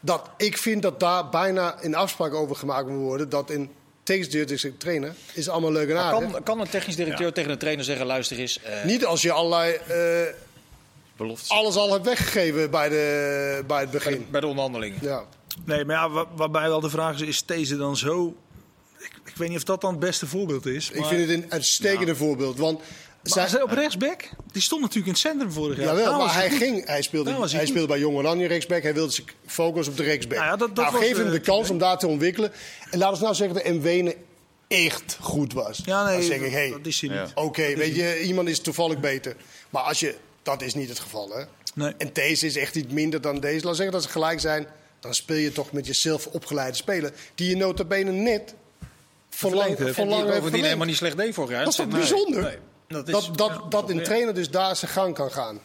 Dat, 0.00 0.30
ik 0.36 0.56
vind 0.58 0.82
dat 0.82 1.00
daar 1.00 1.28
bijna 1.28 1.76
een 1.80 1.94
afspraak 1.94 2.34
over 2.34 2.56
gemaakt 2.56 2.88
moet 2.88 3.02
worden... 3.02 3.28
dat 3.28 3.50
een 3.50 3.70
tegenstrijdige 4.02 4.76
trainer 4.76 5.14
is 5.32 5.48
allemaal 5.48 5.72
leuk 5.72 5.88
en 5.88 5.96
aardig. 5.98 6.30
kan, 6.30 6.42
kan 6.42 6.60
een 6.60 6.68
technisch 6.68 6.96
directeur 6.96 7.32
tegen 7.32 7.50
een 7.50 7.58
trainer 7.58 7.84
zeggen... 7.84 8.06
luister 8.06 8.38
eens, 8.38 8.62
eh, 8.62 8.84
Niet 8.84 9.04
als 9.04 9.22
je 9.22 9.32
allerlei... 9.32 9.74
eh, 9.74 10.34
Beloftes. 11.16 11.48
alles 11.48 11.76
al 11.76 11.92
hebt 11.92 12.04
weggegeven 12.04 12.70
bij, 12.70 12.88
de, 12.88 13.64
bij 13.66 13.80
het 13.80 13.90
begin. 13.90 14.26
bij 14.30 14.40
de 14.40 14.46
onderhandelingen. 14.46 14.98
Ja. 15.02 15.24
Nee, 15.64 15.84
maar 15.84 15.96
ja, 15.96 16.26
waarbij 16.36 16.68
wel 16.68 16.80
de 16.80 16.90
vraag 16.90 17.14
is, 17.14 17.20
is 17.20 17.44
deze 17.44 17.76
dan 17.76 17.96
zo... 17.96 18.36
Ik, 18.98 19.10
ik 19.24 19.36
weet 19.36 19.48
niet 19.48 19.56
of 19.58 19.64
dat 19.64 19.80
dan 19.80 19.90
het 19.90 20.00
beste 20.00 20.26
voorbeeld 20.26 20.66
is. 20.66 20.90
Ik 20.90 21.00
maar- 21.00 21.08
vind 21.08 21.20
het 21.20 21.30
een 21.42 21.52
uitstekende 21.52 22.16
voorbeeld. 22.16 22.58
Want 22.58 22.80
Maar 23.34 23.48
zij, 23.48 23.62
op 23.62 23.70
rechtsback, 23.70 24.28
die 24.52 24.62
stond 24.62 24.80
natuurlijk 24.80 25.06
in 25.06 25.12
het 25.12 25.20
centrum 25.22 25.52
vorig 25.52 25.76
jaar. 25.76 25.86
jawel, 25.86 26.16
was 26.18 26.24
maar 26.26 26.34
hij, 26.34 26.48
goed. 26.50 26.58
ging, 26.58 26.86
hij 26.86 27.02
speelde, 27.02 27.30
hij 27.30 27.48
goed. 27.58 27.68
speelde 27.68 27.86
bij 27.86 27.98
Jong 27.98 28.16
Oranje 28.16 28.46
rechtsback. 28.46 28.82
Hij 28.82 28.94
wilde 28.94 29.12
zich 29.12 29.24
focussen 29.46 29.92
op 29.92 29.98
de 29.98 30.04
rechtsback. 30.04 30.38
Nou 30.38 30.50
ja, 30.50 30.56
dat- 30.56 30.76
dat 30.76 30.84
nou, 30.84 30.96
was, 30.96 31.06
geef 31.06 31.16
hem 31.16 31.30
de 31.30 31.40
kans 31.40 31.70
om 31.70 31.78
daar 31.78 31.98
te 31.98 32.06
ontwikkelen. 32.06 32.52
En 32.90 32.98
laten 32.98 33.16
we 33.18 33.22
nou 33.22 33.34
zeggen 33.34 33.56
dat 33.64 33.74
Mwene 33.82 34.16
echt 34.68 35.16
goed 35.20 35.52
was. 35.52 35.80
Ja, 35.84 36.04
nee, 36.04 36.16
dan 36.18 36.22
zeg 36.26 36.40
ik, 36.40 36.52
hey, 36.52 36.70
dat 36.70 36.86
is 36.86 37.00
hij 37.00 37.10
niet. 37.20 37.30
oké, 37.34 37.74
weet 37.76 37.94
je, 37.96 38.20
iemand 38.22 38.48
is 38.48 38.60
toevallig 38.60 39.00
beter. 39.00 39.36
Maar 39.70 39.82
als 39.82 40.00
je, 40.00 40.14
dat 40.42 40.62
is 40.62 40.74
niet 40.74 40.88
het 40.88 40.98
geval, 40.98 41.30
hè. 41.36 41.44
Nee. 41.74 41.92
En 41.98 42.10
deze 42.12 42.46
is 42.46 42.56
echt 42.56 42.74
niet 42.74 42.92
minder 42.92 43.20
dan 43.20 43.40
deze. 43.40 43.64
Laat 43.66 43.76
zeggen 43.76 43.94
dat 43.94 44.02
ze 44.02 44.08
gelijk 44.08 44.40
zijn. 44.40 44.66
Dan 45.00 45.14
speel 45.14 45.36
je 45.36 45.52
toch 45.52 45.72
met 45.72 45.86
jezelf 45.86 46.26
opgeleide 46.26 46.76
speler. 46.76 47.12
Die 47.34 47.48
je 47.48 47.56
nota 47.56 47.84
bene 47.84 48.10
net 48.12 48.54
Verlengd 49.30 49.78
hebt. 49.78 49.98
En 49.98 50.08
die 50.08 50.24
bovendien 50.24 50.64
helemaal 50.64 50.86
niet 50.86 50.96
slecht 50.96 51.16
deed 51.16 51.34
vorig 51.34 51.50
jaar. 51.50 51.60
Dat 51.64 51.68
is 51.68 51.76
toch 51.76 51.88
bijzonder? 51.88 52.42
Nee. 52.42 52.56
Dat 52.88 53.08
is- 53.08 53.12
Dat, 53.14 53.38
dat, 53.38 53.70
dat 53.70 53.90
een 53.90 54.02
trainer 54.02 54.34
dus 54.34 54.50
daar 54.50 54.76
zijn 54.76 54.90
gang 54.90 55.14
kan 55.14 55.30
gaan. 55.32 55.60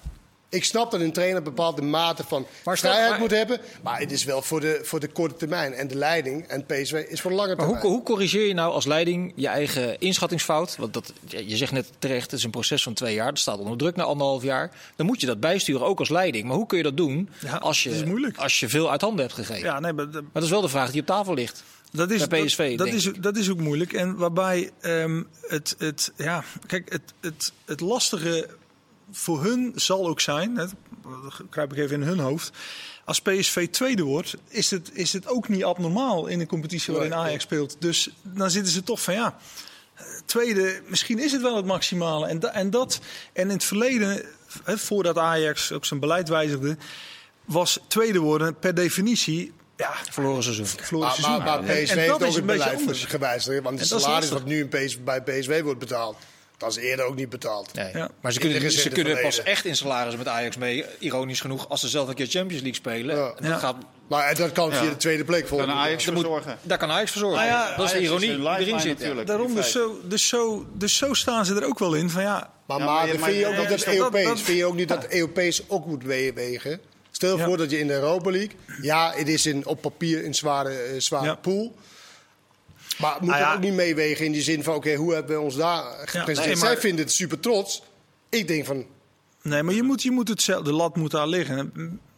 Ik 0.53 0.63
snap 0.63 0.91
dat 0.91 1.01
een 1.01 1.13
trainer 1.13 1.37
een 1.37 1.43
bepaalde 1.43 1.81
mate 1.81 2.23
van 2.23 2.45
Maar 2.65 2.77
stel- 2.77 2.89
vrijheid 2.89 3.11
maar- 3.11 3.19
moet 3.21 3.37
hebben. 3.37 3.59
Maar 3.83 3.99
het 3.99 4.11
is 4.11 4.23
wel 4.23 4.41
voor 4.41 4.59
de, 4.59 4.79
voor 4.83 4.99
de 4.99 5.07
korte 5.07 5.35
termijn. 5.35 5.73
En 5.73 5.87
de 5.87 5.95
leiding 5.95 6.47
en 6.47 6.65
PSV 6.65 7.05
is 7.09 7.21
voor 7.21 7.31
de 7.31 7.37
lange 7.37 7.55
Maar 7.55 7.57
termijn. 7.65 7.81
hoe, 7.81 7.91
hoe 7.91 8.03
corrigeer 8.03 8.47
je 8.47 8.53
nou 8.53 8.71
als 8.73 8.85
leiding 8.85 9.33
je 9.35 9.47
eigen 9.47 9.99
inschattingsfout? 9.99 10.75
Want 10.77 10.93
dat, 10.93 11.13
je 11.27 11.57
zegt 11.57 11.71
net 11.71 11.89
terecht, 11.99 12.23
het 12.31 12.39
is 12.39 12.43
een 12.45 12.51
proces 12.51 12.83
van 12.83 12.93
twee 12.93 13.13
jaar. 13.15 13.29
Dat 13.29 13.39
staat 13.39 13.57
onder 13.59 13.77
druk 13.77 13.95
na 13.95 14.03
anderhalf 14.03 14.43
jaar. 14.43 14.71
Dan 14.95 15.05
moet 15.05 15.19
je 15.21 15.27
dat 15.27 15.39
bijsturen, 15.39 15.85
ook 15.85 15.99
als 15.99 16.09
leiding. 16.09 16.45
Maar 16.47 16.55
hoe 16.55 16.65
kun 16.65 16.77
je 16.77 16.83
dat 16.83 16.97
doen 16.97 17.29
Ja, 17.39 17.55
als, 17.57 17.83
dat 17.83 17.93
is 17.93 17.99
je, 17.99 18.05
moeilijk. 18.05 18.37
als 18.37 18.59
je 18.59 18.69
veel 18.69 18.91
uit 18.91 19.01
handen 19.01 19.21
hebt 19.21 19.33
gegeven? 19.37 19.63
Ja, 19.63 19.79
nee, 19.79 19.93
maar, 19.93 20.05
dat- 20.11 20.21
Maar 20.21 20.31
dat 20.33 20.43
is 20.43 20.49
wel 20.49 20.61
de 20.61 20.69
vraag 20.69 20.91
die 20.91 21.01
op 21.01 21.07
tafel 21.07 21.33
ligt. 21.33 21.63
Dat 21.91 22.11
is, 22.11 22.27
Bij 22.27 22.43
PSV, 22.45 22.77
dat, 22.77 22.87
is, 22.87 23.09
dat 23.19 23.37
is 23.37 23.49
ook 23.49 23.59
moeilijk. 23.59 23.93
En 23.93 24.15
waarbij 24.15 24.69
ehm, 24.81 25.23
het, 25.41 25.75
het, 25.77 26.11
ja, 26.17 26.43
kijk, 26.67 26.91
het, 26.91 27.01
het, 27.21 27.51
het 27.65 27.79
lastige 27.79 28.47
voor 29.15 29.43
hun 29.43 29.71
zal 29.75 30.07
ook 30.07 30.19
zijn, 30.21 30.55
hè, 30.57 30.65
dan 31.01 31.31
kruip 31.49 31.71
ik 31.73 31.77
even 31.77 32.01
in 32.01 32.07
hun 32.07 32.19
hoofd. 32.19 32.51
Als 33.05 33.19
PSV 33.21 33.67
tweede 33.69 34.03
wordt, 34.03 34.35
is 34.47 34.71
het, 34.71 34.89
is 34.93 35.13
het 35.13 35.27
ook 35.27 35.47
niet 35.49 35.63
abnormaal 35.63 36.27
in 36.27 36.39
een 36.39 36.47
competitie 36.47 36.93
waarin 36.93 37.13
Ajax 37.13 37.43
speelt. 37.43 37.75
Dus 37.79 38.09
dan 38.21 38.51
zitten 38.51 38.71
ze 38.73 38.83
toch 38.83 39.01
van 39.01 39.13
ja, 39.13 39.37
tweede, 40.25 40.81
misschien 40.87 41.19
is 41.19 41.31
het 41.31 41.41
wel 41.41 41.55
het 41.55 41.65
maximale. 41.65 42.27
En, 42.27 42.39
da- 42.39 42.51
en 42.53 42.69
dat, 42.69 42.99
en 43.33 43.43
in 43.43 43.49
het 43.49 43.63
verleden, 43.63 44.25
hè, 44.63 44.77
voordat 44.77 45.17
Ajax 45.17 45.71
ook 45.71 45.85
zijn 45.85 45.99
beleid 45.99 46.29
wijzigde, 46.29 46.77
was 47.45 47.79
tweede 47.87 48.19
worden 48.19 48.59
per 48.59 48.73
definitie 48.75 49.53
Ja, 49.77 49.93
Verloren 50.11 50.43
seizoen. 50.43 50.65
verloren 50.65 50.99
Maar, 51.07 51.15
seizoen. 51.17 51.43
maar, 51.43 51.61
maar 51.61 51.69
En- 51.69 51.83
PSV 51.83 51.91
en 51.91 51.97
heeft 51.97 52.09
dat 52.09 52.23
ook 52.23 52.35
een 52.35 52.45
beetje 52.45 52.75
beleid 52.75 53.05
gewijzigd. 53.07 53.63
Want 53.63 53.79
het 53.79 53.89
dat 53.89 53.97
is 53.99 54.05
salaris 54.05 54.29
wat 54.29 54.45
nu 54.45 54.59
in 54.59 54.67
PS, 54.85 55.03
bij 55.03 55.21
PSV 55.21 55.61
wordt 55.61 55.79
betaald, 55.79 56.17
dat 56.63 56.77
is 56.77 56.83
eerder 56.83 57.05
ook 57.05 57.15
niet 57.15 57.29
betaald. 57.29 57.73
Nee. 57.73 57.89
Ja. 57.93 58.09
Maar 58.21 58.31
ze 58.33 58.39
kunnen, 58.39 58.71
ze 58.71 58.89
kunnen 58.89 59.21
pas 59.21 59.43
echt 59.43 59.65
in 59.65 59.75
salaris 59.75 60.15
met 60.15 60.27
Ajax 60.27 60.57
mee, 60.57 60.85
ironisch 60.99 61.41
genoeg, 61.41 61.69
als 61.69 61.79
ze 61.81 61.87
zelf 61.87 62.07
een 62.07 62.13
keer 62.15 62.27
Champions 62.27 62.61
League 62.63 62.73
spelen. 62.79 63.15
Ja. 63.15 63.25
En 63.27 63.33
dat 63.35 63.45
Ja. 63.51 63.57
gaat, 63.57 63.75
Maar 64.07 64.27
en 64.27 64.35
dat 64.35 64.51
kan 64.51 64.71
via 64.73 64.89
de 64.89 64.97
tweede 64.97 65.23
plek 65.23 65.39
Kan 65.39 65.47
volgende 65.47 65.73
Ajax 65.73 65.93
dat 65.93 66.03
voor 66.03 66.13
moet- 66.13 66.31
zorgen. 66.31 66.57
daar 66.61 66.77
kan 66.77 66.91
Ajax 66.91 67.11
voor 67.11 67.21
zorgen. 67.21 67.39
Nou 67.39 67.51
ja, 67.51 67.75
dat 67.75 67.85
is 67.85 67.91
de 67.91 67.99
ironie 68.01 68.35
die 68.37 68.47
erin 68.49 68.79
zit. 68.79 68.97
natuurlijk. 68.99 69.27
Daarom, 69.27 69.55
dus 69.55 69.71
zo, 69.71 69.99
dus, 70.03 70.27
zo, 70.27 70.65
dus 70.73 70.97
zo 70.97 71.13
staan 71.13 71.45
ze 71.45 71.55
er 71.55 71.65
ook 71.65 71.79
wel 71.79 71.93
in. 71.93 72.09
Van 72.09 72.21
ja, 72.21 72.51
Maar, 72.67 72.79
Ja, 72.79 72.85
maar, 72.85 72.93
maar 72.95 73.07
vind 73.07 73.37
je 73.39 73.45
ook 73.47 73.57
niet 73.57 73.69
dat 73.69 73.79
dat- 73.79 73.87
Europees, 73.95 74.25
dat- 74.27 74.41
vind 74.41 74.57
je 74.57 74.65
ook 74.65 74.75
niet 74.75 74.87
dat 74.87 75.07
Europees 75.09 75.61
ook 75.69 75.85
moet 75.85 76.03
wegen? 76.03 76.79
Stel 77.11 77.37
Ja. 77.37 77.45
voor 77.45 77.57
dat 77.57 77.71
je 77.71 77.79
in 77.79 77.87
de 77.87 77.93
Europa 77.93 78.29
League, 78.31 78.51
ja, 78.81 79.13
het 79.15 79.27
is 79.27 79.45
in, 79.45 79.65
op 79.65 79.81
papier 79.81 80.25
een 80.25 80.33
zware, 80.35 80.69
eh, 80.69 80.99
zware 80.99 81.25
Ja. 81.25 81.35
pool. 81.35 81.75
Maar 82.97 83.17
moet 83.21 83.35
ja. 83.35 83.53
ook 83.53 83.59
niet 83.59 83.73
meewegen 83.73 84.25
in 84.25 84.31
die 84.31 84.41
zin 84.41 84.63
van, 84.63 84.75
oké, 84.75 84.95
hoe 84.95 85.13
hebben 85.13 85.35
we 85.35 85.41
ons 85.41 85.55
daar 85.55 85.83
gepresenteerd? 85.83 86.37
nee, 86.45 86.55
maar- 86.55 86.65
Zij 86.67 86.77
vinden 86.77 87.05
het 87.05 87.13
super 87.13 87.39
trots. 87.39 87.83
Ik 88.29 88.47
denk 88.47 88.65
van, 88.65 88.85
nee, 89.41 89.63
maar 89.63 89.73
je 89.73 89.83
moet, 89.83 90.03
je 90.03 90.11
moet 90.11 90.27
het, 90.27 90.45
de 90.45 90.73
lat 90.73 90.95
moet 90.95 91.11
daar 91.11 91.27
liggen. 91.27 91.71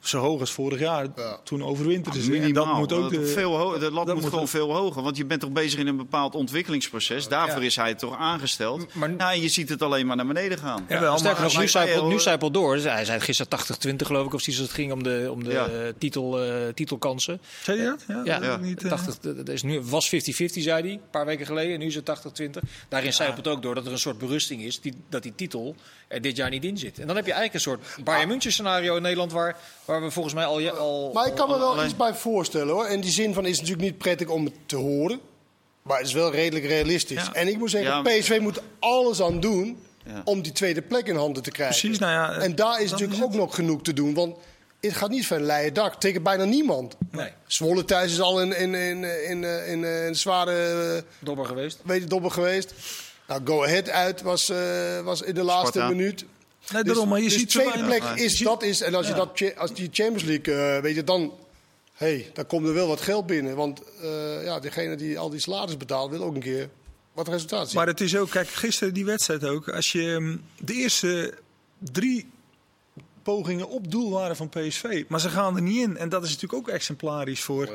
Zo 0.07 0.19
hoog 0.19 0.39
als 0.39 0.51
vorig 0.51 0.79
jaar. 0.79 1.07
Ja. 1.15 1.39
Toen. 1.43 1.61
En 1.61 2.29
Minimaal. 2.29 2.65
dat 2.65 2.75
moet 2.77 2.93
ook 2.93 3.01
Dat 3.01 3.11
de, 3.11 3.27
veel 3.27 3.57
ho- 3.57 3.79
de 3.79 3.91
lat 3.91 4.05
dat 4.05 4.13
moet 4.13 4.23
moet 4.23 4.31
gewoon 4.33 4.47
veel 4.47 4.73
hoger. 4.75 5.01
Want 5.03 5.17
je 5.17 5.25
bent 5.25 5.41
toch 5.41 5.51
bezig 5.51 5.79
in 5.79 5.87
een 5.87 5.97
bepaald 5.97 6.35
ontwikkelingsproces. 6.35 7.27
Daarvoor 7.27 7.59
Ja. 7.59 7.65
is 7.65 7.75
hij 7.75 7.95
toch 7.95 8.17
aangesteld. 8.17 8.93
Maar- 8.95 9.11
ja, 9.17 9.31
je 9.31 9.47
ziet 9.47 9.69
het 9.69 9.81
alleen 9.81 10.05
maar 10.05 10.15
naar 10.15 10.25
beneden 10.27 10.57
gaan. 10.57 10.83
Sterker 10.87 11.01
maar- 11.23 11.41
nog, 11.41 11.57
nu 11.59 11.67
zijpelt, 11.67 12.07
nu 12.09 12.19
zijpelt 12.19 12.53
door. 12.53 12.75
Dus 12.75 12.83
hij 12.83 13.05
zei 13.05 13.19
gisteren 13.19 13.49
80-20 13.49 14.07
geloof 14.07 14.25
ik, 14.25 14.33
of 14.33 14.41
zoiets 14.41 14.61
als 14.61 14.71
het 14.71 14.79
ging 14.79 14.91
om 14.91 15.03
de, 15.03 15.27
om 15.31 15.43
de 15.43 15.51
Ja. 15.51 15.65
eh, 15.67 15.73
titel, 15.97 16.43
eh, 16.43 16.53
titelkansen. 16.73 17.41
Zei 17.63 17.77
je 17.77 17.83
dat? 17.83 18.03
Ja, 18.07 18.21
Ja, 18.23 18.39
dat 18.39 18.61
niet, 18.61 18.83
eh. 18.83 18.89
80, 18.89 19.17
dat 19.35 19.49
is 19.49 19.63
nu, 19.63 19.81
was 19.81 20.09
50-50 20.09 20.63
zei 20.63 20.81
hij, 20.81 20.91
een 20.91 21.01
paar 21.11 21.25
weken 21.25 21.45
geleden. 21.45 21.73
En 21.73 21.79
nu 21.79 21.85
is 21.85 21.95
het 21.95 22.05
80-20. 22.05 22.63
Daarin 22.89 23.13
zijpelt 23.13 23.47
ook 23.47 23.61
door 23.61 23.75
dat 23.75 23.85
er 23.85 23.91
een 23.91 23.99
soort 23.99 24.17
berusting 24.17 24.61
is 24.61 24.81
die, 24.81 24.93
dat 25.09 25.23
die 25.23 25.33
titel 25.35 25.75
er 26.07 26.21
dit 26.21 26.35
jaar 26.35 26.49
niet 26.49 26.63
in 26.63 26.77
zit. 26.77 26.99
En 26.99 27.07
dan 27.07 27.15
heb 27.15 27.25
je 27.25 27.31
eigenlijk 27.33 27.65
een 27.65 27.71
soort 27.71 28.03
Bayern 28.05 28.27
München 28.27 28.51
scenario 28.51 28.95
in 28.95 29.01
Nederland 29.01 29.31
waar, 29.31 29.57
waar 29.85 29.94
we 30.03 30.11
volgens 30.11 30.33
mij 30.33 30.45
al... 30.45 30.59
je- 30.59 30.71
al 30.71 31.11
Maar 31.13 31.27
ik 31.27 31.35
kan 31.35 31.49
me 31.49 31.57
wel 31.57 31.71
alleen- 31.71 31.85
iets 31.85 31.95
bij 31.95 32.13
voorstellen 32.13 32.73
hoor. 32.73 32.87
In 32.87 33.01
die 33.01 33.11
zin 33.11 33.33
van 33.33 33.43
is 33.45 33.51
het 33.51 33.59
natuurlijk 33.61 33.87
niet 33.89 33.97
prettig 33.97 34.27
om 34.27 34.45
het 34.45 34.53
te 34.65 34.75
horen. 34.75 35.19
Maar 35.81 35.97
het 35.97 36.07
is 36.07 36.13
wel 36.13 36.31
redelijk 36.31 36.65
realistisch. 36.65 37.23
Ja. 37.25 37.33
En 37.33 37.47
ik 37.47 37.57
moet 37.57 37.69
zeggen, 37.69 37.91
Ja. 37.91 38.01
PSV 38.01 38.37
moet 38.41 38.61
alles 38.79 39.21
aan 39.21 39.39
doen 39.39 39.77
Ja. 40.05 40.21
om 40.25 40.41
die 40.41 40.51
tweede 40.51 40.81
plek 40.81 41.07
in 41.07 41.15
handen 41.15 41.43
te 41.43 41.51
krijgen. 41.51 41.79
Precies, 41.79 41.99
nou 41.99 42.11
ja, 42.11 42.41
en 42.41 42.55
daar 42.55 42.81
is 42.81 42.91
natuurlijk 42.91 43.17
is 43.19 43.25
ook 43.25 43.33
nog 43.33 43.55
genoeg 43.55 43.81
te 43.81 43.93
doen. 43.93 44.13
Want 44.13 44.35
het 44.81 44.93
gaat 44.93 45.09
niet 45.09 45.27
van 45.27 45.37
een 45.37 45.43
leien 45.45 45.73
dak. 45.73 45.95
Tegen 45.99 46.23
bijna 46.23 46.43
niemand. 46.43 46.95
Nee, 47.11 47.29
Zwolle 47.47 47.85
thuis 47.85 48.11
is 48.11 48.21
al 48.21 48.41
in, 48.41 48.57
in, 48.57 48.75
in, 48.75 49.03
in, 49.03 49.43
in, 49.43 49.67
in 49.67 49.83
een 49.83 50.15
zware 50.15 50.93
eh, 50.95 51.01
dobber 51.19 51.45
geweest. 51.45 51.79
weet 51.83 52.01
je, 52.01 52.07
dobber 52.07 52.31
geweest. 52.31 52.73
Nou, 53.27 53.41
Go 53.45 53.63
Ahead 53.63 53.89
uit 53.89 54.21
was, 54.21 54.49
eh, 54.49 54.99
was 55.03 55.21
in 55.21 55.33
de 55.35 55.43
laatste 55.43 55.71
Sparta. 55.77 55.95
minuut. 55.95 56.25
Nee, 56.73 56.83
daarom, 56.83 57.09
maar 57.09 57.17
je 57.17 57.23
dus 57.23 57.37
ziet 57.37 57.49
tweede 57.49 57.85
plek 57.85 58.03
is 58.03 58.37
dat 58.37 58.63
is. 58.63 58.81
En 58.81 58.95
als, 58.95 59.07
je 59.07 59.13
dat, 59.13 59.57
als 59.57 59.73
die 59.73 59.89
Champions 59.91 60.23
League, 60.23 60.75
eh, 60.75 60.81
weet 60.81 60.95
je, 60.95 61.03
dan, 61.03 61.33
hey, 61.93 62.29
dan 62.33 62.45
komt 62.45 62.67
er 62.67 62.73
wel 62.73 62.87
wat 62.87 63.01
geld 63.01 63.25
binnen. 63.25 63.55
Want 63.55 63.81
eh, 64.01 64.43
ja, 64.43 64.59
degene 64.59 64.95
die 64.95 65.19
al 65.19 65.29
die 65.29 65.39
salaris 65.39 65.77
betaalt, 65.77 66.09
wil 66.09 66.23
ook 66.23 66.35
een 66.35 66.41
keer 66.41 66.69
wat 67.13 67.27
resultaat 67.27 67.67
zien. 67.67 67.77
Maar 67.77 67.87
het 67.87 68.01
is 68.01 68.15
ook, 68.15 68.29
kijk, 68.29 68.47
gisteren 68.47 68.93
die 68.93 69.05
wedstrijd 69.05 69.45
ook. 69.45 69.69
Als 69.69 69.91
je 69.91 70.15
hm, 70.17 70.65
de 70.65 70.73
eerste 70.73 71.33
drie 71.79 72.29
pogingen 73.23 73.69
op 73.69 73.91
doel 73.91 74.11
waren 74.11 74.35
van 74.35 74.49
PSV, 74.49 75.03
maar 75.07 75.19
ze 75.19 75.29
gaan 75.29 75.55
er 75.55 75.61
niet 75.61 75.81
in. 75.81 75.97
En 75.97 76.09
dat 76.09 76.23
is 76.23 76.29
natuurlijk 76.29 76.67
ook 76.67 76.73
exemplarisch 76.73 77.41
voor. 77.43 77.65
Ja, 77.65 77.71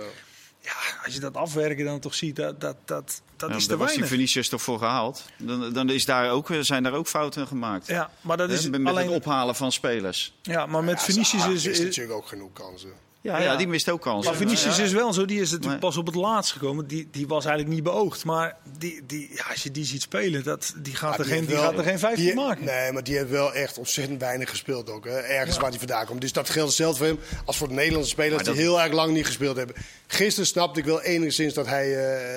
als 1.05 1.15
je 1.15 1.21
dat 1.21 1.37
afwerken 1.37 1.85
dan 1.85 2.01
toch 2.01 2.15
ziet, 2.15 2.37
dat, 2.37 2.61
dat, 2.61 2.77
dat, 2.85 3.23
dat 3.37 3.51
Ja, 3.51 3.57
is 3.57 3.63
te 3.63 3.69
daar 3.69 3.79
was 3.79 3.89
die 3.89 3.97
weinig. 3.97 4.09
Vinicius 4.09 4.49
toch 4.49 4.63
voor 4.63 4.79
gehaald. 4.79 5.25
Dan, 5.39 5.73
dan 5.73 5.91
is 5.91 6.05
daar 6.05 6.31
ook, 6.31 6.49
zijn 6.61 6.83
daar 6.83 6.93
ook 6.93 7.07
fouten 7.07 7.47
gemaakt. 7.47 7.87
Ja, 7.87 8.11
maar 8.21 8.37
dat 8.37 8.51
is 8.51 8.69
met 8.69 8.87
alleen. 8.87 9.07
het 9.07 9.17
ophalen 9.17 9.55
van 9.55 9.73
spelers. 9.73 10.35
Ja, 10.43 10.67
maar 10.67 10.85
met 10.85 11.05
Ja, 11.07 11.49
is, 11.49 11.67
is, 11.67 11.81
natuurlijk 11.81 12.17
ook 12.17 12.27
genoeg 12.27 12.53
kansen. 12.53 12.93
Ja, 13.23 13.39
Ja. 13.39 13.45
ja. 13.45 13.57
die 13.57 13.69
mist 13.69 13.89
ook 13.91 14.01
kansen. 14.01 14.31
Maar 14.31 14.41
Vinicius 14.41 14.77
Ja. 14.77 14.83
is 14.83 14.93
wel 14.93 15.13
zo, 15.13 15.25
die 15.25 15.41
is 15.41 15.51
natuurlijk 15.51 15.81
pas 15.81 15.97
op 15.97 16.07
het 16.07 16.15
laatst 16.15 16.53
gekomen. 16.53 16.87
Die, 16.87 17.09
die 17.11 17.27
was 17.29 17.45
eigenlijk 17.45 17.75
niet 17.75 17.85
beoogd. 17.85 18.25
Maar 18.25 18.57
die, 18.79 19.03
die, 19.07 19.31
ja, 19.35 19.45
als 19.51 19.63
je 19.63 19.71
die 19.71 19.85
ziet 19.85 20.03
spelen, 20.03 20.45
dat, 20.45 20.73
die, 20.77 20.95
gaat, 20.97 21.19
er 21.19 21.25
geen, 21.25 21.45
die 21.47 21.55
wel- 21.55 21.65
gaat 21.65 21.79
er 21.79 21.85
geen 21.85 21.99
15 21.99 22.25
die- 22.25 22.35
maken. 22.35 22.65
Nee, 22.65 22.93
maar 22.93 23.05
die 23.05 23.17
heeft 23.17 23.31
wel 23.31 23.55
echt 23.55 23.79
ontzettend 23.79 24.21
weinig 24.21 24.51
gespeeld 24.51 24.91
ook. 24.91 25.05
Hè. 25.05 25.19
Ergens 25.19 25.57
waar 25.59 25.71
hij 25.71 25.79
vandaan 25.79 26.07
komt. 26.07 26.21
Dus 26.21 26.33
dat 26.33 26.51
geldt 26.51 26.69
hetzelfde 26.69 26.99
voor 26.99 27.07
hem 27.07 27.19
als 27.45 27.57
voor 27.57 27.69
de 27.69 27.75
Nederlandse 27.75 28.11
spelers 28.11 28.35
Maar 28.35 28.45
dat- 28.45 28.55
die 28.55 28.63
heel 28.63 28.81
erg 28.81 28.93
lang 28.93 29.13
niet 29.13 29.27
gespeeld 29.27 29.57
hebben. 29.57 29.77
Gisteren 30.07 30.47
snapte 30.47 30.81
ik 30.81 30.87
wel 30.87 31.03
enigszins 31.03 31.55
dat 31.55 31.67
hij, 31.67 31.95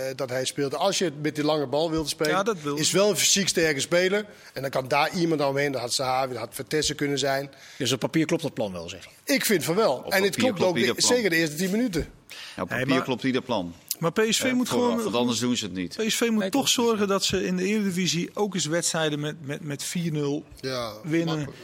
eh, 0.10 0.16
dat 0.16 0.30
hij 0.30 0.46
speelde. 0.46 0.78
Als 0.78 0.98
je 0.98 1.12
met 1.22 1.36
die 1.36 1.44
lange 1.44 1.68
bal 1.68 1.92
wilde 1.92 2.10
spelen, 2.10 2.32
Ja, 2.32 2.44
dat 2.44 2.62
wil- 2.62 2.76
is 2.76 2.92
wel 2.92 3.10
een 3.10 3.18
fysiek 3.18 3.48
sterke 3.48 3.80
speler. 3.80 4.26
En 4.54 4.62
dan 4.62 4.72
kan 4.72 4.88
daar 4.88 5.14
iemand 5.16 5.42
omheen. 5.42 5.72
Dat 5.72 5.82
had 5.82 5.94
Sahavi, 5.94 6.32
dat 6.34 6.42
had 6.42 6.56
Vertessen 6.56 6.96
kunnen 6.96 7.20
zijn. 7.20 7.52
Dus 7.78 7.92
op 7.92 8.00
papier 8.00 8.26
klopt 8.26 8.44
dat 8.44 8.54
plan 8.54 8.72
wel, 8.72 8.90
zeg 8.90 9.04
je. 9.04 9.34
Ik 9.34 9.46
vind 9.46 9.64
van 9.64 9.76
wel. 9.76 10.06
en 10.10 10.24
het 10.24 10.36
klopt 10.36 10.62
ook 10.62 10.73
ieder 10.78 10.96
de- 10.96 11.02
plan. 11.02 11.16
zeker 11.16 11.30
de 11.30 11.36
eerste 11.36 11.56
10 11.56 11.72
minuten. 11.72 12.08
Ja, 12.56 12.62
op 12.64 12.70
papier 12.70 12.88
maar- 12.88 13.04
klopt 13.04 13.24
ieder 13.24 13.42
plan. 13.42 13.74
Maar 14.00 14.12
PSV 14.12 14.44
Ja, 14.44 14.54
moet 14.56 14.70
vooraf, 14.70 14.90
gewoon. 14.90 15.04
want 15.04 15.16
anders 15.16 15.40
doen 15.40 15.56
ze 15.58 15.66
het 15.66 15.74
niet. 15.74 15.96
PSV 15.98 16.28
moet 16.30 16.40
Nee, 16.40 16.50
toch 16.50 16.70
zorgen 16.70 17.08
dat 17.08 17.24
ze 17.26 17.46
in 17.46 17.56
de 17.58 17.64
Eredivisie 17.64 18.30
ook 18.34 18.54
eens 18.54 18.66
wedstrijden 18.66 19.20
met, 19.20 19.36
met, 19.46 19.62
met 19.64 19.84
4-0 19.84 20.44
Ja, 20.60 20.94
winnen. 21.04 21.36
makkelijk. 21.36 21.58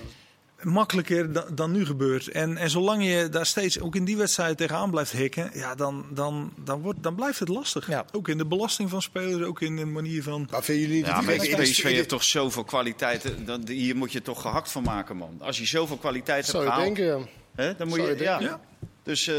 Makkelijker 0.63 1.31
dan, 1.33 1.43
dan 1.55 1.71
nu 1.71 1.85
gebeurt. 1.85 2.27
En, 2.27 2.57
en 2.57 2.69
zolang 2.69 3.03
je 3.05 3.29
daar 3.29 3.45
steeds 3.45 3.79
ook 3.79 3.95
in 3.95 4.05
die 4.05 4.17
wedstrijd 4.17 4.57
tegenaan 4.57 4.89
blijft 4.91 5.11
hikken, 5.11 5.51
ja, 5.53 5.75
dan, 5.75 6.05
dan, 6.13 6.51
dan, 6.63 6.81
wordt, 6.81 7.03
dan 7.03 7.15
blijft 7.15 7.39
het 7.39 7.47
lastig. 7.47 7.87
Ja. 7.87 8.05
Ook 8.11 8.27
in 8.27 8.37
de 8.37 8.45
belasting 8.45 8.89
van 8.89 9.01
spelers, 9.01 9.43
ook 9.45 9.61
in 9.61 9.75
de 9.75 9.85
manier 9.85 10.23
van. 10.23 10.47
Maar 10.51 10.63
vinden 10.63 10.83
jullie 10.83 10.97
niet 10.97 11.05
Ja, 11.07 11.15
dat 11.15 11.25
maar 11.25 11.39
die- 11.39 11.55
PSV 11.55 11.83
heeft 11.83 12.09
toch 12.09 12.23
zoveel 12.23 12.63
kwaliteiten. 12.63 13.45
Dan, 13.45 13.67
hier 13.67 13.95
moet 13.95 14.11
je 14.11 14.21
toch 14.21 14.41
gehakt 14.41 14.71
van 14.71 14.83
maken, 14.83 15.17
man. 15.17 15.35
Als 15.39 15.57
je 15.57 15.65
zoveel 15.65 15.97
kwaliteit 15.97 16.37
hebt 16.45 16.49
Zou 16.49 16.63
je 16.63 16.69
gehaald, 16.69 16.95
denken, 16.95 17.05
ja. 17.17 17.27
hè, 17.63 17.75
dan 17.75 17.87
moet 17.87 17.97
Zou 17.97 18.09
je... 18.09 18.15
je 18.17 18.23
ja. 18.23 18.37
denken. 18.37 18.59
Ja. 18.81 18.87
Dus 19.09 19.27
eh, 19.27 19.35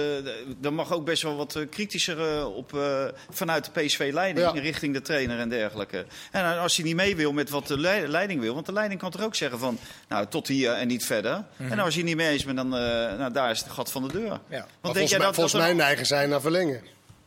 dan 0.58 0.74
mag 0.74 0.92
ook 0.92 1.04
best 1.04 1.22
wel 1.22 1.36
wat 1.36 1.56
eh, 1.56 1.68
kritischer 1.70 2.36
eh, 2.38 2.56
op, 2.56 2.74
eh, 2.74 3.04
vanuit 3.30 3.64
de 3.64 3.80
PSV-leiding 3.80 4.52
Ja. 4.54 4.60
richting 4.60 4.94
de 4.94 5.02
trainer 5.02 5.38
en 5.38 5.48
dergelijke. 5.48 6.04
En 6.30 6.58
als 6.58 6.76
hij 6.76 6.84
niet 6.84 6.94
mee 6.94 7.16
wil 7.16 7.32
met 7.32 7.50
wat 7.50 7.66
de 7.66 7.78
lei- 7.78 8.06
leiding 8.06 8.40
wil, 8.40 8.54
want 8.54 8.66
de 8.66 8.72
leiding 8.72 9.00
kan 9.00 9.10
toch 9.10 9.22
ook 9.22 9.34
zeggen 9.34 9.58
van, 9.58 9.78
nou 10.08 10.26
tot 10.26 10.48
hier 10.48 10.72
en 10.72 10.88
niet 10.88 11.04
verder. 11.04 11.44
En 11.56 11.78
als 11.78 11.94
je 11.94 12.02
niet 12.02 12.16
mee 12.16 12.28
eens 12.28 12.44
bent, 12.44 12.56
dan 12.56 12.74
eh, 12.76 12.80
nou, 13.18 13.32
daar 13.32 13.50
is 13.50 13.58
het 13.58 13.70
gat 13.72 13.90
van 13.90 14.02
de 14.02 14.12
deur. 14.12 14.28
Want 14.28 14.40
Ja. 14.48 14.58
Maar 14.58 14.66
volgens, 14.92 15.10
mij, 15.10 15.20
dat, 15.20 15.34
volgens 15.34 15.52
dat 15.52 15.60
mij 15.62 15.70
er- 15.70 15.76
neigen 15.76 16.06
zij 16.06 16.26
naar 16.26 16.40
verlengen. 16.40 16.80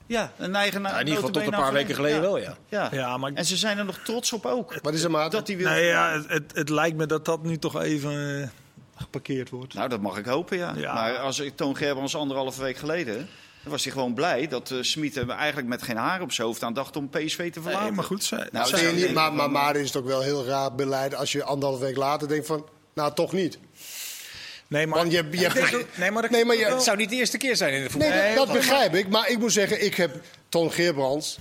ja, 0.07 0.31
een 0.37 0.55
eigen 0.55 0.81
Ja, 0.81 0.91
in 0.93 0.97
ieder 0.99 1.15
geval 1.15 1.29
tot 1.31 1.43
een 1.43 1.49
paar 1.59 1.73
weken 1.73 1.95
geleden 1.95 2.21
wel, 2.21 2.37
ja. 2.37 2.57
Ja. 2.69 2.89
Ja, 2.91 3.17
maar- 3.17 3.31
En 3.33 3.45
ze 3.45 3.57
zijn 3.57 3.77
er 3.77 3.85
nog 3.85 3.97
trots 4.03 4.33
op 4.33 4.45
ook. 4.45 4.75
Wat 4.81 4.93
is 4.93 5.03
er, 5.03 5.11
Maarten? 5.11 5.31
Dat 5.39 5.47
hij 5.47 5.57
wil. 5.57 5.69
Nee, 5.69 5.85
ja, 5.85 6.21
het, 6.27 6.43
het, 6.53 6.69
lijkt 6.69 6.97
me 6.97 7.05
dat 7.05 7.25
dat 7.25 7.43
nu 7.43 7.57
toch 7.57 7.81
even 7.81 8.51
geparkeerd 8.95 9.49
wordt. 9.49 9.73
Nou, 9.73 9.89
dat 9.89 10.01
mag 10.01 10.17
ik 10.17 10.25
hopen, 10.25 10.57
ja. 10.57 10.73
Ja. 10.77 10.93
Maar 10.93 11.17
als 11.17 11.39
ik 11.39 11.55
Toon 11.55 11.75
Gerbrands 11.77 12.15
anderhalve 12.15 12.61
week 12.61 12.77
geleden... 12.77 13.15
dan 13.63 13.71
was 13.71 13.83
hij 13.83 13.93
gewoon 13.93 14.13
blij 14.13 14.47
dat 14.47 14.69
uh, 14.69 14.81
Smit 14.81 15.17
eigenlijk 15.29 15.67
met 15.67 15.81
geen 15.81 15.97
haar 15.97 16.21
op 16.21 16.31
zijn 16.31 16.47
hoofd 16.47 16.63
aan 16.63 16.73
dacht 16.73 16.95
om 16.95 17.09
PSV 17.09 17.51
te 17.51 17.61
verlaten. 17.61 17.85
Nee, 17.85 17.91
maar 17.95 18.03
goed, 18.03 18.23
zij, 18.23 18.47
Nou, 18.51 18.93
niet, 18.95 19.13
maar, 19.13 19.33
maar, 19.33 19.51
maar 19.51 19.75
is 19.75 19.87
het 19.87 19.95
ook 19.95 20.05
wel 20.05 20.21
heel 20.21 20.45
raar 20.45 20.75
beleid 20.75 21.15
als 21.15 21.31
je 21.31 21.43
anderhalf 21.43 21.79
week 21.79 21.95
later 21.95 22.27
denkt 22.27 22.45
van, 22.45 22.65
nou 22.93 23.13
toch 23.13 23.31
niet. 23.33 23.59
nee, 24.67 24.87
maar, 24.87 24.99
Want 24.99 25.11
je, 25.11 25.27
je, 25.31 25.85
nee, 25.95 26.11
maar 26.11 26.21
dat- 26.21 26.31
nee, 26.31 26.45
maar 26.45 26.55
je, 26.55 26.65
Het 26.65 26.83
zou 26.83 26.97
niet 26.97 27.09
de 27.09 27.15
eerste 27.15 27.37
keer 27.37 27.55
zijn 27.55 27.73
in 27.73 27.83
de 27.83 27.89
voetbal. 27.89 28.09
nee, 28.09 28.35
dat, 28.35 28.45
dat 28.47 28.55
begrijp 28.55 28.93
ik. 28.95 29.07
Maar 29.09 29.29
ik 29.29 29.39
moet 29.39 29.51
zeggen, 29.51 29.85
ik 29.85 29.95
heb 29.95 30.21
Toon 30.49 30.71
Geerbrands, 30.71 31.37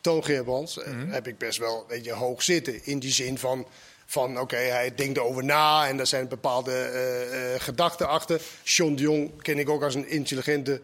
Toon 0.00 0.24
Geerbrands 0.24 0.78
eh, 0.82 0.92
heb 1.08 1.26
ik 1.26 1.38
best 1.38 1.58
wel 1.58 1.84
weet 1.88 2.04
je, 2.04 2.12
hoog 2.12 2.42
zitten. 2.42 2.84
In 2.84 2.98
die 2.98 3.12
zin 3.12 3.38
van, 3.38 3.66
van 4.10 4.40
oké, 4.40 4.56
hij 4.56 4.94
denkt 4.94 5.16
erover 5.16 5.44
na 5.44 5.88
en 5.88 6.00
er 6.00 6.06
zijn 6.06 6.28
bepaalde 6.28 6.72
eh, 6.72 7.54
eh, 7.54 7.60
gedachten 7.60 8.08
achter. 8.08 8.40
John 8.62 8.94
de 8.94 9.02
Jong 9.02 9.42
ken 9.42 9.58
ik 9.58 9.68
ook 9.68 9.82
als 9.82 9.94
een 9.94 10.08
intelligente 10.08 10.80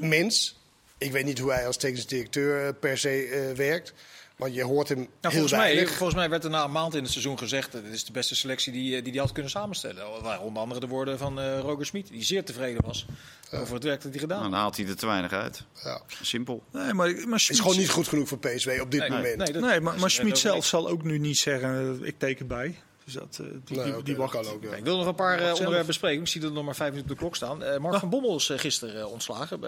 mens. 0.00 0.60
Ik 0.98 1.12
weet 1.12 1.24
niet 1.24 1.38
hoe 1.38 1.52
hij 1.52 1.66
als 1.66 1.76
technisch 1.76 2.06
directeur 2.06 2.66
eh, 2.66 2.72
per 2.80 2.98
se 2.98 3.52
werkt. 3.56 3.92
Want 4.38 4.54
je 4.54 4.62
hoort 4.64 4.88
hem 4.88 4.96
Nou, 4.98 5.08
heel 5.20 5.30
volgens, 5.30 5.52
mij, 5.52 5.86
volgens 5.86 6.14
mij 6.14 6.28
werd 6.30 6.44
er 6.44 6.50
na 6.50 6.64
een 6.64 6.70
maand 6.72 6.94
in 6.94 7.02
het 7.02 7.10
seizoen 7.12 7.38
gezegd... 7.38 7.72
dat 7.72 7.84
dit 7.84 7.92
is 7.92 8.04
de 8.04 8.12
beste 8.12 8.34
selectie 8.34 8.72
die 8.72 8.96
eh, 8.96 9.02
die 9.04 9.12
hij 9.12 9.20
had 9.20 9.32
kunnen 9.32 9.50
samenstellen. 9.50 9.96
Dat 9.96 10.22
waren 10.22 10.40
onder 10.42 10.62
andere 10.62 10.80
de 10.80 10.86
woorden 10.86 11.18
van 11.18 11.40
eh, 11.40 11.58
Roger 11.60 11.86
Smit... 11.86 12.08
die 12.08 12.24
zeer 12.24 12.44
tevreden 12.44 12.84
was 12.84 13.06
over 13.52 13.74
het 13.74 13.84
werk 13.84 14.02
dat 14.02 14.10
hij 14.10 14.20
gedaan 14.20 14.38
Nou, 14.38 14.42
had. 14.42 14.50
dan 14.52 14.60
haalt 14.60 14.76
hij 14.76 14.86
er 14.86 14.96
te 14.96 15.06
weinig 15.06 15.32
uit. 15.32 15.64
Ja. 15.84 16.00
Simpel. 16.22 16.62
nee, 16.72 16.92
maar, 16.94 17.14
maar 17.28 17.38
Het 17.40 17.50
is 17.50 17.60
gewoon 17.60 17.76
niet 17.76 17.90
goed 17.90 18.08
genoeg 18.08 18.28
voor 18.28 18.38
PSV 18.38 18.78
op 18.82 18.90
dit 18.90 19.00
Nee, 19.00 19.10
moment. 19.10 19.36
nee, 19.36 19.52
dat- 19.52 19.62
Nee, 19.62 19.80
maar, 19.80 19.98
maar 20.00 20.10
Schmid 20.10 20.30
ook 20.32 20.36
zelf 20.38 20.66
zal 20.66 20.88
ook 20.88 21.02
nu 21.02 21.18
niet 21.18 21.38
zeggen, 21.38 21.98
eh, 22.00 22.06
ik 22.06 22.18
teken 22.18 22.46
bij. 22.46 22.78
Dus 23.04 23.14
dat, 23.14 23.40
die, 23.64 23.76
Nee, 23.78 24.02
die, 24.02 24.16
wacht. 24.16 24.32
kan 24.32 24.46
ook, 24.46 24.62
ja. 24.62 24.74
Ik 24.74 24.84
wil 24.84 24.96
nog 24.96 25.06
een 25.06 25.14
paar 25.14 25.38
zelf. 25.38 25.52
onderwerpen 25.52 25.86
bespreken. 25.86 26.20
Ik 26.20 26.28
zie 26.28 26.40
dat 26.40 26.50
er 26.50 26.56
nog 26.56 26.64
maar 26.64 26.74
vijf 26.76 26.90
minuten 26.90 27.10
op 27.10 27.16
de 27.16 27.22
klok 27.24 27.36
staan. 27.36 27.62
Eh, 27.62 27.78
Mark 27.78 27.98
van 27.98 28.10
Bommel 28.10 28.36
is 28.36 28.50
gisteren 28.56 29.00
eh, 29.00 29.10
ontslagen. 29.12 29.60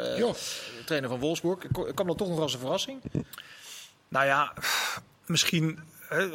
trainer 0.84 1.08
van 1.10 1.18
Wolfsburg. 1.18 1.58
Kwam 1.94 2.06
dat 2.06 2.18
toch 2.18 2.28
nog 2.28 2.40
als 2.40 2.52
een 2.54 2.60
verrassing? 2.60 3.00
Nou 4.11 4.26
ja, 4.26 4.54
misschien 5.26 5.78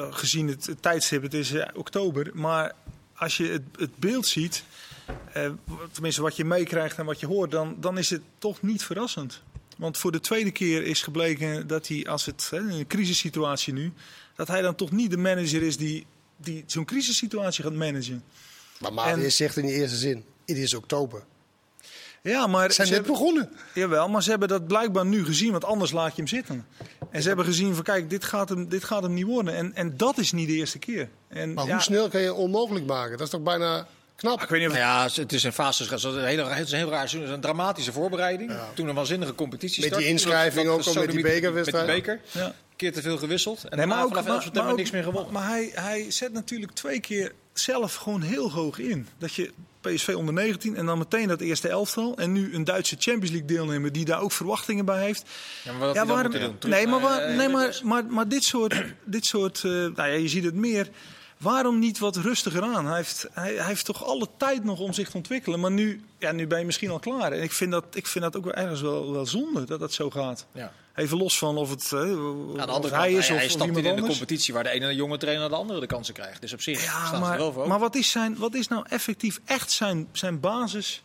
gezien 0.09 0.47
het, 0.47 0.65
het 0.65 0.82
tijdstip, 0.82 1.21
het 1.21 1.34
is 1.34 1.53
eh, 1.53 1.67
oktober. 1.73 2.32
Maar 2.34 2.76
als 3.15 3.38
je 3.38 3.47
het, 3.47 3.61
het 3.78 3.97
beeld 3.97 4.28
ziet, 4.28 4.63
eh, 5.34 5.49
tenminste 5.91 6.21
wat 6.21 6.36
je 6.36 6.45
meekrijgt 6.45 6.97
en 6.97 7.05
wat 7.05 7.19
je 7.19 7.26
hoort, 7.26 7.51
dan, 7.51 7.76
dan 7.80 7.97
is 7.97 8.09
het 8.09 8.21
toch 8.38 8.61
niet 8.61 8.84
verrassend. 8.84 9.41
Want 9.78 9.97
voor 9.97 10.11
de 10.11 10.19
tweede 10.19 10.51
keer 10.51 10.84
is 10.84 11.01
gebleken 11.01 11.67
dat 11.67 11.88
hij, 11.88 12.05
als 12.07 12.26
het 12.26 12.47
hè, 12.49 12.57
in 12.59 12.69
een 12.69 12.88
crisissituatie 12.88 13.73
nu, 13.73 13.93
dat 14.36 14.47
hij 14.47 14.61
dan 14.61 14.76
toch 14.76 14.91
niet 14.91 15.09
de 15.09 15.17
manager 15.17 15.61
is 15.61 15.78
die, 15.78 16.05
die 16.38 16.63
zo'n 16.67 16.86
crisissituatie 16.86 17.63
gaat 17.63 17.73
managen. 17.73 18.23
Maar 18.80 18.93
Marius 18.93 19.23
En- 19.23 19.32
zegt 19.32 19.57
in 19.57 19.65
die 19.65 19.76
eerste 19.76 19.97
zin, 19.97 20.26
het 20.45 20.57
is 20.57 20.73
oktober. 20.73 21.23
Ja, 22.32 22.47
maar 22.47 22.71
zijn 22.71 22.88
ze 22.88 22.93
net 22.93 23.05
hebben, 23.05 23.11
begonnen. 23.11 23.49
jawel, 23.73 24.09
maar 24.09 24.23
ze 24.23 24.30
hebben 24.30 24.47
dat 24.47 24.67
blijkbaar 24.67 25.05
nu 25.05 25.26
gezien, 25.26 25.51
want 25.51 25.65
anders 25.65 25.91
laat 25.91 26.09
je 26.09 26.15
hem 26.15 26.28
zitten. 26.28 26.65
En 27.11 27.21
ze 27.21 27.28
hebben 27.28 27.45
gezien 27.45 27.76
van 27.76 27.84
kijk, 27.84 28.09
dit 28.09 28.23
gaat 28.23 28.49
hem, 28.49 28.69
dit 28.69 28.84
gaat 28.84 29.01
hem 29.03 29.13
niet 29.13 29.26
worden. 29.26 29.55
En, 29.55 29.71
en 29.76 29.97
dat 29.97 30.17
is 30.17 30.32
niet 30.32 30.47
de 30.47 30.53
eerste 30.53 30.80
keer. 30.80 31.09
En, 31.28 31.53
Maar 31.53 31.65
ja, 31.65 31.71
hoe 31.73 31.82
snel 31.82 32.09
kan 32.09 32.21
je 32.21 32.28
het 32.28 32.36
onmogelijk 32.36 32.86
maken? 32.86 33.11
Dat 33.11 33.21
is 33.21 33.30
toch 33.30 33.41
bijna 33.41 33.88
knap? 34.15 34.41
Ik 34.41 34.49
weet 34.49 34.59
niet 34.59 34.69
of 34.69 34.76
Nou 34.76 34.86
ja, 34.88 35.21
het 35.21 35.34
is 35.34 35.43
een 35.43 35.53
fase. 35.53 35.84
Het 35.84 35.91
is 35.91 36.03
een 36.03 36.26
hele, 36.26 36.43
het 36.43 36.65
is 36.65 36.71
een 36.71 36.78
heel 36.78 36.89
raar 36.89 36.97
seizoen. 36.97 37.19
Het 37.19 37.30
is 37.30 37.36
een 37.36 37.41
dramatische 37.41 37.91
voorbereiding. 37.91 38.51
Toen 38.73 38.88
een 38.88 38.95
waanzinnige 38.95 39.36
competitie 39.36 39.89
Met 39.89 39.97
die 39.99 40.07
inschrijving 40.07 40.67
ook 40.67 40.84
al 40.86 40.93
met 40.93 41.11
die 41.11 41.21
bekerwedstrijd. 41.21 41.86
Met 41.86 41.95
die 41.95 42.03
beker. 42.03 42.21
Ja. 42.32 42.45
Een 42.45 42.82
keer 42.82 42.93
te 42.93 43.01
veel 43.01 43.17
gewisseld. 43.17 43.63
En 43.69 43.78
Nee, 43.78 43.86
maar 43.86 44.03
ook, 44.03 44.09
vanaf 44.09 44.23
maar, 44.23 44.34
11 44.34 44.43
september 44.43 44.63
maar 44.63 44.71
ook- 44.71 44.78
niks 44.78 44.91
meer 44.91 45.03
gewonnen. 45.03 45.34
Maar 45.34 45.47
hij, 45.47 45.71
hij 45.73 46.11
zet 46.11 46.34
natuurlijk 46.34 46.71
twee 46.71 46.99
keer 46.99 47.32
zelf 47.53 47.95
gewoon 47.95 48.21
heel 48.21 48.51
hoog 48.51 48.80
in. 48.80 49.07
Dat 49.17 49.34
je 49.34 49.51
PSV 49.93 50.13
onder 50.15 50.33
19 50.33 50.75
en 50.75 50.86
dan 50.86 50.97
meteen 50.97 51.27
dat 51.27 51.41
eerste 51.41 51.67
elftal. 51.67 52.17
En 52.17 52.31
nu 52.31 52.53
een 52.53 52.63
Duitse 52.63 52.95
Champions 52.99 53.29
League 53.29 53.47
deelnemer 53.47 53.91
die 53.91 54.05
daar 54.05 54.21
ook 54.21 54.31
verwachtingen 54.31 54.86
bij 54.86 55.01
heeft. 55.03 55.29
Ja, 55.63 55.73
maar? 55.73 56.29
Terug 56.29 56.75
nee, 56.75 56.88
maar, 56.88 56.99
waar- 56.99 57.21
eh, 57.21 57.36
nee, 57.38 57.49
maar, 57.49 57.79
maar, 57.83 58.05
maar 58.05 58.27
dit 58.27 58.43
soort, 58.43 58.83
dit 59.05 59.25
soort 59.25 59.57
eh, 59.63 59.71
nou 59.71 59.93
ja, 59.95 60.05
je 60.05 60.27
ziet 60.27 60.43
het 60.43 60.55
meer. 60.55 60.89
Waarom 61.38 61.79
niet 61.79 61.99
wat 61.99 62.15
rustiger 62.15 62.61
aan? 62.63 62.86
Hij 62.86 62.95
heeft, 62.95 63.27
hij, 63.31 63.53
hij 63.53 63.65
heeft 63.65 63.86
toch 63.86 64.05
alle 64.05 64.27
tijd 64.38 64.63
nog 64.63 64.79
om 64.79 64.93
zich 64.93 65.09
te 65.09 65.17
ontwikkelen. 65.17 65.59
Maar 65.59 65.71
nu, 65.71 66.01
ja, 66.19 66.31
nu 66.31 66.47
ben 66.47 66.59
je 66.59 66.65
misschien 66.65 66.89
al 66.89 66.99
klaar. 66.99 67.31
En 67.31 67.43
ik 67.43 67.51
vind 67.51 67.71
dat, 67.71 67.86
ik 67.93 68.07
vind 68.07 68.23
dat 68.23 68.36
ook 68.38 68.43
wel 68.43 68.53
ergens 68.53 68.81
wel, 68.81 69.11
wel 69.11 69.25
zonde 69.25 69.63
dat 69.63 69.79
dat 69.79 69.93
zo 69.93 70.09
gaat. 70.09 70.45
Ja. 70.51 70.71
Even 70.95 71.17
los 71.17 71.37
van 71.37 71.57
of 71.57 71.69
het 71.69 71.91
eh, 71.93 71.99
Aan 71.99 72.07
de 72.07 72.17
of 72.55 72.59
andere 72.59 72.79
kant, 72.81 72.91
hij 72.91 73.13
is 73.13 73.27
hij, 73.27 73.35
of, 73.35 73.41
hij 73.41 73.49
stapt 73.49 73.69
in, 73.69 73.75
iemand 73.77 73.95
in 73.97 74.01
de 74.03 74.09
competitie 74.09 74.53
waar 74.53 74.63
de 74.63 74.69
ene 74.69 74.95
jonge 74.95 75.17
trainer 75.17 75.49
de 75.49 75.55
andere 75.55 75.79
de 75.79 75.85
kansen 75.87 76.13
krijgt. 76.13 76.41
Dus 76.41 76.53
op 76.53 76.61
zich 76.61 76.83
Ja, 76.85 77.13
er 77.13 77.19
maar, 77.19 77.37
wel 77.37 77.51
voor. 77.53 77.67
maar 77.67 77.79
wat, 77.79 77.95
is 77.95 78.09
zijn, 78.09 78.37
wat 78.37 78.53
is 78.53 78.67
nou 78.67 78.85
effectief 78.89 79.39
echt 79.45 79.71
zijn, 79.71 80.07
zijn 80.11 80.39
basis? 80.39 81.03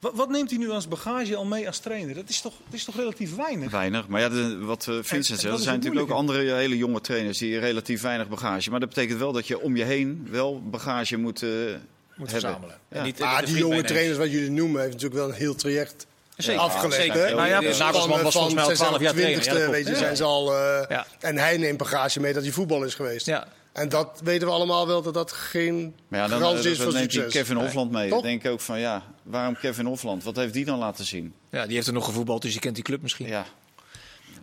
Wat, 0.00 0.12
wat 0.14 0.28
neemt 0.28 0.50
hij 0.50 0.58
nu 0.58 0.70
als 0.70 0.88
bagage 0.88 1.36
al 1.36 1.44
mee 1.44 1.66
als 1.66 1.78
trainer? 1.78 2.14
Dat 2.14 2.28
is 2.28 2.40
toch, 2.40 2.52
dat 2.64 2.74
is 2.74 2.84
toch 2.84 2.96
relatief 2.96 3.36
weinig? 3.36 3.70
Weinig. 3.70 4.08
Maar 4.08 4.20
ja, 4.20 4.28
de- 4.28 4.58
wat 4.58 4.86
eh, 4.88 4.96
En- 4.96 5.04
Vincent 5.04 5.36
en 5.38 5.42
zegt, 5.42 5.56
er 5.56 5.62
zijn 5.62 5.76
natuurlijk 5.76 6.02
ook 6.10 6.16
andere 6.16 6.52
hele 6.54 6.76
jonge 6.76 7.00
trainers 7.00 7.38
die 7.38 7.58
relatief 7.58 8.00
weinig 8.02 8.28
bagage. 8.28 8.70
Maar 8.70 8.80
dat 8.80 8.88
betekent 8.88 9.18
wel 9.18 9.32
dat 9.32 9.46
je 9.46 9.60
om 9.60 9.76
je 9.76 9.84
heen 9.84 10.26
wel 10.30 10.62
bagage 10.70 11.16
moet, 11.16 11.42
eh, 11.42 11.48
moet 11.50 11.70
hebben. 12.16 12.28
verzamelen. 12.28 12.78
Ja. 12.90 12.96
En 12.96 13.04
niet, 13.04 13.22
die 13.46 13.56
jonge 13.56 13.82
trainers 13.82 14.18
wat 14.18 14.30
jullie 14.30 14.50
noemen, 14.50 14.80
heeft 14.80 14.92
natuurlijk 14.92 15.20
wel 15.20 15.28
een 15.28 15.34
heel 15.34 15.54
traject 15.54 16.06
Zeker, 16.42 16.60
afgelegd. 16.60 17.14
hè? 17.14 17.34
Nou 17.34 17.48
ja, 17.48 17.60
Nagelsman 17.60 18.22
was 18.22 18.32
volgens 18.32 18.54
mij 18.54 18.62
al 18.62 18.68
zij 18.68 18.76
zijn 18.76 18.88
12 18.88 19.02
jaar 19.02 19.12
op 19.12 19.18
20ste, 19.18 19.42
trainer. 19.42 19.66
Ja, 19.66 19.70
weet 19.70 19.86
je, 19.86 19.96
zijn 19.96 20.16
ze 20.16 20.24
al, 20.24 20.54
eh, 20.54 20.84
Ja. 20.88 21.06
En 21.20 21.38
hij 21.38 21.56
neemt 21.56 21.78
bagage 21.78 22.20
mee 22.20 22.32
dat 22.32 22.42
hij 22.42 22.52
voetbal 22.52 22.82
is 22.84 22.94
geweest. 22.94 23.26
Ja. 23.26 23.46
En 23.72 23.88
dat 23.88 24.20
weten 24.24 24.46
we 24.48 24.52
allemaal 24.54 24.86
wel 24.86 25.02
dat 25.02 25.14
dat 25.14 25.32
geen 25.32 25.94
Maar 26.08 26.20
ja, 26.20 26.28
dan, 26.28 26.38
garantie 26.40 26.62
dan, 26.62 26.72
is 26.72 26.80
voor 26.80 26.92
neemt 26.92 27.12
succes. 27.12 27.32
Kevin 27.32 27.56
Hofland 27.56 27.90
mee. 27.90 28.08
Dan 28.08 28.22
denk 28.22 28.44
ik 28.44 28.50
ook 28.50 28.60
van 28.60 28.80
ja, 28.80 29.02
waarom 29.22 29.56
Kevin 29.56 29.86
Hofland? 29.86 30.24
Wat 30.24 30.36
heeft 30.36 30.52
die 30.52 30.64
dan 30.64 30.78
laten 30.78 31.04
zien? 31.04 31.34
ja, 31.50 31.66
die 31.66 31.74
heeft 31.74 31.86
er 31.86 31.92
nog 31.92 32.04
gevoetbald, 32.04 32.42
dus 32.42 32.52
die 32.52 32.60
kent 32.60 32.74
die 32.74 32.84
club 32.84 33.02
misschien. 33.02 33.26
Ja, 33.26 33.46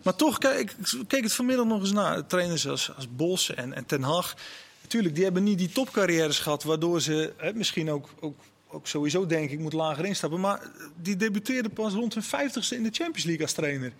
Maar 0.02 0.14
toch, 0.16 0.38
kijk, 0.38 0.70
ik 0.70 1.08
keek 1.08 1.22
het 1.22 1.32
vanmiddag 1.34 1.66
nog 1.66 1.80
eens 1.80 1.92
naar. 1.92 2.26
Trainers 2.26 2.68
als, 2.68 2.90
als 2.96 3.06
Bos 3.10 3.54
en, 3.54 3.74
en 3.74 3.86
Ten 3.86 4.02
Hag. 4.02 4.34
Natuurlijk, 4.82 5.14
die 5.14 5.24
hebben 5.24 5.42
niet 5.42 5.58
die 5.58 5.72
topcarrières 5.72 6.38
gehad. 6.38 6.62
Waardoor 6.62 7.00
ze 7.00 7.32
hè, 7.36 7.52
misschien 7.52 7.90
ook, 7.90 8.08
ook, 8.20 8.36
ook 8.70 8.86
sowieso, 8.86 9.26
denk 9.26 9.50
ik, 9.50 9.58
moet 9.58 9.72
lager 9.72 10.04
instappen. 10.04 10.40
Maar 10.40 10.70
die 10.96 11.16
debuteerde 11.16 11.68
pas 11.68 11.92
rond 11.92 12.14
hun 12.14 12.22
vijftigste 12.22 12.74
in 12.74 12.82
de 12.82 12.90
Champions 12.92 13.24
League 13.24 13.42
als 13.42 13.52
trainer. 13.52 13.92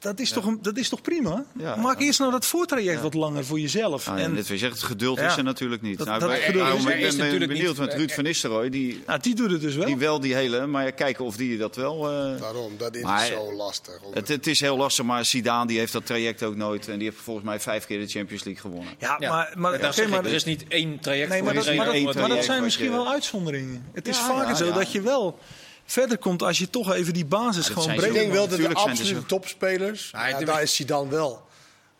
Dat 0.00 0.20
is, 0.20 0.30
toch, 0.30 0.46
een, 0.46 0.58
dat 0.62 0.76
is 0.76 0.88
toch 0.88 1.00
prima? 1.02 1.44
Ja. 1.58 1.76
Maak 1.76 2.00
eerst 2.00 2.18
nou 2.18 2.30
dat 2.32 2.46
voortraject 2.46 3.00
wat 3.02 3.14
langer 3.14 3.44
voor 3.44 3.60
jezelf. 3.60 4.08
Ah, 4.08 4.20
en 4.22 4.34
dit 4.34 4.46
wil 4.46 4.52
je 4.56 4.60
zeggen, 4.60 4.78
het 4.78 4.86
geduld 4.88 5.18
Ja. 5.18 5.26
is 5.26 5.36
er 5.36 5.44
natuurlijk 5.44 5.82
niet. 5.82 5.98
Dat- 5.98 6.06
nou, 6.06 6.20
dat 6.20 6.30
geduld 6.32 6.64
daarom 6.64 6.88
is- 6.88 6.94
ik 6.94 7.00
is 7.00 7.16
ben 7.16 7.24
natuurlijk 7.24 7.52
benieuwd 7.52 7.78
niet- 7.78 7.86
met 7.86 7.94
Ruud 7.94 8.10
van 8.10 8.24
Nistelrooy. 8.24 8.68
Die, 8.70 9.02
nou, 9.06 9.20
die 9.20 9.34
doet 9.34 9.50
het 9.50 9.60
dus 9.60 9.74
wel. 9.74 9.86
die 9.86 9.96
wel 9.96 10.20
die 10.20 10.34
hele, 10.34 10.66
maar 10.66 10.92
kijken 10.92 11.24
of 11.24 11.36
die 11.36 11.58
dat 11.58 11.76
wel... 11.76 12.10
eh, 12.10 12.40
Daarom, 12.40 12.76
dat 12.76 12.94
is 12.94 13.02
Maar- 13.02 13.26
zo 13.26 13.52
lastig. 13.54 14.00
het, 14.12 14.28
het 14.28 14.46
is 14.46 14.60
heel 14.60 14.76
lastig, 14.76 15.04
maar 15.04 15.24
Zidane 15.24 15.66
die 15.66 15.78
heeft 15.78 15.92
dat 15.92 16.06
traject 16.06 16.42
ook 16.42 16.56
nooit. 16.56 16.88
En 16.88 16.98
die 16.98 17.08
heeft 17.08 17.20
volgens 17.22 17.46
mij 17.46 17.60
vijf 17.60 17.86
keer 17.86 17.98
de 17.98 18.06
Champions 18.06 18.44
League 18.44 18.62
gewonnen. 18.62 18.94
ja, 18.98 19.16
Ja. 19.18 19.28
maar, 19.30 19.52
maar, 19.56 19.74
ik, 19.74 19.82
er 19.82 20.26
is 20.26 20.44
niet 20.44 20.64
één 20.68 20.98
traject 21.00 21.28
nee, 21.28 21.38
voor 21.38 21.46
maar, 21.46 21.54
dat, 21.64 22.14
maar, 22.14 22.28
dat, 22.28 22.44
zijn 22.44 22.62
misschien 22.62 22.90
wel 22.90 23.08
uitzonderingen. 23.10 23.84
Het 23.92 24.08
is 24.08 24.18
vaker 24.18 24.48
ja, 24.48 24.54
zo 24.54 24.72
dat 24.72 24.92
je 24.92 25.00
wel 25.00 25.38
verder 25.90 26.18
komt 26.18 26.42
als 26.42 26.58
je 26.58 26.70
toch 26.70 26.92
even 26.92 27.12
die 27.12 27.24
basis 27.24 27.66
gewoon 27.66 27.84
zijn 27.84 28.04
Ik 28.04 28.12
denk 28.12 28.32
wel 28.32 28.48
dat 28.48 28.56
de 28.58 28.62
Natuurlijk 28.62 28.78
zijn 28.78 28.90
er 28.90 29.00
absolute 29.00 29.26
topspelers, 29.26 30.10
ja, 30.12 30.40
daar 30.40 30.62
is 30.62 30.74
Zidane 30.74 31.08
wel. 31.08 31.48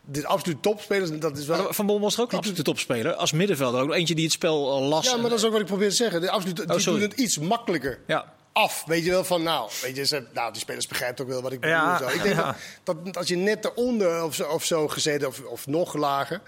De 0.05 0.27
absolute 0.27 0.59
topspelers, 0.59 1.19
dat 1.19 1.37
is 1.37 1.45
wel... 1.45 1.73
Van 1.73 1.85
Bommel 1.85 2.03
was 2.03 2.15
er 2.15 2.21
ook 2.21 2.33
absoluut 2.33 2.57
de 2.57 2.63
topspeler. 2.63 3.13
Als 3.13 3.31
middenvelder 3.31 3.81
ook 3.81 3.93
eentje 3.93 4.15
die 4.15 4.23
het 4.23 4.33
spel 4.33 4.71
al 4.71 4.81
las. 4.81 5.05
Ja, 5.05 5.17
maar 5.17 5.29
dat 5.29 5.39
is 5.39 5.45
ook 5.45 5.51
wat 5.51 5.61
ik 5.61 5.67
probeer 5.67 5.89
te 5.89 5.95
zeggen. 5.95 6.21
De 6.21 6.29
absolute, 6.29 6.65
die 6.65 6.75
Oh, 6.75 6.81
sorry. 6.81 6.99
doen 6.99 7.09
het 7.09 7.19
iets 7.19 7.37
makkelijker. 7.37 7.99
Ja. 8.07 8.33
af. 8.53 8.83
Weet 8.85 9.05
je 9.05 9.09
wel 9.09 9.23
van, 9.23 9.43
nou, 9.43 9.69
weet 9.81 9.95
je, 9.95 10.05
ze, 10.05 10.23
nou 10.33 10.51
die 10.51 10.61
spelers 10.61 10.87
begrijpen 10.87 11.23
ook 11.23 11.29
wel 11.29 11.41
wat 11.41 11.51
ik 11.51 11.59
bedoel. 11.59 11.75
Ja, 11.75 11.97
zo. 11.97 12.07
Ik 12.07 12.23
denk 12.23 12.35
ja. 12.35 12.55
dat, 12.83 13.05
dat 13.05 13.17
als 13.17 13.27
je 13.27 13.35
net 13.35 13.65
eronder 13.65 14.23
of 14.23 14.35
zo, 14.35 14.43
of 14.43 14.65
zo 14.65 14.87
gezeten, 14.87 15.27
of, 15.27 15.41
of 15.43 15.67
nog 15.67 15.93
lager, 15.93 16.41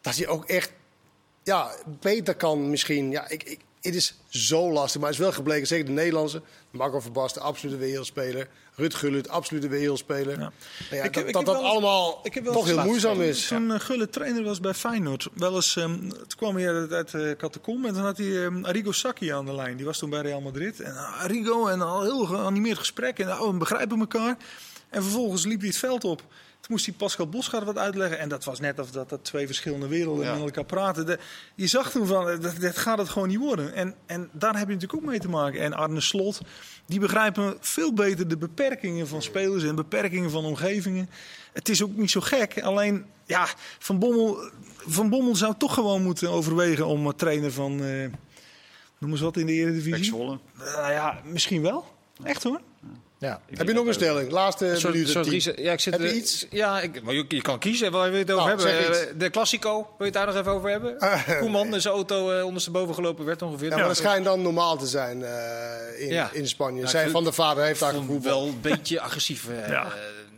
dat 0.00 0.16
je 0.16 0.28
ook 0.28 0.44
echt 0.44 0.72
ja, 1.42 1.70
beter 2.00 2.34
kan 2.34 2.70
misschien. 2.70 3.10
Ja, 3.10 3.28
ik, 3.28 3.42
ik, 3.42 3.60
het 3.80 3.94
is 3.94 4.14
zo 4.28 4.72
lastig, 4.72 5.00
maar 5.00 5.10
het 5.10 5.18
is 5.18 5.24
wel 5.24 5.34
gebleken, 5.34 5.66
zeker 5.66 5.84
de 5.86 5.92
Nederlandse. 5.92 6.42
Marco 6.70 7.00
Verbasten, 7.00 7.42
absolute 7.42 7.76
wereldspeler. 7.78 8.48
Rut 8.74 8.94
Gullit, 8.94 9.28
absolute 9.28 9.68
wereldspeler. 9.68 10.32
Ja. 10.32 10.38
Nou 10.38 10.52
ja, 10.90 10.96
Ik 11.02 11.14
heb- 11.14 11.32
dat 11.32 11.40
ik 11.40 11.46
dat, 11.46 11.54
eens- 11.56 11.64
allemaal 11.64 12.20
ik 12.22 12.34
heb 12.34 12.44
wel 12.44 12.52
toch 12.52 12.66
eens 12.68 12.76
heel 12.76 12.84
moeizaam 12.84 13.20
is. 13.20 13.46
Toen 13.46 13.72
eh, 13.72 13.80
Gullit 13.80 14.12
trainer 14.12 14.42
was 14.44 14.60
bij 14.60 14.74
Feyenoord, 14.74 15.28
wel 15.34 15.54
eens, 15.54 15.76
ehm, 15.76 15.98
toen 16.08 16.26
kwam 16.36 16.56
hij 16.56 16.68
uit, 16.74 16.92
uit 16.92 17.12
uh, 17.12 17.30
Catacombe 17.36 17.88
en 17.88 17.94
toen 17.94 18.02
had 18.02 18.16
hij 18.18 18.44
ehm, 18.44 18.64
Arrigo 18.64 18.92
Sacchi 18.92 19.28
aan 19.32 19.46
de 19.46 19.54
lijn. 19.54 19.76
Die 19.76 19.86
was 19.86 19.98
toen 19.98 20.10
bij 20.10 20.20
Real 20.20 20.40
Madrid. 20.40 20.80
En 20.80 20.92
uh, 20.92 21.20
Arrigo 21.22 21.66
en 21.66 21.80
al 21.80 22.02
heel 22.02 22.24
geanimeerd 22.24 22.78
gesprek 22.78 23.18
en 23.18 23.32
oh, 23.40 23.50
we 23.50 23.56
begrijpen 23.56 23.98
elkaar. 24.00 24.36
En 24.88 25.02
vervolgens 25.02 25.44
liep 25.44 25.58
hij 25.58 25.68
het 25.68 25.78
veld 25.78 26.04
op. 26.04 26.22
Toen 26.60 26.70
moest 26.70 26.86
hij 26.86 26.94
Pascal 26.94 27.28
Bosgaard 27.28 27.64
wat 27.64 27.78
uitleggen. 27.78 28.18
En 28.18 28.28
dat 28.28 28.44
was 28.44 28.60
net 28.60 28.78
of 28.78 28.90
dat, 28.90 29.08
dat 29.08 29.24
twee 29.24 29.46
verschillende 29.46 29.86
werelden 29.88 30.24
Ja. 30.24 30.32
met 30.32 30.42
elkaar 30.42 30.64
praten. 30.64 31.06
De- 31.06 31.18
je 31.54 31.66
zag 31.66 31.90
toen 31.90 32.06
van, 32.06 32.28
eh, 32.28 32.40
dat, 32.40 32.60
dat 32.60 32.78
gaat 32.78 32.98
het 32.98 33.08
gewoon 33.08 33.28
niet 33.28 33.38
worden. 33.38 33.74
En, 33.74 33.94
en 34.06 34.28
daar 34.32 34.58
heb 34.58 34.68
je 34.68 34.74
natuurlijk 34.74 35.02
ook 35.02 35.08
mee 35.10 35.18
te 35.18 35.28
maken. 35.28 35.60
En 35.60 35.72
Arne 35.72 36.00
Slot, 36.00 36.40
die 36.86 37.00
begrijpen 37.00 37.56
veel 37.60 37.92
beter 37.94 38.28
de 38.28 38.36
beperkingen 38.36 39.08
van 39.08 39.22
spelers 39.22 39.64
en 39.64 39.74
beperkingen 39.74 40.30
van 40.30 40.44
omgevingen. 40.44 41.10
Het 41.52 41.68
is 41.68 41.82
ook 41.82 41.96
niet 41.96 42.10
zo 42.10 42.20
gek. 42.20 42.62
Alleen, 42.62 43.04
ja, 43.26 43.46
Van 43.78 43.98
Bommel, 43.98 44.50
van 44.76 45.08
Bommel 45.08 45.36
zou 45.36 45.54
toch 45.58 45.74
gewoon 45.74 46.02
moeten 46.02 46.30
overwegen 46.30 46.86
om 46.86 47.06
eh, 47.06 47.12
trainer 47.12 47.52
van, 47.52 47.84
eh 47.84 48.08
noem 48.98 49.10
eens 49.10 49.20
wat 49.20 49.36
in 49.36 49.46
de 49.46 49.52
Eredivisie. 49.52 50.12
Nou 50.56 50.92
ja, 50.92 51.20
misschien 51.24 51.62
wel. 51.62 51.84
Echt 52.22 52.42
hoor. 52.42 52.60
Ja. 52.82 52.88
Heb 53.20 53.66
je 53.66 53.72
nog 53.72 53.86
een 53.86 53.94
stelling? 53.94 54.30
Laatste 54.30 54.72
Soort, 54.76 54.92
minuut. 54.94 55.08
soort 55.08 55.26
ja, 55.58 55.72
ik 55.72 55.80
zit, 55.80 55.92
Heb 55.92 56.02
je 56.02 56.14
iets? 56.14 56.46
Ja, 56.50 56.80
ik, 56.80 57.02
maar 57.02 57.14
je, 57.14 57.24
je 57.28 57.42
kan 57.42 57.58
kiezen 57.58 57.92
waar 57.92 58.02
wil 58.10 58.12
je 58.18 58.24
het 58.24 58.32
over 58.32 58.56
Nou, 58.56 58.68
hebben. 58.68 59.00
Eh, 59.08 59.14
De 59.18 59.30
Classico, 59.30 59.72
wil 59.72 59.86
je 59.98 60.04
het 60.04 60.12
daar 60.12 60.26
nog 60.26 60.36
even 60.36 60.52
over 60.52 60.70
hebben? 60.70 60.96
Koeman 61.38 61.74
in 61.74 61.80
zijn 61.80 61.94
auto 61.94 62.40
ondersteboven 62.42 62.94
gelopen 62.94 63.24
werd 63.24 63.42
ongeveer. 63.42 63.70
Ja, 63.70 63.76
maar 63.76 63.86
dat 63.86 63.96
schijnt 63.96 64.24
dan 64.24 64.42
normaal 64.42 64.76
te 64.76 64.86
zijn 64.86 65.22
eh, 65.24 66.00
in, 66.06 66.08
Ja. 66.12 66.30
in 66.32 66.48
Spanje. 66.48 66.80
Ja, 66.80 66.86
Zij 66.88 67.04
ik 67.04 67.10
van 67.10 67.24
de 67.24 67.32
vader 67.32 67.64
heeft 67.64 67.80
daar 67.80 67.92
vond 67.92 68.04
gevoeld. 68.04 68.24
wel 68.24 68.46
een 68.46 68.60
beetje 68.60 69.00
agressief. 69.00 69.48
eh, 69.48 69.68
Ja. 69.68 69.86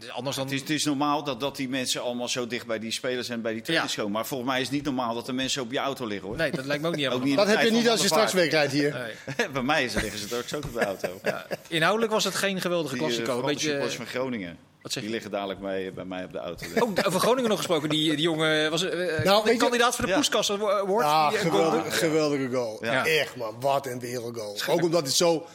Eh, 0.09 0.15
anders 0.17 0.37
dan... 0.37 0.45
Het 0.45 0.55
is, 0.55 0.61
het 0.61 0.71
is 0.71 0.85
normaal 0.85 1.25
dat, 1.25 1.41
dat 1.41 1.57
die 1.57 1.69
mensen 1.69 2.03
allemaal 2.03 2.29
zo 2.29 2.47
dicht 2.47 2.67
bij 2.67 2.79
die 2.79 2.91
spelers 2.91 3.29
en 3.29 3.43
bij 3.43 3.53
die 3.53 3.63
trainers 3.63 3.95
Ja. 3.95 3.99
komen. 3.99 4.15
Maar 4.17 4.27
volgens 4.27 4.51
mij 4.51 4.61
is 4.61 4.67
het 4.67 4.75
niet 4.77 4.85
normaal 4.85 5.15
dat 5.15 5.27
de 5.27 5.33
mensen 5.33 5.63
op 5.63 5.73
je 5.73 5.79
auto 5.79 6.07
liggen 6.07 6.29
hoor. 6.29 6.37
Nee, 6.37 6.51
dat 6.51 6.65
lijkt 6.65 6.83
me 6.83 6.89
ook 6.89 6.97
niet 6.97 7.07
Ook 7.07 7.13
helemaal. 7.13 7.29
niet. 7.37 7.49
Dat 7.49 7.57
heb 7.57 7.67
je 7.69 7.71
niet 7.77 7.89
als 7.89 8.01
je 8.01 8.07
straks 8.07 8.33
wegrijdt 8.33 8.73
hier. 8.73 9.13
Nee. 9.37 9.49
bij 9.53 9.63
mij 9.63 9.85
is, 9.85 9.95
liggen 9.95 10.19
ze 10.19 10.27
straks 10.27 10.55
ook 10.55 10.65
op 10.65 10.73
de 10.73 10.85
auto. 10.85 11.09
Ja. 11.33 11.47
Inhoudelijk 11.69 12.13
was 12.13 12.25
het 12.25 12.35
geen 12.35 12.61
geweldige 12.61 12.95
eh, 12.95 13.01
Classico. 13.01 13.39
Een 13.39 13.45
beetje, 13.45 13.67
supporters 13.67 13.95
van 13.97 14.07
Groningen. 14.07 14.59
wat 14.83 14.93
zeg 14.93 15.03
Die 15.03 15.13
liggen 15.13 15.31
dadelijk 15.31 15.61
bij, 15.61 15.93
bij 15.95 16.05
mij 16.05 16.25
op 16.25 16.33
de 16.33 16.39
auto. 16.39 16.67
Ook 16.79 17.07
over 17.07 17.21
Groningen 17.21 17.49
nog 17.49 17.59
gesproken. 17.59 17.89
Die, 17.89 18.11
die 18.11 18.21
jongen 18.21 18.71
was 18.71 18.83
eh, 18.85 19.25
Nou, 19.25 19.51
een 19.51 19.59
kandidaat 19.59 19.95
voor 19.95 20.05
de 20.05 20.11
Ja. 20.11 20.17
Poeskas 20.17 20.51
Award. 20.53 21.05
Ja, 21.05 21.29
Die, 21.29 21.39
eh, 21.39 21.45
geweldige, 21.45 21.81
goal. 21.83 21.91
geweldige 21.91 22.49
goal. 22.51 22.85
Ja. 22.85 23.07
Echt 23.07 23.37
man, 23.37 23.57
wat 23.61 23.87
een 23.87 24.01
wereldgoal. 24.01 24.57
Ook 24.69 24.83
omdat 24.83 25.07
het 25.07 25.15
zo 25.15 25.47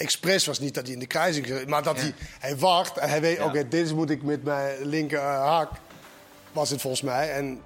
expres 0.00 0.46
was. 0.46 0.58
Niet 0.58 0.74
dat 0.74 0.84
hij 0.84 0.92
in 0.92 0.98
de 1.00 1.06
kruising 1.06 1.46
zat, 1.46 1.66
maar 1.66 1.82
dat 1.82 2.00
hij, 2.00 2.14
hij 2.38 2.56
wacht 2.56 2.96
en 2.98 3.08
hij 3.08 3.20
weet, 3.20 3.36
Ja. 3.36 3.44
oké, 3.44 3.68
dit 3.68 3.84
is 3.86 3.92
moet 3.92 4.10
ik 4.10 4.22
met 4.22 4.44
mijn 4.44 4.84
linker 4.86 5.18
eh, 5.18 5.44
hak. 5.44 5.70
Was 6.52 6.70
het 6.70 6.80
volgens 6.80 7.02
mij. 7.02 7.30
En 7.32 7.60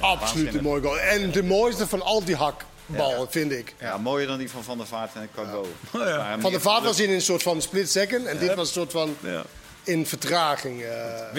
absoluut 0.00 0.54
een 0.54 0.62
mooie 0.62 0.82
goal. 0.82 0.98
En 1.00 1.30
de 1.30 1.42
mooiste 1.42 1.86
van 1.86 2.02
al 2.02 2.24
die 2.24 2.36
hakballen, 2.36 3.30
vind 3.30 3.52
ik. 3.52 3.74
Ja, 3.80 3.96
mooier 3.98 4.26
dan 4.26 4.38
die 4.38 4.50
van 4.50 4.64
Van 4.64 4.78
der 4.78 4.86
Vaart 4.86 5.14
en 5.14 5.28
Cargo. 5.34 5.66
ja. 5.92 6.36
Van 6.40 6.52
de 6.52 6.60
Vaart 6.60 6.84
was 6.84 7.00
in 7.00 7.10
een 7.10 7.20
soort 7.22 7.42
van 7.42 7.62
split 7.62 7.90
second. 7.90 8.26
En 8.26 8.38
dit 8.38 8.54
was 8.54 8.66
een 8.66 8.72
soort 8.74 8.92
van 8.92 9.16
Ja. 9.20 9.42
in 9.82 10.06
vertraging. 10.06 10.82
eh, 10.82 11.32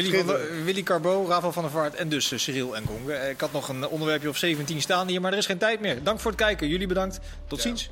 Willy, 0.64 0.84
Carbo, 0.84 1.26
Rafael 1.28 1.52
van 1.52 1.64
der 1.64 1.72
Vaart 1.72 1.96
en 1.96 2.10
dus 2.10 2.32
eh, 2.32 2.40
Cyril 2.40 2.76
en 2.76 2.86
Gong. 2.88 3.10
Eh, 3.10 3.30
Ik 3.30 3.40
had 3.40 3.52
nog 3.52 3.70
een 3.70 3.88
onderwerpje 3.88 4.30
op 4.30 4.38
17 4.38 4.82
staan 4.82 5.08
hier, 5.08 5.22
maar 5.22 5.32
er 5.32 5.38
is 5.38 5.46
geen 5.46 5.58
tijd 5.58 5.80
meer. 5.80 6.04
Dank 6.04 6.20
voor 6.20 6.32
het 6.32 6.40
kijken. 6.40 6.68
Jullie 6.68 6.88
bedankt. 6.88 7.20
Tot 7.48 7.62
ziens. 7.62 7.90